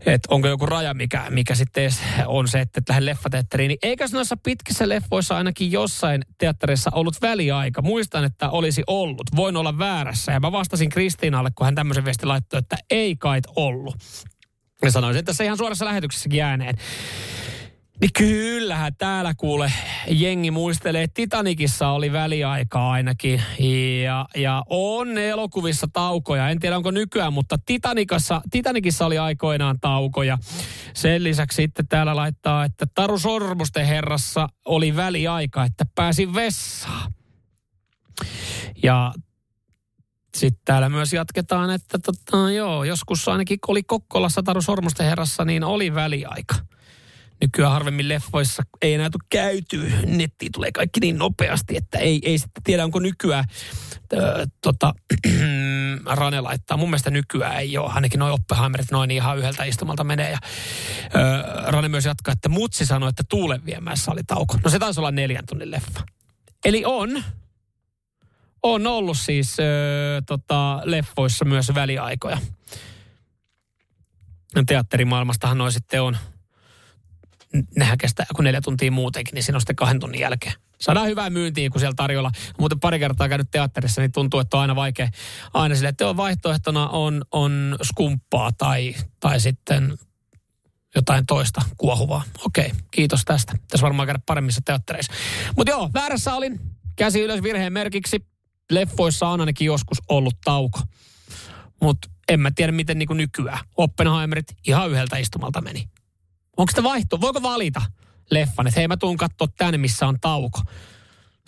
että 0.06 0.28
onko 0.30 0.48
joku 0.48 0.66
raja, 0.66 0.94
mikä, 0.94 1.24
mikä 1.30 1.54
sitten 1.54 1.90
on 2.26 2.48
se, 2.48 2.60
että 2.60 2.80
lähden 2.88 3.06
leffateatteriin. 3.06 3.68
Niin 3.68 3.78
eikä 3.82 4.06
noissa 4.12 4.36
pitkissä 4.42 4.88
leffoissa 4.88 5.36
ainakin 5.36 5.72
jossain 5.72 6.22
teatterissa 6.38 6.90
ollut 6.94 7.22
väliaika? 7.22 7.82
Muistan, 7.82 8.24
että 8.24 8.50
olisi 8.50 8.82
ollut. 8.86 9.26
Voin 9.36 9.56
olla 9.56 9.78
väärässä. 9.78 10.32
Ja 10.32 10.40
mä 10.40 10.52
vastasin 10.52 10.88
Kristiinalle, 10.88 11.50
kun 11.54 11.64
hän 11.64 11.74
tämmöisen 11.74 12.04
viesti 12.04 12.26
laittoi, 12.26 12.58
että 12.58 12.76
ei 12.90 13.16
kait 13.16 13.44
ollut. 13.56 13.96
Ja 14.82 14.90
sanoisin, 14.90 15.18
että 15.18 15.32
se 15.32 15.44
ihan 15.44 15.58
suorassa 15.58 15.84
lähetyksessäkin 15.84 16.42
ääneen. 16.42 16.78
Niin 18.00 18.10
kyllähän 18.18 18.96
täällä 18.96 19.34
kuule 19.34 19.72
jengi 20.08 20.50
muistelee, 20.50 21.06
Titanikissa 21.14 21.88
oli 21.88 22.12
väliaikaa 22.12 22.90
ainakin. 22.90 23.42
Ja, 24.04 24.26
ja 24.36 24.62
on 24.70 25.18
elokuvissa 25.18 25.88
taukoja. 25.92 26.48
En 26.48 26.60
tiedä 26.60 26.76
onko 26.76 26.90
nykyään, 26.90 27.32
mutta 27.32 27.58
Titanikassa, 27.66 28.40
Titanikissa 28.50 29.06
oli 29.06 29.18
aikoinaan 29.18 29.80
taukoja. 29.80 30.38
Sen 30.94 31.24
lisäksi 31.24 31.56
sitten 31.56 31.88
täällä 31.88 32.16
laittaa, 32.16 32.64
että 32.64 32.86
Taru 32.94 33.18
Sormusten 33.18 33.86
herrassa 33.86 34.48
oli 34.64 34.96
väliaika, 34.96 35.64
että 35.64 35.84
pääsi 35.94 36.34
vessaan. 36.34 37.12
Ja 38.82 39.14
sitten 40.34 40.60
täällä 40.64 40.88
myös 40.88 41.12
jatketaan, 41.12 41.70
että 41.70 41.98
tota, 41.98 42.50
joo, 42.50 42.84
joskus 42.84 43.28
ainakin 43.28 43.58
oli 43.68 43.82
Kokkolassa 43.82 44.42
Taru 44.42 44.62
Sormusten 44.62 45.06
herrassa, 45.06 45.44
niin 45.44 45.64
oli 45.64 45.94
väliaika 45.94 46.54
nykyään 47.40 47.72
harvemmin 47.72 48.08
leffoissa 48.08 48.62
ei 48.82 48.94
enää 48.94 49.10
tule 49.10 49.26
käyty. 49.30 49.92
Nettiin 50.06 50.52
tulee 50.52 50.72
kaikki 50.72 51.00
niin 51.00 51.18
nopeasti, 51.18 51.76
että 51.76 51.98
ei, 51.98 52.20
ei 52.22 52.38
sitten 52.38 52.62
tiedä, 52.62 52.84
onko 52.84 52.98
nykyään 52.98 53.44
ö, 54.12 54.46
tota, 54.60 54.94
Rane 56.18 56.40
laittaa. 56.40 56.76
Mun 56.76 56.90
mielestä 56.90 57.10
nykyään 57.10 57.56
ei 57.56 57.78
ole, 57.78 57.92
ainakin 57.92 58.18
noin 58.18 58.32
Oppenheimerit 58.32 58.90
noin 58.90 59.10
ihan 59.10 59.38
yhdeltä 59.38 59.64
istumalta 59.64 60.04
menee. 60.04 60.30
Ja, 60.30 60.38
ö, 61.14 61.70
Rane 61.70 61.88
myös 61.88 62.04
jatkaa, 62.04 62.32
että 62.32 62.48
Mutsi 62.48 62.86
sanoi, 62.86 63.08
että 63.08 63.22
tuulen 63.28 63.66
viemässä 63.66 64.10
oli 64.10 64.24
tauko. 64.26 64.58
No 64.64 64.70
se 64.70 64.78
taisi 64.78 65.00
olla 65.00 65.10
neljän 65.10 65.46
tunnin 65.48 65.70
leffa. 65.70 66.00
Eli 66.64 66.82
on, 66.86 67.24
on 68.62 68.86
ollut 68.86 69.18
siis 69.18 69.56
ö, 69.60 69.62
tota, 70.26 70.80
leffoissa 70.84 71.44
myös 71.44 71.74
väliaikoja. 71.74 72.38
Teatterimaailmastahan 74.66 75.58
noin 75.58 75.72
sitten 75.72 76.02
on 76.02 76.16
nehän 77.76 77.98
kestää 77.98 78.26
kuin 78.36 78.44
neljä 78.44 78.60
tuntia 78.60 78.92
muutenkin, 78.92 79.34
niin 79.34 79.42
siinä 79.42 79.56
on 79.56 79.60
sitten 79.60 79.76
kahden 79.76 80.00
tunnin 80.00 80.20
jälkeen. 80.20 80.54
Saadaan 80.80 81.08
hyvää 81.08 81.30
myyntiä, 81.30 81.70
kun 81.70 81.80
siellä 81.80 81.94
tarjolla. 81.96 82.30
Muuten 82.58 82.80
pari 82.80 82.98
kertaa 82.98 83.28
käynyt 83.28 83.50
teatterissa, 83.50 84.00
niin 84.00 84.12
tuntuu, 84.12 84.40
että 84.40 84.56
on 84.56 84.60
aina 84.60 84.76
vaikea. 84.76 85.08
Aina 85.54 85.74
sille, 85.74 85.88
että 85.88 86.16
vaihtoehtona 86.16 86.88
on, 86.88 87.22
on 87.30 87.76
skumppaa 87.82 88.52
tai, 88.52 88.94
tai 89.20 89.40
sitten 89.40 89.98
jotain 90.94 91.26
toista 91.26 91.62
kuohuvaa. 91.76 92.22
Okei, 92.44 92.70
kiitos 92.90 93.22
tästä. 93.24 93.52
Tässä 93.68 93.84
varmaan 93.84 94.06
käydä 94.06 94.20
paremmissa 94.26 94.60
teattereissa. 94.64 95.12
Mutta 95.56 95.70
joo, 95.70 95.90
väärässä 95.94 96.34
olin. 96.34 96.60
Käsi 96.96 97.20
ylös 97.20 97.42
virheen 97.42 97.72
merkiksi. 97.72 98.26
Leffoissa 98.70 99.28
on 99.28 99.40
ainakin 99.40 99.66
joskus 99.66 99.98
ollut 100.08 100.34
tauko. 100.44 100.80
Mutta 101.82 102.08
en 102.28 102.40
mä 102.40 102.50
tiedä, 102.50 102.72
miten 102.72 102.98
niin 102.98 103.08
nykyään. 103.16 103.58
Oppenheimerit 103.76 104.56
ihan 104.66 104.90
yhdeltä 104.90 105.16
istumalta 105.16 105.60
meni. 105.60 105.88
Onko 106.56 106.70
sitä 106.70 106.82
vaihto? 106.82 107.20
Voiko 107.20 107.42
valita 107.42 107.82
leffan, 108.30 108.66
että 108.66 108.80
hei 108.80 108.88
mä 108.88 108.96
tuun 108.96 109.16
katsoa 109.16 109.48
tänne, 109.58 109.78
missä 109.78 110.06
on 110.06 110.20
tauko. 110.20 110.58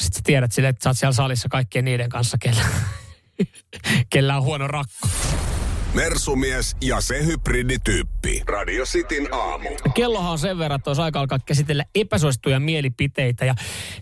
Sitten 0.00 0.16
sä 0.16 0.20
tiedät 0.24 0.52
sille, 0.52 0.68
että 0.68 0.82
sä 0.84 0.90
oot 0.90 0.98
siellä 0.98 1.12
salissa 1.12 1.48
kaikkien 1.48 1.84
niiden 1.84 2.08
kanssa, 2.08 2.36
kellä, 2.40 2.62
kellä 4.12 4.36
on 4.36 4.42
huono 4.42 4.66
rakko. 4.66 5.08
Mersumies 5.94 6.76
ja 6.80 7.00
se 7.00 7.24
hybridityyppi. 7.26 8.42
Radio 8.46 8.84
Cityn 8.84 9.34
aamu. 9.34 9.68
Kellohan 9.94 10.32
on 10.32 10.38
sen 10.38 10.58
verran, 10.58 10.76
että 10.76 10.90
olisi 10.90 11.02
aika 11.02 11.20
alkaa 11.20 11.38
käsitellä 11.38 11.84
epäsuosittuja 11.94 12.60
mielipiteitä. 12.60 13.44
Ja 13.44 13.54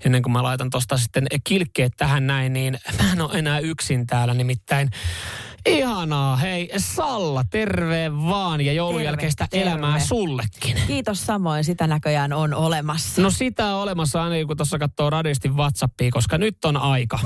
ennen 0.04 0.22
kuin 0.22 0.32
mä 0.32 0.42
laitan 0.42 0.70
tuosta 0.70 0.98
sitten 0.98 1.26
kilkkeet 1.44 1.92
tähän 1.96 2.26
näin, 2.26 2.52
niin 2.52 2.78
mä 3.02 3.12
en 3.12 3.20
ole 3.20 3.38
enää 3.38 3.58
yksin 3.58 4.06
täällä. 4.06 4.34
Nimittäin 4.34 4.90
Ihanaa. 5.66 6.36
Hei 6.36 6.70
Salla, 6.76 7.44
terve 7.50 8.12
vaan 8.28 8.60
ja 8.60 8.72
joulun 8.72 8.94
terve, 8.94 9.04
jälkeistä 9.04 9.46
terve. 9.50 9.70
elämää 9.70 9.98
sullekin. 9.98 10.76
Kiitos 10.86 11.26
samoin, 11.26 11.64
sitä 11.64 11.86
näköjään 11.86 12.32
on 12.32 12.54
olemassa. 12.54 13.22
No 13.22 13.30
sitä 13.30 13.66
on 13.66 13.82
olemassa 13.82 14.24
aina 14.24 14.46
kun 14.46 14.56
tuossa 14.56 14.78
katsoo 14.78 15.10
radistin 15.10 15.56
WhatsAppia, 15.56 16.10
koska 16.10 16.38
nyt 16.38 16.64
on 16.64 16.76
aika. 16.76 17.18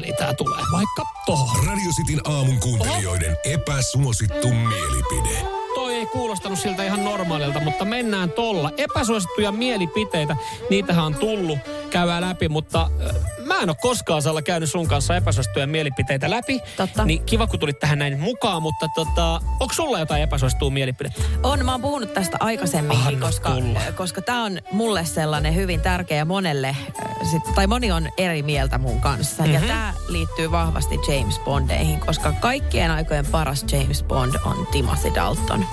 niin 0.00 0.16
tää 0.16 0.34
tulee 0.34 0.62
vaikka 0.72 1.02
tohon. 1.26 1.66
Radio 1.66 1.90
Cityn 1.92 2.20
aamun 2.24 2.60
kuuntelijoiden 2.60 3.36
epäsuosittu 3.44 4.48
mielipide. 4.48 5.46
Toi 5.74 5.94
ei 5.94 6.06
kuulostanut 6.06 6.58
siltä 6.58 6.84
ihan 6.84 7.04
normaalilta, 7.04 7.60
mutta 7.60 7.84
mennään 7.84 8.30
tolla. 8.30 8.70
Epäsuosittuja 8.76 9.52
mielipiteitä, 9.52 10.36
niitähän 10.70 11.04
on 11.04 11.14
tullut, 11.14 11.58
käydään 11.88 12.22
läpi, 12.22 12.48
mutta 12.48 12.90
äh, 13.06 13.16
mä 13.44 13.58
en 13.62 13.68
ole 13.68 13.76
koskaan 13.80 14.22
Salla 14.22 14.42
käynyt 14.42 14.70
sun 14.70 14.88
kanssa 14.88 15.16
epäsuosittuja 15.16 15.66
mielipiteitä 15.66 16.30
läpi. 16.30 16.60
Totta. 16.76 17.04
Niin 17.04 17.24
kiva, 17.24 17.46
kun 17.46 17.60
tulit 17.60 17.78
tähän 17.78 17.98
näin 17.98 18.20
mukaan, 18.20 18.62
mutta 18.62 18.86
tota, 18.94 19.40
onko 19.60 19.74
sulla 19.74 19.98
jotain 19.98 20.22
epäsuosittua 20.22 20.70
mielipidettä? 20.70 21.22
On, 21.42 21.64
mä 21.64 21.72
oon 21.72 21.80
puhunut 21.80 22.14
tästä 22.14 22.36
aikaisemminkin, 22.40 23.06
Anna 23.06 23.26
koska, 23.26 23.50
tulla. 23.50 23.80
koska 23.96 24.22
tämä 24.22 24.44
on 24.44 24.58
mulle 24.72 25.04
sellainen 25.04 25.54
hyvin 25.54 25.80
tärkeä 25.80 26.24
monelle, 26.24 26.68
äh, 26.68 27.30
sit, 27.30 27.42
tai 27.54 27.66
moni 27.66 27.92
on 27.92 28.08
eri 28.18 28.42
mieltä 28.42 28.78
mun 28.78 29.00
kanssa. 29.00 29.42
Mm-hmm. 29.42 29.54
Ja 29.54 29.60
tämä 29.60 29.94
liittyy 30.08 30.50
vahvasti 30.50 30.94
James 31.08 31.38
Bondeihin, 31.38 32.00
koska 32.00 32.32
kaikkien 32.32 32.90
aikojen 32.90 33.26
paras 33.26 33.64
James 33.72 34.02
Bond 34.02 34.34
on 34.44 34.66
Timothy 34.72 35.14
Dalton. 35.14 35.64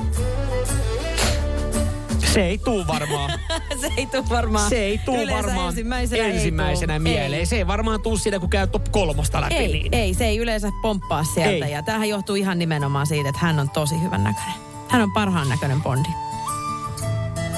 Se 2.36 2.46
ei 2.46 2.58
tuu 2.58 2.88
varmaan. 2.88 3.32
se 3.82 3.90
ei 3.98 4.06
tule 4.06 4.24
varmaan. 4.30 4.70
Se 4.70 4.76
ei 4.86 4.98
tuu 4.98 5.16
Yleensä 5.16 5.36
varmaan 5.36 5.70
ensimmäisenä, 5.70 6.24
ei 6.24 6.32
ensimmäisenä 6.36 6.94
tuu. 6.94 7.04
mieleen. 7.04 7.40
Ei. 7.40 7.46
Se 7.46 7.56
ei 7.56 7.68
varmaan 7.68 8.02
tuu 8.02 8.18
siinä, 8.18 8.40
kun 8.40 8.50
käy 8.50 8.68
top 8.68 8.84
kolmosta 8.92 9.42
läpi. 9.42 9.56
Ei, 9.56 9.68
niin. 9.68 9.94
ei, 9.94 10.14
se 10.14 10.26
ei 10.26 10.38
yleensä 10.38 10.72
pomppaa 10.82 11.24
sieltä. 11.24 11.66
Ei. 11.66 11.72
Ja 11.72 11.84
tämähän 11.84 12.10
johtuu 12.10 12.36
ihan 12.36 12.60
nimenomaan 12.60 13.08
siitä, 13.08 13.30
että 13.30 13.42
hän 13.42 13.60
on 13.60 13.70
tosi 13.70 14.02
hyvän 14.02 14.24
näköinen. 14.24 14.54
Hän 14.90 15.02
on 15.02 15.12
parhaan 15.12 15.50
näköinen 15.50 15.84
Bondi. 15.84 16.10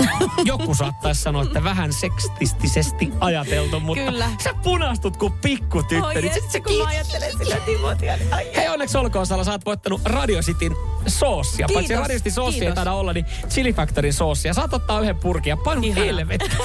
Joku 0.45 0.75
saattaisi 0.75 1.21
sanoa, 1.21 1.43
että 1.43 1.63
vähän 1.63 1.93
sekstistisesti 1.93 3.09
ajateltu, 3.19 3.79
mutta 3.79 4.03
Kyllä. 4.03 4.29
sä 4.43 4.53
punastut 4.63 5.17
kuin 5.17 5.33
pikku 5.33 5.83
tyttö. 5.83 6.05
Oi 6.05 6.15
niin 6.21 6.33
sit 6.33 6.51
sä 6.51 6.59
kun 6.59 6.77
mä 6.77 6.85
ajattelen 6.89 7.37
sillä 7.37 7.55
Timothia. 7.55 8.17
niin 8.17 8.33
ai, 8.33 8.51
Hei, 8.55 8.67
onneksi 8.67 8.97
olkoon, 8.97 9.25
Salla, 9.27 9.43
sä 9.43 9.51
oot 9.51 9.65
voittanut 9.65 10.01
Radio 10.05 10.41
Cityn 10.41 10.71
soossia. 11.07 11.67
Kiitos, 11.67 11.73
Paitsi 11.73 11.95
Radio 11.95 12.17
City 12.17 12.31
soossia 12.31 12.69
ei 12.69 12.75
taida 12.75 12.93
olla, 12.93 13.13
niin 13.13 13.25
Chili 13.49 13.73
Factorin 13.73 14.13
soossia. 14.13 14.53
Saat 14.53 14.73
ottaa 14.73 14.99
yhden 15.01 15.17
purkin 15.17 15.49
ja 15.49 15.57
painu 15.57 15.81
Ihana. 15.83 16.05
helvetti. 16.05 16.49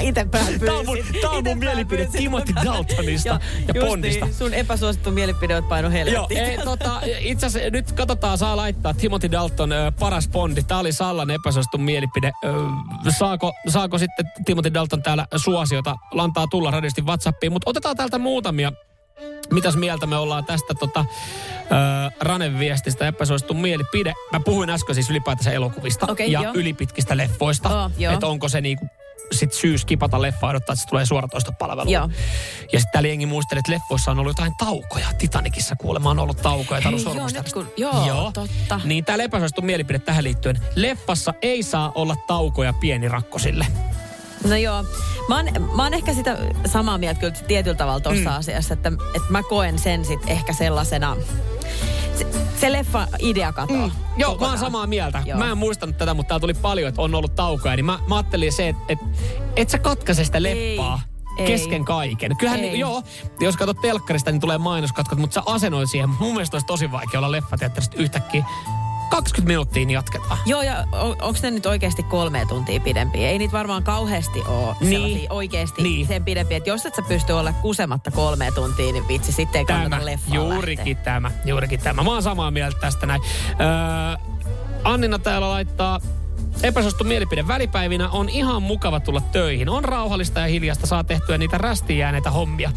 Ite 0.00 0.24
pään 0.24 0.60
Tää 0.60 0.74
on 0.74 0.86
mun- 0.86 0.96
pyysin. 0.96 1.20
tää 1.20 1.30
on 1.30 1.44
mun 1.44 1.58
mielipide 1.58 2.02
pyysin. 2.04 2.18
Timothy 2.20 2.52
Daltonista 2.64 3.28
Joo, 3.28 3.38
ja 3.68 3.74
just 3.74 3.86
Bondista. 3.88 4.24
Niin, 4.24 4.34
sun 4.34 4.54
epäsuosittu 4.54 5.10
mielipide 5.10 5.56
on 5.56 5.64
paino 5.64 5.88
Joo, 5.88 5.92
helvettiin. 5.92 6.40
ei, 6.40 6.58
tota, 6.58 7.00
itse 7.18 7.46
asiassa 7.46 7.70
nyt 7.70 7.92
katsotaan, 7.92 8.38
saa 8.38 8.56
laittaa 8.56 8.94
Timothy 8.94 9.30
Dalton 9.32 9.72
ö, 9.72 9.92
paras 10.00 10.28
Bondi. 10.28 10.62
Tämä 10.62 10.80
oli 10.80 10.92
Sallan 10.92 11.30
epäsuosittu 11.30 11.78
mielipide. 11.78 11.99
Ö, 12.44 13.10
saako, 13.10 13.52
saako 13.68 13.98
sitten 13.98 14.32
Timothy 14.44 14.74
Dalton 14.74 15.02
täällä 15.02 15.26
suosiota? 15.36 15.96
Lantaa 16.12 16.46
tulla 16.46 16.70
radiosti 16.70 17.02
WhatsAppiin, 17.02 17.52
mutta 17.52 17.70
otetaan 17.70 17.96
täältä 17.96 18.18
muutamia. 18.18 18.72
Mitäs 19.52 19.76
mieltä 19.76 20.06
me 20.06 20.16
ollaan 20.16 20.44
tästä 20.44 20.74
tota, 20.74 21.04
ö, 21.60 21.74
Ranen 22.20 22.58
viestistä 22.58 23.06
epäsuosittu 23.06 23.54
mielipide? 23.54 24.14
Mä 24.32 24.40
puhuin 24.40 24.70
äsken 24.70 24.94
siis 24.94 25.10
ylipäätänsä 25.10 25.50
elokuvista 25.50 26.06
Okei, 26.12 26.32
ja 26.32 26.42
joo. 26.42 26.52
ylipitkistä 26.54 27.16
leffoista. 27.16 27.84
Oh, 27.84 27.90
että 28.12 28.26
onko 28.26 28.48
se 28.48 28.60
niinku 28.60 28.86
sit 29.32 29.52
syy 29.52 29.78
skipata 29.78 30.22
leffa 30.22 30.48
odottaa, 30.48 30.72
että 30.72 30.82
se 30.82 30.88
tulee 30.88 31.06
suoratoistopalveluun. 31.06 31.92
Joo. 31.92 32.08
Ja 32.72 32.78
sitten 32.80 32.92
täällä 32.92 33.08
jengi 33.08 33.26
muistelee, 33.26 33.58
että 33.58 33.72
leffoissa 33.72 34.10
on 34.10 34.18
ollut 34.18 34.30
jotain 34.30 34.52
taukoja. 34.58 35.06
Titanicissa 35.18 35.76
kuulemma 35.76 36.10
on 36.10 36.18
ollut 36.18 36.42
taukoja. 36.42 36.80
Tää 36.80 36.92
Hei, 36.92 37.16
joo, 37.16 37.26
nyt 37.26 37.52
kun- 37.52 37.72
joo, 37.76 38.30
totta. 38.34 38.80
Niin 38.84 39.04
täällä 39.04 39.24
epäsuosittu 39.24 39.62
mielipide 39.62 39.98
tähän 39.98 40.24
liittyen. 40.24 40.58
Leffassa 40.76 41.34
ei 41.42 41.62
saa 41.62 41.92
olla 41.94 42.16
taukoja 42.26 42.72
pienirakkosille. 42.72 43.66
No 44.44 44.56
joo, 44.56 44.84
mä 45.28 45.36
oon, 45.36 45.70
mä 45.74 45.82
oon 45.82 45.94
ehkä 45.94 46.14
sitä 46.14 46.38
samaa 46.66 46.98
mieltä 46.98 47.20
kyllä 47.20 47.34
tietyllä 47.48 47.76
tavalla 47.76 48.00
tuossa 48.00 48.30
mm. 48.30 48.36
asiassa, 48.36 48.74
että, 48.74 48.92
että 49.14 49.28
mä 49.32 49.42
koen 49.42 49.78
sen 49.78 50.04
sit 50.04 50.20
ehkä 50.26 50.52
sellaisena, 50.52 51.16
se, 52.20 52.26
se 52.60 52.72
leffa 52.72 53.06
idea 53.18 53.52
katoaa. 53.52 53.86
Mm. 53.86 53.92
Joo, 54.16 54.38
mä 54.38 54.48
oon 54.48 54.58
samaa 54.58 54.86
mieltä. 54.86 55.22
Joo. 55.24 55.38
Mä 55.38 55.50
en 55.50 55.58
muistanut 55.58 55.98
tätä, 55.98 56.14
mutta 56.14 56.28
täällä 56.28 56.40
tuli 56.40 56.54
paljon, 56.54 56.88
että 56.88 57.02
on 57.02 57.14
ollut 57.14 57.34
taukoja. 57.34 57.76
Niin 57.76 57.84
mä, 57.84 57.98
mä 58.08 58.16
ajattelin 58.16 58.52
se, 58.52 58.68
että 58.68 58.82
et, 58.88 58.98
et 59.56 59.70
sä 59.70 59.78
katkaise 59.78 60.24
sitä 60.24 60.42
leffaa. 60.42 61.00
Ei. 61.38 61.46
Kesken 61.46 61.84
kaiken. 61.84 62.36
Kyllähän, 62.36 62.60
Ei. 62.60 62.66
niin, 62.66 62.80
joo, 62.80 63.02
jos 63.40 63.56
katsot 63.56 63.80
telkkarista, 63.80 64.30
niin 64.30 64.40
tulee 64.40 64.58
mainoskatkot, 64.58 65.18
mutta 65.18 65.34
sä 65.34 65.42
asenoit 65.46 65.90
siihen. 65.90 66.08
Mun 66.08 66.32
mielestä 66.32 66.54
olisi 66.54 66.66
tosi 66.66 66.92
vaikea 66.92 67.20
olla 67.20 67.32
leffateatterista 67.32 67.96
yhtäkkiä 67.96 68.44
20 69.10 69.48
minuuttia, 69.48 69.80
niin 69.86 69.90
jatketaan. 69.90 70.38
Joo, 70.46 70.62
ja 70.62 70.84
on, 70.92 71.10
onko 71.10 71.38
ne 71.42 71.50
nyt 71.50 71.66
oikeasti 71.66 72.02
kolme 72.02 72.46
tuntia 72.48 72.80
pidempiä? 72.80 73.28
Ei 73.28 73.38
niitä 73.38 73.52
varmaan 73.52 73.82
kauheasti 73.82 74.42
ole 74.46 74.76
Niin. 74.80 75.32
oikeasti 75.32 75.82
Niin. 75.82 76.06
sen 76.06 76.24
pidempiä. 76.24 76.56
Että 76.56 76.70
jos 76.70 76.86
et 76.86 76.94
sä 76.94 77.02
pysty 77.02 77.32
olla 77.32 77.52
kusematta 77.52 78.10
kolme 78.10 78.50
tuntia, 78.54 78.92
niin 78.92 79.08
vitsi, 79.08 79.32
sitten 79.32 79.58
ei 79.58 79.64
kannata 79.64 79.90
Tämä, 79.90 80.04
leffaan 80.06 80.34
juurikin 80.34 80.78
lähteä. 80.96 81.04
tämä, 81.04 81.30
juurikin 81.44 81.80
tämä. 81.80 82.02
Mä 82.02 82.10
oon 82.10 82.22
samaa 82.22 82.50
mieltä 82.50 82.78
tästä 82.80 83.06
näin. 83.06 83.22
Öö, 83.60 84.36
Annina 84.84 85.18
täällä 85.18 85.48
laittaa 85.48 86.00
epäsuosittu 86.62 87.04
mielipide 87.04 87.46
välipäivinä 87.48 88.08
on 88.08 88.28
ihan 88.28 88.62
mukava 88.62 89.00
tulla 89.00 89.20
töihin. 89.20 89.68
On 89.68 89.84
rauhallista 89.84 90.40
ja 90.40 90.46
hiljasta, 90.46 90.86
saa 90.86 91.04
tehtyä 91.04 91.38
niitä 91.38 91.58
rästiin 91.58 91.98
jääneitä 91.98 92.30
hommia. 92.30 92.72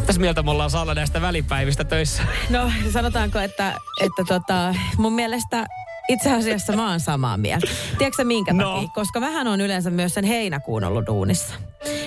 Mitäs 0.00 0.18
mieltä 0.18 0.42
me 0.42 0.50
ollaan 0.50 0.70
Salla 0.70 0.94
näistä 0.94 1.20
välipäivistä 1.20 1.84
töissä? 1.84 2.22
No 2.50 2.72
sanotaanko, 2.92 3.38
että, 3.38 3.72
että 4.00 4.24
tota, 4.28 4.74
mun 4.98 5.12
mielestä 5.12 5.66
itse 6.08 6.32
asiassa 6.32 6.72
mä 6.72 6.90
oon 6.90 7.00
samaa 7.00 7.36
mieltä. 7.36 7.66
Tiedätkö 7.98 8.24
minkä 8.24 8.52
No. 8.52 8.72
takia? 8.74 8.88
Koska 8.94 9.20
vähän 9.20 9.46
on 9.48 9.60
yleensä 9.60 9.90
myös 9.90 10.14
sen 10.14 10.24
heinäkuun 10.24 10.84
ollut 10.84 11.06
duunissa. 11.06 11.54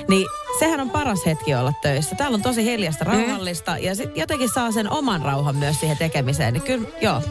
Niin 0.08 0.28
sehän 0.62 0.80
on 0.80 0.90
paras 0.90 1.26
hetki 1.26 1.56
olla 1.56 1.74
töissä. 1.82 2.16
Täällä 2.16 2.36
on 2.36 2.42
tosi 2.42 2.64
hiljasta, 2.64 3.06
rauhallista 3.06 3.78
ja 3.78 3.96
sit 3.96 4.18
jotenkin 4.18 4.50
saa 4.50 4.72
sen 4.72 4.92
oman 4.92 5.22
rauhan 5.22 5.56
myös 5.56 5.80
siihen 5.80 5.98
tekemiseen. 5.98 6.54
Niin 6.54 6.64
kyllä, 6.64 6.88
joo. 7.02 7.22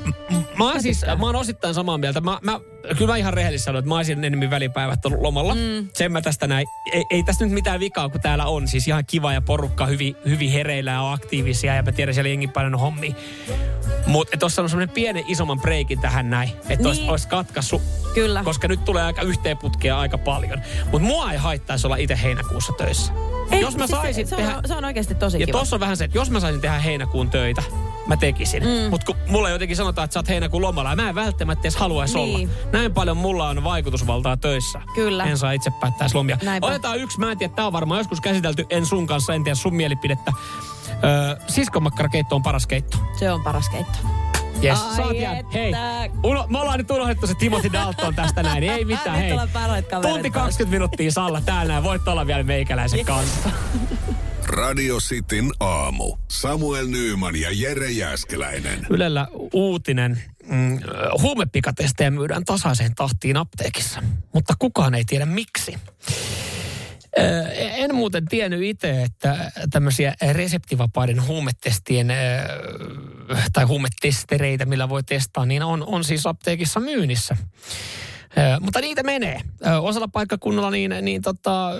Mä 0.58 0.64
oon 0.64 0.82
siis, 0.82 1.04
mä 1.18 1.26
oon 1.26 1.36
osittain 1.36 1.74
samaa 1.74 1.98
mieltä. 1.98 2.20
Mä, 2.20 2.38
mä, 2.42 2.60
kyllä 2.98 3.12
mä 3.12 3.16
ihan 3.16 3.34
rehellisesti 3.34 3.64
sanon, 3.64 3.78
että 3.78 3.88
mä 3.88 3.96
olisin 3.96 4.24
enemmän 4.24 4.50
välipäivät 4.50 5.06
ollut 5.06 5.20
lomalla. 5.20 5.54
Mm. 5.54 5.88
Sen 5.92 6.12
mä 6.12 6.20
tästä 6.20 6.46
näin. 6.46 6.66
Ei, 6.92 7.04
ei 7.10 7.22
tässä 7.22 7.44
nyt 7.44 7.54
mitään 7.54 7.80
vikaa, 7.80 8.08
kun 8.08 8.20
täällä 8.20 8.46
on. 8.46 8.68
Siis 8.68 8.88
ihan 8.88 9.04
kiva 9.06 9.32
ja 9.32 9.40
porukka 9.40 9.86
hyvin, 9.86 10.16
hyvin 10.24 10.50
hereillä 10.50 10.90
ja 10.90 11.12
aktiivisia. 11.12 11.74
Ja 11.74 11.82
mä 11.82 11.92
tiedän, 11.92 12.14
siellä 12.14 12.28
jengi 12.28 12.48
paljon 12.48 12.78
hommia. 12.78 13.12
Mutta 14.06 14.36
tuossa 14.36 14.62
on 14.62 14.68
semmoinen 14.68 14.94
pienen 14.94 15.24
isomman 15.26 15.60
breikin 15.60 16.00
tähän 16.00 16.30
näin. 16.30 16.48
Että 16.48 16.76
niin. 16.76 16.86
olisi, 16.86 17.08
olisi 17.08 17.28
katkaissut. 17.28 17.82
Kyllä. 18.14 18.44
Koska 18.44 18.68
nyt 18.68 18.84
tulee 18.84 19.02
aika 19.02 19.22
yhteenputkea 19.22 19.98
aika 19.98 20.18
paljon. 20.18 20.62
Mutta 20.92 21.08
mua 21.08 21.32
ei 21.32 21.38
haittaisi 21.38 21.86
olla 21.86 21.96
itse 21.96 22.18
heinäkuussa 22.22 22.72
töissä. 22.72 23.12
Ei, 23.50 23.60
jos 23.60 23.76
mä 23.76 23.86
siis 23.86 24.00
saisin 24.00 24.26
se, 24.26 24.36
tehdä... 24.36 24.50
se, 24.50 24.56
on, 24.56 24.62
se 24.66 24.74
on 24.74 24.84
oikeasti 24.84 25.14
tosi 25.14 25.40
Ja 25.40 25.46
kiva. 25.46 25.58
tossa 25.58 25.76
on 25.76 25.80
vähän 25.80 25.96
se, 25.96 26.04
että 26.04 26.18
jos 26.18 26.30
mä 26.30 26.40
saisin 26.40 26.60
tehdä 26.60 26.78
heinäkuun 26.78 27.30
töitä, 27.30 27.62
mä 28.06 28.16
tekisin. 28.16 28.62
Mm. 28.62 28.90
Mutta 28.90 29.06
kun 29.06 29.16
mulle 29.28 29.50
jotenkin 29.50 29.76
sanotaan, 29.76 30.04
että 30.04 30.12
sä 30.14 30.18
oot 30.20 30.28
heinäkuun 30.28 30.62
lomalla, 30.62 30.90
ja 30.90 30.96
mä 30.96 31.08
en 31.08 31.14
välttämättä 31.14 31.62
edes 31.62 31.76
haluaisi 31.76 32.14
Niin. 32.18 32.48
olla. 32.50 32.68
Näin 32.72 32.94
paljon 32.94 33.16
mulla 33.16 33.48
on 33.48 33.64
vaikutusvaltaa 33.64 34.36
töissä. 34.36 34.80
Kyllä. 34.94 35.24
En 35.24 35.38
saa 35.38 35.52
itse 35.52 35.70
päättää 35.80 36.08
lomia. 36.14 36.38
Näinpä. 36.42 36.66
Otetaan 36.66 36.98
yksi, 36.98 37.18
mä 37.20 37.32
en 37.32 37.38
tiedä, 37.38 37.52
tää 37.56 37.66
on 37.66 37.72
varmaan 37.72 38.00
joskus 38.00 38.20
käsitelty, 38.20 38.66
en 38.70 38.86
sun 38.86 39.06
kanssa, 39.06 39.34
en 39.34 39.44
tiedä 39.44 39.54
sun 39.54 39.74
mielipidettä. 39.74 40.32
Öö, 41.04 41.36
siskonmakkarakeitto 41.46 42.36
on 42.36 42.42
paras 42.42 42.66
keitto. 42.66 42.98
Se 43.18 43.30
on 43.32 43.42
paras 43.42 43.68
keitto. 43.68 43.98
Yes, 44.64 44.78
Ai 44.82 44.96
saat. 44.96 45.52
Hei, 45.54 45.72
uno, 46.24 46.46
me 46.48 46.58
ollaan 46.58 46.78
nyt 46.78 46.90
unohdettu 46.90 47.26
se 47.26 47.34
Timothy 47.34 47.72
Dalton 47.72 48.14
tästä 48.14 48.42
näin, 48.42 48.62
ei 48.62 48.84
mitään, 48.94 49.16
hei. 49.18 49.32
Tunti 50.02 50.30
taas. 50.30 50.44
20 50.44 50.64
minuuttia 50.70 51.10
Salla 51.12 51.40
täällä 51.40 51.72
näin, 51.72 51.84
voit 51.84 52.08
olla 52.08 52.26
vielä 52.26 52.42
meikäläisen 52.42 53.04
kanssa. 53.04 53.50
Radio 54.46 54.98
Cityn 54.98 55.50
aamu. 55.60 56.16
Samuel 56.28 56.86
Nyyman 56.86 57.36
ja 57.36 57.48
Jere 57.52 57.90
Jäskeläinen. 57.90 58.86
Ylellä 58.90 59.28
uutinen. 59.52 60.22
Mm, 60.46 60.80
huumepikatestejä 61.22 62.10
myydään 62.10 62.44
tasaiseen 62.44 62.94
tahtiin 62.94 63.36
apteekissa, 63.36 64.02
mutta 64.34 64.54
kukaan 64.58 64.94
ei 64.94 65.04
tiedä 65.04 65.26
miksi. 65.26 65.74
En 67.56 67.94
muuten 67.94 68.24
tiennyt 68.24 68.62
itse, 68.62 69.02
että 69.02 69.52
tämmöisiä 69.70 70.14
reseptivapaiden 70.32 71.26
huumetestien 71.26 72.12
tai 73.52 73.64
huumetestereitä, 73.64 74.66
millä 74.66 74.88
voi 74.88 75.02
testaa, 75.02 75.46
niin 75.46 75.62
on, 75.62 75.84
on 75.86 76.04
siis 76.04 76.26
apteekissa 76.26 76.80
myynnissä. 76.80 77.36
Mutta 78.60 78.80
niitä 78.80 79.02
menee. 79.02 79.40
Osalla 79.80 80.08
paikkakunnalla 80.08 80.70
niin, 80.70 80.94
niin 81.02 81.22
tota, 81.22 81.70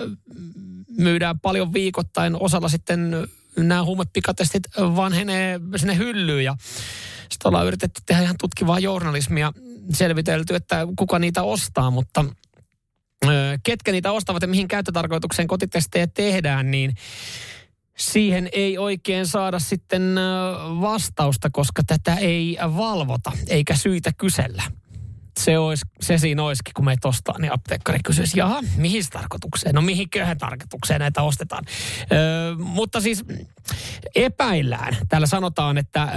myydään 0.97 1.39
paljon 1.39 1.73
viikoittain. 1.73 2.35
Osalla 2.39 2.69
sitten 2.69 3.27
nämä 3.57 3.83
huumepikatestit 3.83 4.63
vanhenee 4.77 5.59
sinne 5.75 5.97
hyllyyn 5.97 6.43
ja 6.43 6.55
sitten 7.29 7.49
ollaan 7.49 7.67
yritetty 7.67 8.01
tehdä 8.05 8.21
ihan 8.21 8.35
tutkivaa 8.39 8.79
journalismia, 8.79 9.53
selvitelty, 9.93 10.55
että 10.55 10.87
kuka 10.97 11.19
niitä 11.19 11.43
ostaa, 11.43 11.91
mutta 11.91 12.25
ketkä 13.63 13.91
niitä 13.91 14.11
ostavat 14.11 14.41
ja 14.41 14.47
mihin 14.47 14.67
käyttötarkoitukseen 14.67 15.47
kotitestejä 15.47 16.07
tehdään, 16.07 16.71
niin 16.71 16.95
siihen 17.97 18.49
ei 18.51 18.77
oikein 18.77 19.27
saada 19.27 19.59
sitten 19.59 20.15
vastausta, 20.81 21.49
koska 21.49 21.83
tätä 21.87 22.15
ei 22.15 22.57
valvota 22.61 23.31
eikä 23.47 23.75
syitä 23.75 24.11
kysellä. 24.17 24.63
Se, 25.39 25.57
olisi, 25.57 25.85
se 26.01 26.17
siinä 26.17 26.43
olisikin, 26.43 26.73
kun 26.73 26.85
me 26.85 26.95
ostaa, 27.03 27.39
niin 27.39 27.53
apteekkari 27.53 27.99
kysyisi, 28.05 28.39
jaha, 28.39 28.63
mihin 28.77 29.03
tarkoitukseen? 29.11 29.75
No 29.75 29.81
mihinköhän 29.81 30.37
tarkoitukseen 30.37 30.99
näitä 30.99 31.21
ostetaan? 31.21 31.63
Ö, 32.11 32.15
mutta 32.57 33.01
siis 33.01 33.25
epäillään. 34.15 34.97
Täällä 35.09 35.27
sanotaan, 35.27 35.77
että 35.77 36.03
ö, 36.03 36.07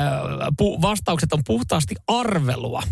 pu, 0.59 0.83
vastaukset 0.83 1.33
on 1.33 1.45
puhtaasti 1.47 1.95
arvelua. 2.07 2.83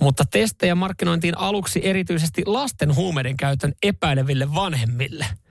Mutta 0.00 0.24
testejä 0.24 0.74
markkinointiin 0.74 1.38
aluksi 1.38 1.80
erityisesti 1.84 2.42
lasten 2.46 2.94
huumeiden 2.94 3.36
käytön 3.36 3.72
epäileville 3.82 4.54
vanhemmille– 4.54 5.26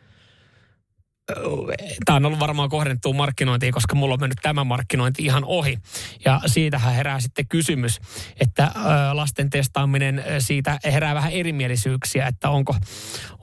tämä 2.05 2.15
on 2.15 2.25
ollut 2.25 2.39
varmaan 2.39 2.69
kohdennettu 2.69 3.13
markkinointiin, 3.13 3.73
koska 3.73 3.95
mulla 3.95 4.13
on 4.13 4.19
mennyt 4.19 4.39
tämä 4.41 4.63
markkinointi 4.63 5.23
ihan 5.25 5.43
ohi. 5.45 5.77
Ja 6.25 6.41
siitähän 6.45 6.93
herää 6.93 7.19
sitten 7.19 7.47
kysymys, 7.47 7.99
että 8.39 8.71
lasten 9.13 9.49
testaaminen, 9.49 10.23
siitä 10.39 10.79
herää 10.83 11.15
vähän 11.15 11.31
erimielisyyksiä, 11.31 12.27
että 12.27 12.49
onko, 12.49 12.75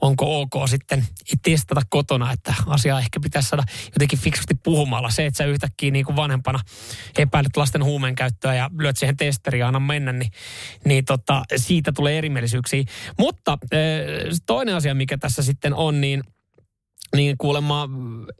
onko 0.01 0.41
ok 0.41 0.69
sitten 0.69 1.07
testata 1.43 1.81
kotona, 1.89 2.31
että 2.31 2.53
asia 2.67 2.99
ehkä 2.99 3.19
pitäisi 3.19 3.49
saada 3.49 3.63
jotenkin 3.93 4.19
fiksusti 4.19 4.55
puhumalla. 4.63 5.09
Se, 5.09 5.25
että 5.25 5.37
sä 5.37 5.45
yhtäkkiä 5.45 5.91
niin 5.91 6.05
kuin 6.05 6.15
vanhempana 6.15 6.59
epäilet 7.17 7.57
lasten 7.57 7.83
huumeen 7.83 8.15
käyttöä 8.15 8.55
ja 8.55 8.69
lyöt 8.77 8.97
siihen 8.97 9.17
testeriä 9.17 9.67
anna 9.67 9.79
mennä, 9.79 10.11
niin, 10.11 10.31
niin 10.85 11.05
tota, 11.05 11.43
siitä 11.55 11.91
tulee 11.91 12.17
erimielisyyksiä. 12.17 12.83
Mutta 13.19 13.57
toinen 14.45 14.75
asia, 14.75 14.93
mikä 14.93 15.17
tässä 15.17 15.43
sitten 15.43 15.73
on, 15.73 16.01
niin– 16.01 16.23
niin 17.15 17.37
kuulemma 17.37 17.89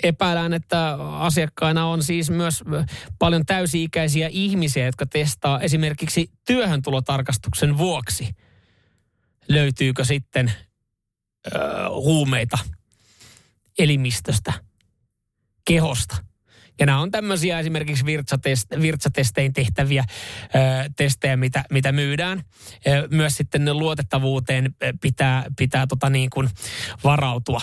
epäillään, 0.03 0.53
että 0.53 0.93
asiakkaina 1.19 1.85
on 1.85 2.03
siis 2.03 2.29
myös 2.29 2.63
paljon 3.19 3.45
täysi-ikäisiä 3.45 4.29
ihmisiä, 4.31 4.85
jotka 4.85 5.05
testaa 5.05 5.59
esimerkiksi 5.59 6.31
työhöntulotarkastuksen 6.47 7.77
vuoksi. 7.77 8.29
Löytyykö 9.47 10.05
sitten 10.05 10.51
ö, 11.47 11.59
huumeita 11.89 12.57
elimistöstä, 13.79 14.53
kehosta. 15.65 16.17
Ja 16.79 16.85
nämä 16.85 16.99
on 16.99 17.11
tämmöisiä 17.11 17.59
esimerkiksi 17.59 18.05
virtsatest, 18.05 18.67
virtsatestein 18.81 19.53
tehtäviä 19.53 20.03
ö, 20.43 20.89
testejä, 20.95 21.37
mitä, 21.37 21.63
mitä 21.71 21.91
myydään. 21.91 22.43
Ö, 22.87 23.07
myös 23.11 23.37
sitten 23.37 23.77
luotettavuuteen 23.77 24.75
pitää, 25.01 25.45
pitää 25.57 25.87
tota 25.87 26.09
niin 26.09 26.29
kuin 26.29 26.49
varautua 27.03 27.61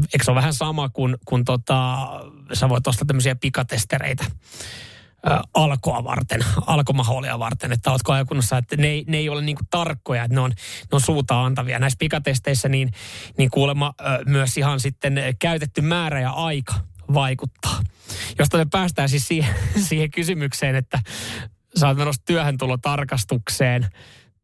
eikö 0.00 0.24
se 0.24 0.30
ole 0.30 0.38
vähän 0.38 0.54
sama 0.54 0.88
kuin, 0.88 1.16
kun 1.24 1.44
tota, 1.44 2.08
sä 2.52 2.68
voit 2.68 2.86
ostaa 2.86 3.04
tämmöisiä 3.06 3.34
pikatestereitä 3.34 4.24
alkoa 5.54 6.04
varten, 6.04 6.40
alkomaholia 6.66 7.38
varten, 7.38 7.72
että 7.72 7.90
oletko 7.90 8.12
ajakunnassa, 8.12 8.58
että 8.58 8.76
ne, 8.76 9.02
ne 9.06 9.16
ei 9.16 9.28
ole 9.28 9.42
niin 9.42 9.56
tarkkoja, 9.70 10.24
että 10.24 10.34
ne 10.34 10.40
on, 10.40 10.50
ne 10.50 10.88
on 10.92 11.00
suuta 11.00 11.44
antavia. 11.44 11.78
Näissä 11.78 11.96
pikatesteissä 11.98 12.68
niin, 12.68 12.92
niin 13.38 13.50
kuulemma 13.50 13.94
myös 14.26 14.56
ihan 14.56 14.80
sitten 14.80 15.20
käytetty 15.38 15.80
määrä 15.80 16.20
ja 16.20 16.30
aika 16.30 16.74
vaikuttaa. 17.14 17.80
Josta 18.38 18.58
me 18.58 18.66
päästään 18.70 19.08
siis 19.08 19.28
siihen, 19.28 19.54
siihen 19.88 20.10
kysymykseen, 20.10 20.74
että 20.74 20.98
sä 21.76 21.88
oot 21.88 21.98
menossa 21.98 22.22
työhön 22.24 22.58
tulo 22.58 22.78
tarkastukseen 22.78 23.86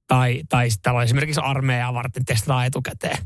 tai, 0.07 0.43
tai 0.49 0.71
sitten 0.71 1.01
esimerkiksi 1.03 1.41
armeijaa 1.41 1.95
varten 1.95 2.25
testataan 2.25 2.67
etukäteen 2.67 3.19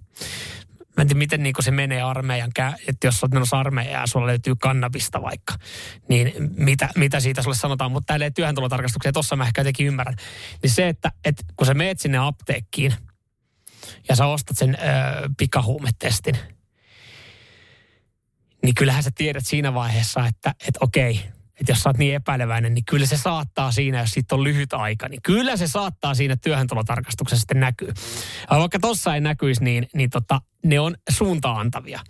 Mä 0.97 1.03
en 1.03 1.09
tiedä, 1.09 1.19
miten 1.19 1.43
niin 1.43 1.55
se 1.61 1.71
menee 1.71 2.03
armeijan, 2.03 2.51
että 2.89 3.07
jos 3.07 3.23
olet 3.23 3.35
menossa 3.35 3.59
armeijaan 3.59 4.03
ja 4.03 4.07
sulla 4.07 4.27
löytyy 4.27 4.55
kannabista 4.57 5.23
vaikka, 5.23 5.55
niin 6.09 6.33
mitä, 6.57 6.89
mitä 6.97 7.21
siitä 7.21 7.43
sulle 7.43 7.57
sanotaan, 7.57 7.93
mutta 7.93 8.07
täällä 8.07 8.25
ei 8.25 8.31
työhöntulotarkastuksia, 8.31 9.13
tuossa 9.13 9.37
mä 9.37 9.47
ehkä 9.47 9.61
jotenkin 9.61 9.87
ymmärrän. 9.87 10.17
Niin 10.63 10.71
se, 10.71 10.89
että, 10.89 11.13
että 11.25 11.43
kun 11.57 11.67
sä 11.67 11.75
meet 11.75 12.01
sinne 12.01 12.19
apteekkiin 12.19 12.95
ja 14.09 14.17
sä 14.17 14.27
ostat 14.27 14.59
sen 14.59 14.75
ö, 14.75 14.79
pikahuumetestin, 15.39 16.39
niin 18.63 18.75
kyllähän 18.75 19.03
sä 19.03 19.11
tiedät 19.15 19.47
siinä 19.47 19.75
vaiheessa, 19.75 20.27
että, 20.27 20.55
että 20.69 20.79
okei, 20.81 21.21
että 21.63 21.73
jos 21.73 21.83
sä 21.83 21.89
oot 21.89 21.99
niin 21.99 22.15
epäileväinen, 22.15 22.75
niin 22.75 22.85
kyllä 22.85 23.07
se 23.07 23.17
saattaa 23.17 23.73
siinä, 23.73 24.01
jos 24.01 24.11
siitä 24.11 24.35
on 24.35 24.45
lyhyt 24.45 24.73
aika, 24.73 25.09
niin 25.09 25.23
kyllä 25.23 25.57
se 25.57 25.69
saattaa 25.69 26.15
siinä 26.15 26.37
työhöntulotarkastuksessa 26.37 27.41
sitten 27.41 27.61
näkyy. 27.61 27.93
Ja 28.51 28.59
vaikka 28.59 28.79
tossa 28.79 29.15
ei 29.15 29.21
näkyisi, 29.21 29.65
niin, 29.65 29.89
niin 29.95 30.11
tota, 30.11 30.41
ne 30.65 30.81
on 30.81 30.97
suuntaantavia. 31.11 32.01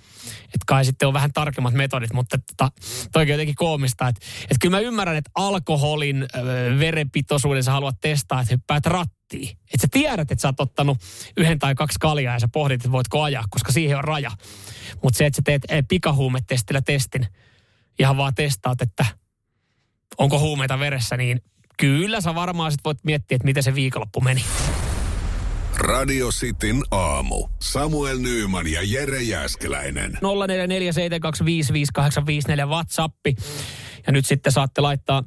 Että 0.44 0.64
kai 0.66 0.84
sitten 0.84 1.08
on 1.08 1.14
vähän 1.14 1.32
tarkemmat 1.32 1.74
metodit, 1.74 2.12
mutta 2.12 2.38
tota, 2.38 2.72
on 3.14 3.28
jotenkin 3.28 3.54
koomista. 3.54 4.08
Että, 4.08 4.26
että 4.42 4.56
kyllä 4.60 4.76
mä 4.76 4.80
ymmärrän, 4.80 5.16
että 5.16 5.30
alkoholin 5.34 6.22
ö, 6.22 6.78
verenpitoisuuden 6.78 7.64
sä 7.64 7.72
haluat 7.72 7.96
testaa, 8.00 8.40
että 8.40 8.54
hyppäät 8.54 8.86
rattiin. 8.86 9.48
Että 9.48 9.80
sä 9.80 9.88
tiedät, 9.90 10.30
että 10.30 10.42
sä 10.42 10.48
oot 10.48 10.60
ottanut 10.60 10.98
yhden 11.36 11.58
tai 11.58 11.74
kaksi 11.74 11.98
kaljaa 12.00 12.34
ja 12.34 12.40
sä 12.40 12.48
pohdit, 12.48 12.80
että 12.80 12.92
voitko 12.92 13.22
ajaa, 13.22 13.44
koska 13.50 13.72
siihen 13.72 13.98
on 13.98 14.04
raja. 14.04 14.30
Mutta 15.02 15.18
se, 15.18 15.26
että 15.26 15.36
sä 15.36 15.42
teet 15.44 15.88
pikahuumetestillä 15.88 16.80
testin, 16.82 17.26
ihan 17.98 18.16
vaan 18.16 18.34
testaat, 18.34 18.82
että– 18.82 19.06
onko 20.18 20.38
huumeita 20.38 20.78
veressä, 20.78 21.16
niin 21.16 21.42
kyllä 21.76 22.20
sä 22.20 22.34
varmaan 22.34 22.72
sit 22.72 22.80
voit 22.84 22.98
miettiä, 23.04 23.36
että 23.36 23.46
miten 23.46 23.62
se 23.62 23.74
viikonloppu 23.74 24.20
meni. 24.20 24.44
Radio 25.78 26.28
Cityn 26.28 26.82
aamu. 26.90 27.48
Samuel 27.60 28.18
Nyyman 28.18 28.66
ja 28.66 28.80
Jere 28.82 29.22
Jäskeläinen. 29.22 30.12
0447255854 30.12 30.18
WhatsAppi. 32.68 33.36
Ja 34.06 34.12
nyt 34.12 34.26
sitten 34.26 34.52
saatte 34.52 34.80
laittaa 34.80 35.22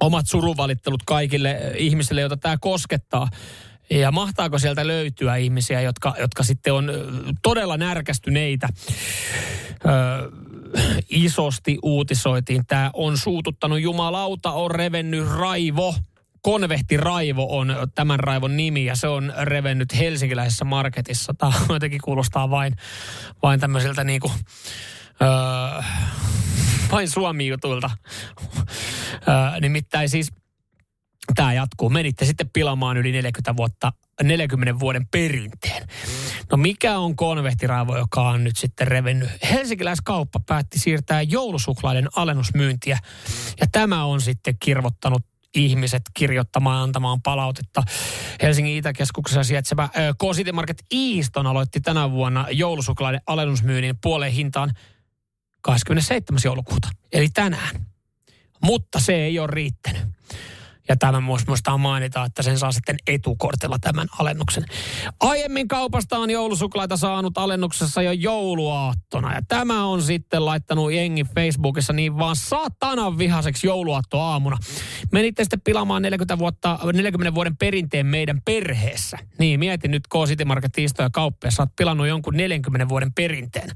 omat 0.00 0.26
suruvalittelut 0.28 1.02
kaikille 1.06 1.72
ihmisille, 1.76 2.20
joita 2.20 2.36
tämä 2.36 2.56
koskettaa. 2.60 3.28
Ja 3.90 4.12
mahtaako 4.12 4.58
sieltä 4.58 4.86
löytyä 4.86 5.36
ihmisiä, 5.36 5.80
jotka, 5.80 6.14
jotka 6.20 6.42
sitten 6.42 6.72
on 6.72 6.90
todella 7.42 7.76
närkästyneitä? 7.76 8.68
Öö, 9.86 10.30
isosti 11.10 11.78
uutisoitiin. 11.82 12.66
Tämä 12.66 12.90
on 12.94 13.18
suututtanut 13.18 13.80
jumalauta, 13.80 14.52
on 14.52 14.70
revennyt 14.70 15.28
raivo. 15.28 15.94
Konvehti 16.42 16.96
Raivo 16.96 17.58
on 17.58 17.76
tämän 17.94 18.20
raivon 18.20 18.56
nimi 18.56 18.84
ja 18.84 18.96
se 18.96 19.08
on 19.08 19.32
revennyt 19.42 19.98
helsinkiläisessä 19.98 20.64
marketissa. 20.64 21.34
Tämä 21.34 21.52
jotenkin 21.68 22.00
kuulostaa 22.04 22.50
vain, 22.50 22.76
vain 23.42 23.60
tämmöisiltä 23.60 24.04
niin 24.04 24.20
kuin, 24.20 24.32
öö, 25.22 25.82
vain 26.92 27.10
Suomi-jutuilta. 27.10 27.90
Öö, 29.12 29.60
nimittäin 29.60 30.08
siis 30.08 30.32
tämä 31.34 31.52
jatkuu. 31.52 31.90
Menitte 31.90 32.24
sitten 32.24 32.50
pilaamaan 32.52 32.96
yli 32.96 33.12
40 33.12 33.56
vuotta 33.56 33.92
40 34.22 34.78
vuoden 34.78 35.06
perinteen. 35.06 35.88
No 36.50 36.56
mikä 36.56 36.98
on 36.98 37.16
konvehtiraivo, 37.16 37.96
joka 37.96 38.28
on 38.28 38.44
nyt 38.44 38.56
sitten 38.56 38.88
revennyt? 38.88 39.28
Helsinkiläiskauppa 39.50 40.40
päätti 40.46 40.78
siirtää 40.78 41.22
joulusuklaiden 41.22 42.08
alennusmyyntiä. 42.16 42.98
Ja 43.60 43.66
tämä 43.72 44.04
on 44.04 44.20
sitten 44.20 44.54
kirvottanut 44.60 45.22
ihmiset 45.54 46.02
kirjoittamaan 46.14 46.82
antamaan 46.82 47.22
palautetta. 47.22 47.82
Helsingin 48.42 48.76
Itäkeskuksessa 48.76 49.44
sijaitseva 49.44 49.88
K-City 50.18 50.52
Market 50.52 50.84
Easton 50.90 51.46
aloitti 51.46 51.80
tänä 51.80 52.10
vuonna 52.10 52.46
joulusuklaiden 52.50 53.20
alennusmyynnin 53.26 53.98
puoleen 54.02 54.32
hintaan 54.32 54.72
27. 55.62 56.40
joulukuuta, 56.44 56.88
eli 57.12 57.28
tänään. 57.28 57.86
Mutta 58.62 59.00
se 59.00 59.14
ei 59.14 59.38
ole 59.38 59.48
riittänyt. 59.50 60.02
Ja 60.88 60.96
tämä 60.96 61.20
muistaa 61.20 61.78
mainita, 61.78 62.24
että 62.24 62.42
sen 62.42 62.58
saa 62.58 62.72
sitten 62.72 62.96
etukortilla 63.06 63.78
tämän 63.78 64.06
alennuksen. 64.18 64.64
Aiemmin 65.20 65.68
kaupasta 65.68 66.18
on 66.18 66.30
joulusuklaita 66.30 66.96
saanut 66.96 67.38
alennuksessa 67.38 68.02
jo 68.02 68.12
jouluaattona. 68.12 69.34
Ja 69.34 69.40
tämä 69.48 69.84
on 69.84 70.02
sitten 70.02 70.44
laittanut 70.44 70.92
jengi 70.92 71.24
Facebookissa 71.24 71.92
niin 71.92 72.18
vaan 72.18 72.36
saatanan 72.36 73.18
vihaseksi 73.18 73.66
jouluaattoaamuna. 73.66 74.56
Menitte 75.12 75.44
sitten 75.44 75.60
pilaamaan 75.60 76.02
40, 76.02 76.38
vuotta, 76.38 76.78
40 76.92 77.34
vuoden 77.34 77.56
perinteen 77.56 78.06
meidän 78.06 78.40
perheessä. 78.44 79.18
Niin, 79.38 79.60
mietin 79.60 79.90
nyt 79.90 80.06
K 80.06 80.14
City 80.26 80.44
Market 80.44 80.72
ja 80.98 81.10
kauppa, 81.12 81.50
sä 81.50 81.62
oot 81.62 81.76
pilannut 81.76 82.06
jonkun 82.06 82.36
40 82.36 82.88
vuoden 82.88 83.12
perinteen. 83.12 83.70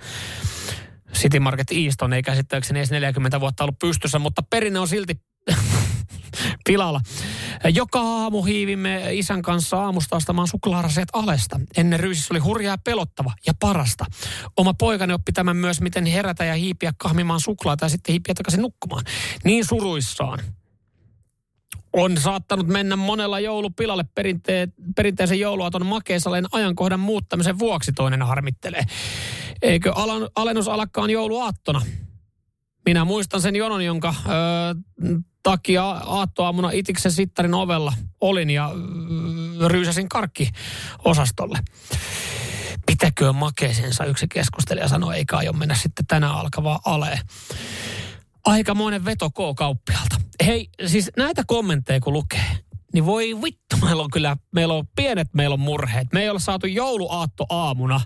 City 1.14 1.38
Market 1.38 1.66
Easton 1.70 2.12
ei 2.12 2.22
käsittääkseni 2.22 2.78
edes 2.78 2.90
40 2.90 3.40
vuotta 3.40 3.64
ollut 3.64 3.78
pystyssä, 3.78 4.18
mutta 4.18 4.42
perinne 4.50 4.78
on 4.78 4.88
silti 4.88 5.20
pilalla. 6.66 7.00
Joka 7.74 8.00
aamu 8.00 8.42
hiivimme 8.42 9.14
isän 9.14 9.42
kanssa 9.42 9.82
aamusta 9.82 10.16
astamaan 10.16 10.48
suklaaraseet 10.48 11.08
alesta. 11.12 11.60
Ennen 11.76 12.00
ryysissä 12.00 12.34
oli 12.34 12.40
hurjaa 12.40 12.78
pelottava 12.78 13.32
ja 13.46 13.52
parasta. 13.60 14.04
Oma 14.56 14.74
poikani 14.74 15.12
oppi 15.12 15.32
tämän 15.32 15.56
myös, 15.56 15.80
miten 15.80 16.06
herätä 16.06 16.44
ja 16.44 16.54
hiipiä 16.54 16.92
kahmimaan 16.98 17.40
suklaata 17.40 17.84
ja 17.84 17.88
sitten 17.88 18.12
hiipiä 18.12 18.34
takaisin 18.34 18.62
nukkumaan. 18.62 19.04
Niin 19.44 19.64
suruissaan 19.64 20.38
on 21.92 22.16
saattanut 22.16 22.66
mennä 22.66 22.96
monella 22.96 23.40
joulupilalle 23.40 24.02
perinte- 24.02 24.72
perinteisen 24.96 25.40
jouluaton 25.40 25.86
makeisalen 25.86 26.46
ajankohdan 26.52 27.00
muuttamisen 27.00 27.58
vuoksi 27.58 27.92
toinen 27.92 28.22
harmittelee. 28.22 28.82
Eikö 29.62 29.92
alan, 29.92 30.28
alennus 30.34 30.68
alakkaan 30.68 31.10
jouluaattona? 31.10 31.82
Minä 32.86 33.04
muistan 33.04 33.40
sen 33.40 33.56
jonon, 33.56 33.84
jonka 33.84 34.14
ö, 34.26 34.30
takia 35.43 35.84
aattoaamuna 35.91 36.70
itiksen 36.70 37.12
sittarin 37.12 37.55
ovella 37.55 37.93
olin 38.20 38.51
ja 38.51 38.70
ryysäsin 39.66 40.09
karkki-osastolle. 40.09 41.59
Pitäkö 42.86 43.32
makeisensa 43.32 44.05
yksi 44.05 44.28
keskustelija 44.28 44.88
sanoi, 44.88 45.16
eikä 45.16 45.36
aio 45.36 45.53
mennä 45.53 45.74
sitten 45.74 46.07
tänään 46.07 46.34
alkavaa 46.34 46.80
aleen. 46.84 47.18
Aikamoinen 48.45 49.05
veto 49.05 49.30
K-kauppialta. 49.30 50.16
Hei, 50.47 50.68
siis 50.86 51.11
näitä 51.16 51.43
kommentteja 51.47 52.01
kun 52.01 52.12
lukee, 52.12 52.59
niin 52.93 53.07
voi 53.07 53.43
vittu, 53.43 53.76
meillä 53.84 54.03
on 54.03 54.11
kyllä, 54.11 54.36
meillä 54.55 54.74
on 54.74 54.84
pienet, 54.97 55.28
meillä 55.34 55.55
on 55.55 55.61
murheet. 55.61 56.09
Me 56.12 56.22
ei 56.22 56.28
ole 56.30 56.41
saatu 56.41 56.66
jouluaatto 56.66 57.47
aamuna 57.49 58.01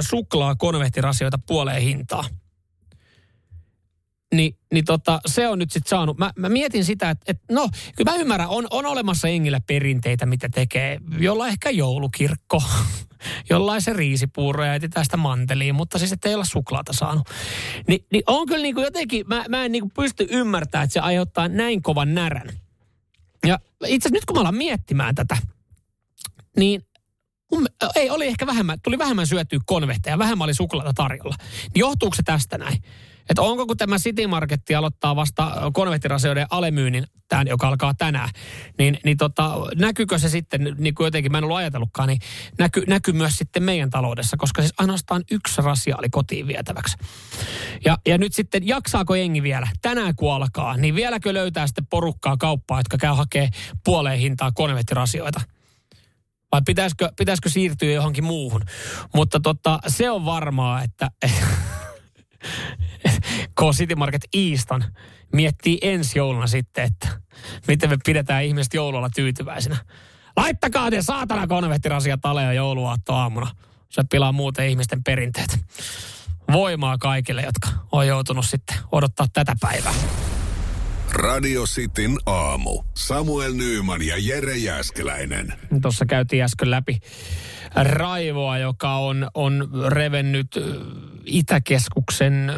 suklaa 0.00 0.54
konvehtirasioita 0.56 1.38
puoleen 1.46 1.82
hintaa. 1.82 2.24
Ni, 4.34 4.56
niin 4.72 4.84
tota, 4.84 5.20
se 5.26 5.48
on 5.48 5.58
nyt 5.58 5.70
sitten 5.70 5.90
saanut. 5.90 6.18
Mä, 6.18 6.30
mä, 6.36 6.48
mietin 6.48 6.84
sitä, 6.84 7.10
että 7.10 7.24
et, 7.28 7.40
no, 7.50 7.68
kyllä 7.96 8.12
mä 8.12 8.18
ymmärrän, 8.18 8.48
on, 8.48 8.66
on 8.70 8.86
olemassa 8.86 9.28
engillä 9.28 9.60
perinteitä, 9.66 10.26
mitä 10.26 10.48
tekee. 10.48 10.98
Jolla 11.18 11.48
ehkä 11.48 11.70
joulukirkko, 11.70 12.62
jollain 13.50 13.82
se 13.82 13.92
riisipuuro 13.92 14.64
ja 14.64 14.74
etsitään 14.74 15.04
sitä 15.04 15.16
manteliin, 15.16 15.74
mutta 15.74 15.98
siis 15.98 16.12
ettei 16.12 16.34
olla 16.34 16.44
suklaata 16.44 16.92
saanut. 16.92 17.28
Ni, 17.86 18.04
niin 18.12 18.22
on 18.26 18.46
kyllä 18.46 18.62
niin 18.62 18.74
kuin 18.74 18.84
jotenkin, 18.84 19.24
mä, 19.28 19.44
mä 19.48 19.64
en 19.64 19.72
niin 19.72 19.82
kuin 19.82 19.92
pysty 19.94 20.26
ymmärtämään, 20.30 20.84
että 20.84 20.94
se 20.94 21.00
aiheuttaa 21.00 21.48
näin 21.48 21.82
kovan 21.82 22.14
närän. 22.14 22.48
Ja 23.46 23.58
itse 23.86 24.08
asiassa 24.08 24.16
nyt 24.16 24.24
kun 24.24 24.36
mä 24.36 24.40
alan 24.40 24.54
miettimään 24.54 25.14
tätä, 25.14 25.36
niin 26.56 26.82
ei, 27.96 28.10
oli 28.10 28.26
ehkä 28.26 28.46
vähemmän, 28.46 28.78
tuli 28.80 28.98
vähemmän 28.98 29.26
syötyä 29.26 29.58
konvehteja, 29.66 30.18
vähemmän 30.18 30.44
oli 30.44 30.54
suklaata 30.54 30.92
tarjolla. 30.92 31.34
Niin 31.62 31.80
johtuuko 31.80 32.16
se 32.16 32.22
tästä 32.22 32.58
näin? 32.58 32.82
Että 33.28 33.42
onko 33.42 33.66
kun 33.66 33.76
tämä 33.76 33.98
City 33.98 34.26
Marketti 34.26 34.74
aloittaa 34.74 35.16
vasta 35.16 35.70
konvehtirasioiden 35.72 36.46
alemyynnin, 36.50 37.04
tämän, 37.28 37.48
joka 37.48 37.68
alkaa 37.68 37.94
tänään, 37.94 38.28
niin, 38.78 38.98
niin 39.04 39.16
tota, 39.16 39.54
näkyykö 39.76 40.18
se 40.18 40.28
sitten, 40.28 40.74
niin 40.78 40.94
kuin 40.94 41.04
jotenkin 41.04 41.32
mä 41.32 41.38
en 41.38 41.44
ollut 41.44 41.56
ajatellutkaan, 41.56 42.08
niin 42.08 42.20
näky, 42.58 42.84
näkyy 42.86 43.14
myös 43.14 43.36
sitten 43.36 43.62
meidän 43.62 43.90
taloudessa, 43.90 44.36
koska 44.36 44.62
siis 44.62 44.74
ainoastaan 44.78 45.24
yksi 45.30 45.62
rasia 45.62 45.96
oli 45.96 46.08
kotiin 46.10 46.46
vietäväksi. 46.46 46.96
Ja, 47.84 47.98
ja 48.06 48.18
nyt 48.18 48.32
sitten, 48.32 48.66
jaksaako 48.66 49.14
jengi 49.14 49.42
vielä, 49.42 49.68
tänään 49.82 50.16
kun 50.16 50.32
alkaa, 50.32 50.76
niin 50.76 50.94
vieläkö 50.94 51.34
löytää 51.34 51.66
sitten 51.66 51.86
porukkaa 51.86 52.36
kauppaa, 52.36 52.80
jotka 52.80 52.98
käy 52.98 53.14
hakee 53.14 53.48
puoleen 53.84 54.18
hintaa 54.18 54.52
konvehtirasioita? 54.52 55.40
vai 56.52 56.62
pitäisikö, 56.66 57.12
pitäisikö 57.16 57.48
siirtyä 57.48 57.92
johonkin 57.92 58.24
muuhun. 58.24 58.62
Mutta 59.14 59.40
tota, 59.40 59.78
se 59.86 60.10
on 60.10 60.24
varmaa, 60.24 60.82
että 60.82 61.10
K 63.54 63.60
City 63.72 63.94
Market 63.94 64.22
Easton 64.36 64.84
miettii 65.32 65.78
ensi 65.82 66.18
jouluna 66.18 66.46
sitten, 66.46 66.84
että 66.84 67.08
miten 67.68 67.90
me 67.90 67.96
pidetään 68.04 68.44
ihmiset 68.44 68.74
joululla 68.74 69.10
tyytyväisenä. 69.10 69.76
Laittakaa 70.36 70.90
te 70.90 71.02
saatana 71.02 71.46
konvehtirasia 71.46 72.18
taleja 72.18 72.52
jouluaatto 72.52 73.14
aamuna. 73.14 73.50
Se 73.88 74.02
pilaa 74.10 74.32
muuten 74.32 74.68
ihmisten 74.68 75.04
perinteet. 75.04 75.58
Voimaa 76.52 76.98
kaikille, 76.98 77.42
jotka 77.42 77.68
on 77.92 78.06
joutunut 78.06 78.44
sitten 78.44 78.76
odottaa 78.92 79.26
tätä 79.32 79.56
päivää. 79.60 79.94
Radio 81.12 81.62
Cityn 81.64 82.18
aamu. 82.26 82.82
Samuel 82.94 83.52
Nyyman 83.52 84.06
ja 84.06 84.14
Jere 84.18 84.56
Jäskeläinen. 84.56 85.52
Tuossa 85.82 86.06
käytiin 86.06 86.44
äsken 86.44 86.70
läpi 86.70 87.00
Raivoa, 87.82 88.58
joka 88.58 88.96
on, 88.96 89.30
on 89.34 89.68
revennyt 89.88 90.48
Itäkeskuksen 91.24 92.52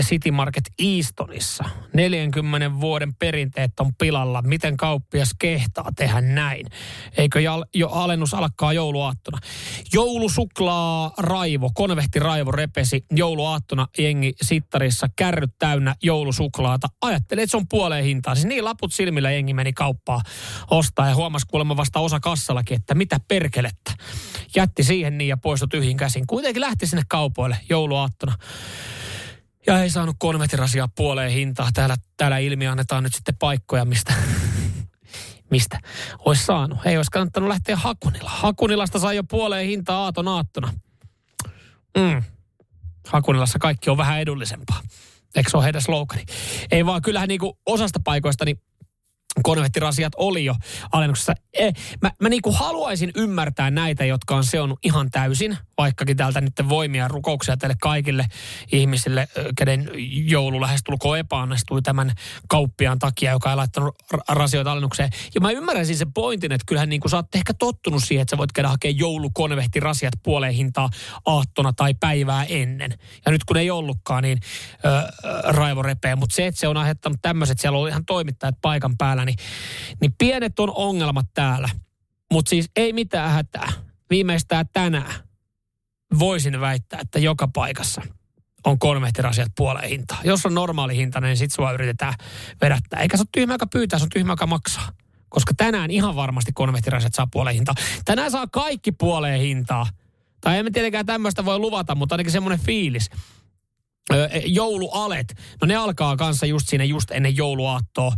City 0.00 0.30
Market 0.30 0.64
Eastonissa. 0.78 1.64
40 1.92 2.80
vuoden 2.80 3.14
perinteet 3.14 3.80
on 3.80 3.94
pilalla. 3.98 4.42
Miten 4.42 4.76
kauppias 4.76 5.30
kehtaa 5.38 5.90
tehdä 5.96 6.20
näin? 6.20 6.66
Eikö 7.16 7.40
jo 7.74 7.88
alennus 7.88 8.34
alkaa 8.34 8.72
jouluaattona? 8.72 9.38
Joulusuklaa 9.92 11.12
raivo, 11.18 11.70
konvehti 11.74 12.18
raivo 12.18 12.50
repesi 12.50 13.04
jouluaattona 13.10 13.88
jengi 13.98 14.32
sittarissa 14.42 15.06
kärryt 15.16 15.52
täynnä 15.58 15.94
joulusuklaata. 16.02 16.88
Ajattelin, 17.00 17.42
että 17.42 17.50
se 17.50 17.56
on 17.56 17.68
puoleen 17.68 18.04
hintaa. 18.04 18.34
Siis 18.34 18.46
niin 18.46 18.64
laput 18.64 18.92
silmillä 18.92 19.30
jengi 19.30 19.54
meni 19.54 19.72
kauppaa 19.72 20.22
ostaa 20.70 21.08
ja 21.08 21.14
huomasi 21.14 21.46
kuulemma 21.46 21.76
vasta 21.76 22.00
osa 22.00 22.20
kassallakin, 22.20 22.76
että 22.76 22.94
mitä 22.94 23.20
perkelettä. 23.28 23.92
Jätti 24.56 24.84
siihen 24.84 25.18
niin 25.18 25.28
ja 25.28 25.36
poistui 25.36 25.68
tyhjin 25.68 25.96
käsin. 25.96 26.26
Kuitenkin 26.26 26.60
lähti 26.60 26.86
sinne 26.86 27.02
kaupoille 27.08 27.56
jouluaattona. 27.68 28.34
Ja 29.66 29.82
ei 29.82 29.90
saanut 29.90 30.16
konvetirasiaa 30.18 30.88
puoleen 30.88 31.30
hintaa. 31.30 31.68
Täällä, 31.74 31.96
täällä 32.16 32.38
ilmi 32.38 32.66
annetaan 32.66 33.02
nyt 33.02 33.14
sitten 33.14 33.36
paikkoja, 33.38 33.84
mistä, 33.84 34.14
mistä 35.50 35.80
olisi 36.18 36.44
saanut. 36.44 36.78
Ei 36.84 36.96
olisi 36.96 37.10
kannattanut 37.10 37.48
lähteä 37.48 37.76
Hakunilla. 37.76 38.30
Hakunilasta 38.30 38.98
sai 38.98 39.16
jo 39.16 39.24
puoleen 39.24 39.66
hintaa 39.66 40.04
aaton 40.04 40.28
aattona. 40.28 40.72
Mm. 41.98 42.22
Hakunilassa 43.08 43.58
kaikki 43.58 43.90
on 43.90 43.96
vähän 43.96 44.20
edullisempaa. 44.20 44.80
Eikö 45.34 45.50
se 45.50 45.56
ole 45.56 45.64
heidän 45.64 45.82
slogani? 45.82 46.24
Ei 46.70 46.86
vaan, 46.86 47.02
kyllähän 47.02 47.28
niinku 47.28 47.58
osasta 47.66 48.00
paikoista 48.04 48.44
niin 48.44 48.60
konvehtirasiat 49.42 50.12
oli 50.16 50.44
jo 50.44 50.54
alennuksessa. 50.92 51.34
E, 51.58 51.70
mä, 52.02 52.10
mä 52.20 52.28
niinku 52.28 52.52
haluaisin 52.52 53.10
ymmärtää 53.14 53.70
näitä, 53.70 54.04
jotka 54.04 54.36
on 54.36 54.44
seonnut 54.44 54.78
ihan 54.82 55.10
täysin, 55.10 55.58
vaikkakin 55.78 56.16
täältä 56.16 56.40
nyt 56.40 56.52
voimia 56.68 57.08
rukouksia 57.08 57.56
teille 57.56 57.76
kaikille 57.80 58.26
ihmisille, 58.72 59.28
kenen 59.56 59.90
joulu 60.26 60.60
lähestulkoon 60.60 61.18
epäonnistui 61.18 61.82
tämän 61.82 62.12
kauppiaan 62.48 62.98
takia, 62.98 63.30
joka 63.30 63.50
ei 63.50 63.56
laittanut 63.56 63.96
rasioita 64.28 64.72
alennukseen. 64.72 65.10
Ja 65.34 65.40
mä 65.40 65.50
ymmärrän 65.50 65.86
siis 65.86 65.98
sen 65.98 66.12
pointin, 66.12 66.52
että 66.52 66.64
kyllähän 66.66 66.88
niinku 66.88 67.08
sä 67.08 67.16
oot 67.16 67.34
ehkä 67.34 67.54
tottunut 67.54 68.04
siihen, 68.04 68.22
että 68.22 68.30
sä 68.30 68.38
voit 68.38 68.52
käydä 68.52 68.68
hakemaan 68.68 68.98
joulukonvehtirasiat 68.98 70.14
puoleen 70.22 70.54
hintaa 70.54 70.90
aattona 71.26 71.72
tai 71.72 71.94
päivää 71.94 72.44
ennen. 72.44 72.94
Ja 73.26 73.32
nyt 73.32 73.44
kun 73.44 73.56
ei 73.56 73.70
ollutkaan, 73.70 74.22
niin 74.22 74.38
ö, 74.84 75.02
raivo 75.44 75.82
repee. 75.82 76.16
Mutta 76.16 76.34
se, 76.34 76.46
että 76.46 76.60
se 76.60 76.68
on 76.68 76.76
aiheuttanut 76.76 77.18
tämmöiset, 77.22 77.58
siellä 77.58 77.78
oli 77.78 77.90
ihan 77.90 78.04
toimittajat 78.04 78.54
paikan 78.62 78.96
päällä, 78.98 79.23
niin, 79.24 79.38
niin 80.00 80.14
pienet 80.18 80.58
on 80.58 80.72
ongelmat 80.74 81.26
täällä. 81.34 81.68
Mutta 82.32 82.50
siis 82.50 82.70
ei 82.76 82.92
mitään 82.92 83.30
hätää. 83.30 83.72
Viimeistään 84.10 84.66
tänään 84.72 85.14
voisin 86.18 86.60
väittää, 86.60 87.00
että 87.00 87.18
joka 87.18 87.48
paikassa 87.48 88.02
on 88.64 88.78
konvehtirasiat 88.78 89.52
puoleen 89.56 89.88
hintaa. 89.88 90.20
Jos 90.24 90.46
on 90.46 90.54
normaali 90.54 90.96
hinta, 90.96 91.20
niin 91.20 91.36
sit 91.36 91.52
sua 91.52 91.72
yritetään 91.72 92.14
vedättää. 92.60 93.00
Eikä 93.00 93.16
se 93.16 93.20
ole 93.20 93.28
tyhmä, 93.32 93.54
joka 93.54 93.66
pyytää, 93.66 93.98
se 93.98 94.02
on 94.02 94.08
tyhmä, 94.08 94.32
joka 94.32 94.46
maksaa. 94.46 94.88
Koska 95.28 95.54
tänään 95.56 95.90
ihan 95.90 96.16
varmasti 96.16 96.52
konvehtirasiat 96.54 97.14
saa 97.14 97.26
puoleen 97.32 97.56
hintaa. 97.56 97.74
Tänään 98.04 98.30
saa 98.30 98.46
kaikki 98.46 98.92
puoleen 98.92 99.40
hintaa. 99.40 99.86
Tai 100.40 100.58
emme 100.58 100.70
tietenkään 100.70 101.06
tämmöistä 101.06 101.44
voi 101.44 101.58
luvata, 101.58 101.94
mutta 101.94 102.14
ainakin 102.14 102.32
semmoinen 102.32 102.60
fiilis. 102.60 103.10
E, 104.10 104.38
joulualet, 104.46 105.34
no 105.62 105.66
ne 105.66 105.76
alkaa 105.76 106.16
kanssa 106.16 106.46
just 106.46 106.68
siinä 106.68 106.84
just 106.84 107.10
ennen 107.10 107.36
jouluaattoa. 107.36 108.12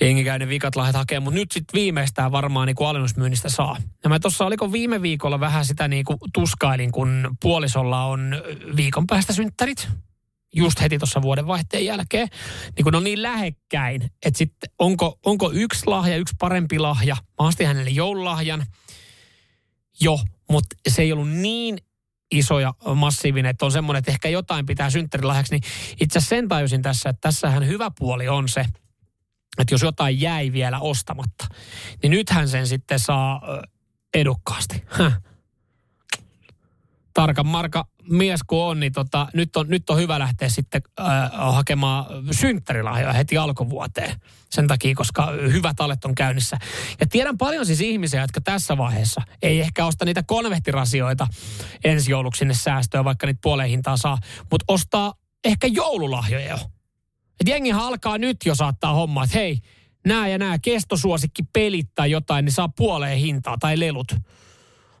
Jengi 0.00 0.24
käy 0.24 0.38
ne 0.38 0.48
vikat 0.48 0.76
lahjat 0.76 0.96
hakemaan, 0.96 1.22
mutta 1.22 1.40
nyt 1.40 1.52
sitten 1.52 1.80
viimeistään 1.80 2.32
varmaan 2.32 2.66
niin 2.66 2.86
alennusmyynnistä 2.86 3.48
saa. 3.48 3.76
Ja 4.04 4.08
mä 4.08 4.20
tuossa 4.20 4.46
oliko 4.46 4.72
viime 4.72 5.02
viikolla 5.02 5.40
vähän 5.40 5.64
sitä 5.64 5.88
niin 5.88 6.04
kuin 6.04 6.18
tuskailin, 6.34 6.92
kun 6.92 7.36
puolisolla 7.42 8.04
on 8.04 8.42
viikon 8.76 9.06
päästä 9.06 9.32
synttärit 9.32 9.88
just 10.54 10.80
heti 10.80 10.98
tuossa 10.98 11.22
vuoden 11.22 11.46
vaihteen 11.46 11.84
jälkeen, 11.84 12.28
niin 12.76 12.84
kun 12.84 12.94
on 12.94 13.04
niin 13.04 13.22
lähekkäin, 13.22 14.02
että 14.02 14.38
sitten 14.38 14.70
onko, 14.78 15.18
onko 15.26 15.50
yksi 15.52 15.86
lahja, 15.86 16.16
yksi 16.16 16.34
parempi 16.38 16.78
lahja. 16.78 17.14
Mä 17.14 17.46
astin 17.46 17.66
hänelle 17.66 17.90
joululahjan 17.90 18.66
jo, 20.00 20.18
mutta 20.50 20.76
se 20.88 21.02
ei 21.02 21.12
ollut 21.12 21.30
niin 21.30 21.78
iso 22.30 22.60
ja 22.60 22.74
massiivinen, 22.94 23.50
että 23.50 23.64
on 23.64 23.72
semmoinen, 23.72 23.98
että 23.98 24.10
ehkä 24.10 24.28
jotain 24.28 24.66
pitää 24.66 24.90
synttärilahjaksi, 24.90 25.52
niin 25.54 25.62
itse 26.00 26.18
asiassa 26.18 26.36
sen 26.36 26.48
tajusin 26.48 26.82
tässä, 26.82 27.10
että 27.10 27.20
tässähän 27.20 27.66
hyvä 27.66 27.90
puoli 27.98 28.28
on 28.28 28.48
se, 28.48 28.64
että 29.58 29.74
jos 29.74 29.82
jotain 29.82 30.20
jäi 30.20 30.52
vielä 30.52 30.80
ostamatta, 30.80 31.46
niin 32.02 32.10
nythän 32.10 32.48
sen 32.48 32.66
sitten 32.66 32.98
saa 32.98 33.42
edukkaasti. 34.14 34.84
Tarkan 37.14 37.46
marka 37.46 37.86
mies 38.10 38.40
kun 38.46 38.64
on, 38.64 38.80
niin 38.80 38.92
tota, 38.92 39.26
nyt, 39.34 39.56
on, 39.56 39.68
nyt 39.68 39.90
on 39.90 39.98
hyvä 39.98 40.18
lähteä 40.18 40.48
sitten 40.48 40.82
äh, 41.00 41.06
hakemaan 41.32 42.06
synttärilahjoja 42.30 43.12
heti 43.12 43.38
alkuvuoteen. 43.38 44.20
Sen 44.50 44.68
takia, 44.68 44.94
koska 44.94 45.30
hyvät 45.30 45.80
alet 45.80 46.04
on 46.04 46.14
käynnissä. 46.14 46.58
Ja 47.00 47.06
tiedän 47.06 47.38
paljon 47.38 47.66
siis 47.66 47.80
ihmisiä, 47.80 48.20
jotka 48.20 48.40
tässä 48.40 48.76
vaiheessa 48.76 49.22
ei 49.42 49.60
ehkä 49.60 49.86
osta 49.86 50.04
niitä 50.04 50.22
konvehtirasioita 50.22 51.26
ensi 51.84 52.10
jouluksi 52.10 52.38
sinne 52.38 52.54
säästöä, 52.54 53.04
vaikka 53.04 53.26
niitä 53.26 53.40
puoleen 53.42 53.68
hintaa 53.68 53.96
saa, 53.96 54.18
mutta 54.50 54.64
ostaa 54.68 55.14
ehkä 55.44 55.66
joululahjoja 55.66 56.48
jo. 56.48 56.58
Et 57.40 57.48
jengi 57.48 57.72
alkaa 57.72 58.18
nyt 58.18 58.36
jo 58.46 58.54
saattaa 58.54 58.94
hommaa, 58.94 59.24
että 59.24 59.38
hei, 59.38 59.58
nämä 60.06 60.28
ja 60.28 60.38
nämä 60.38 60.58
kestosuosikki 60.58 61.42
pelit 61.52 61.88
tai 61.94 62.10
jotain, 62.10 62.44
niin 62.44 62.52
saa 62.52 62.68
puoleen 62.68 63.18
hintaa 63.18 63.56
tai 63.58 63.80
lelut. 63.80 64.14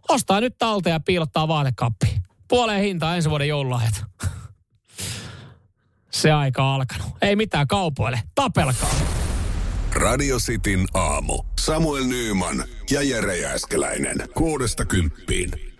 Ostaa 0.08 0.40
nyt 0.40 0.58
talta 0.58 0.88
ja 0.88 1.00
piilottaa 1.00 1.48
vaatekappiin 1.48 2.22
puoleen 2.52 2.80
hintaa 2.82 3.16
ensi 3.16 3.30
vuoden 3.30 3.48
joululahjat. 3.48 4.04
Se 6.10 6.32
aika 6.32 6.64
on 6.64 6.74
alkanut. 6.74 7.06
Ei 7.22 7.36
mitään 7.36 7.66
kaupoille. 7.66 8.22
Tapelkaa. 8.34 8.90
Radio 9.94 10.38
Cityn 10.38 10.86
aamu. 10.94 11.42
Samuel 11.60 12.04
Nyyman 12.04 12.64
ja 12.90 13.02
Jere 13.02 13.36
Jääskeläinen. 13.36 14.28
Kuudesta 14.34 14.84
kymppiin. 14.84 15.71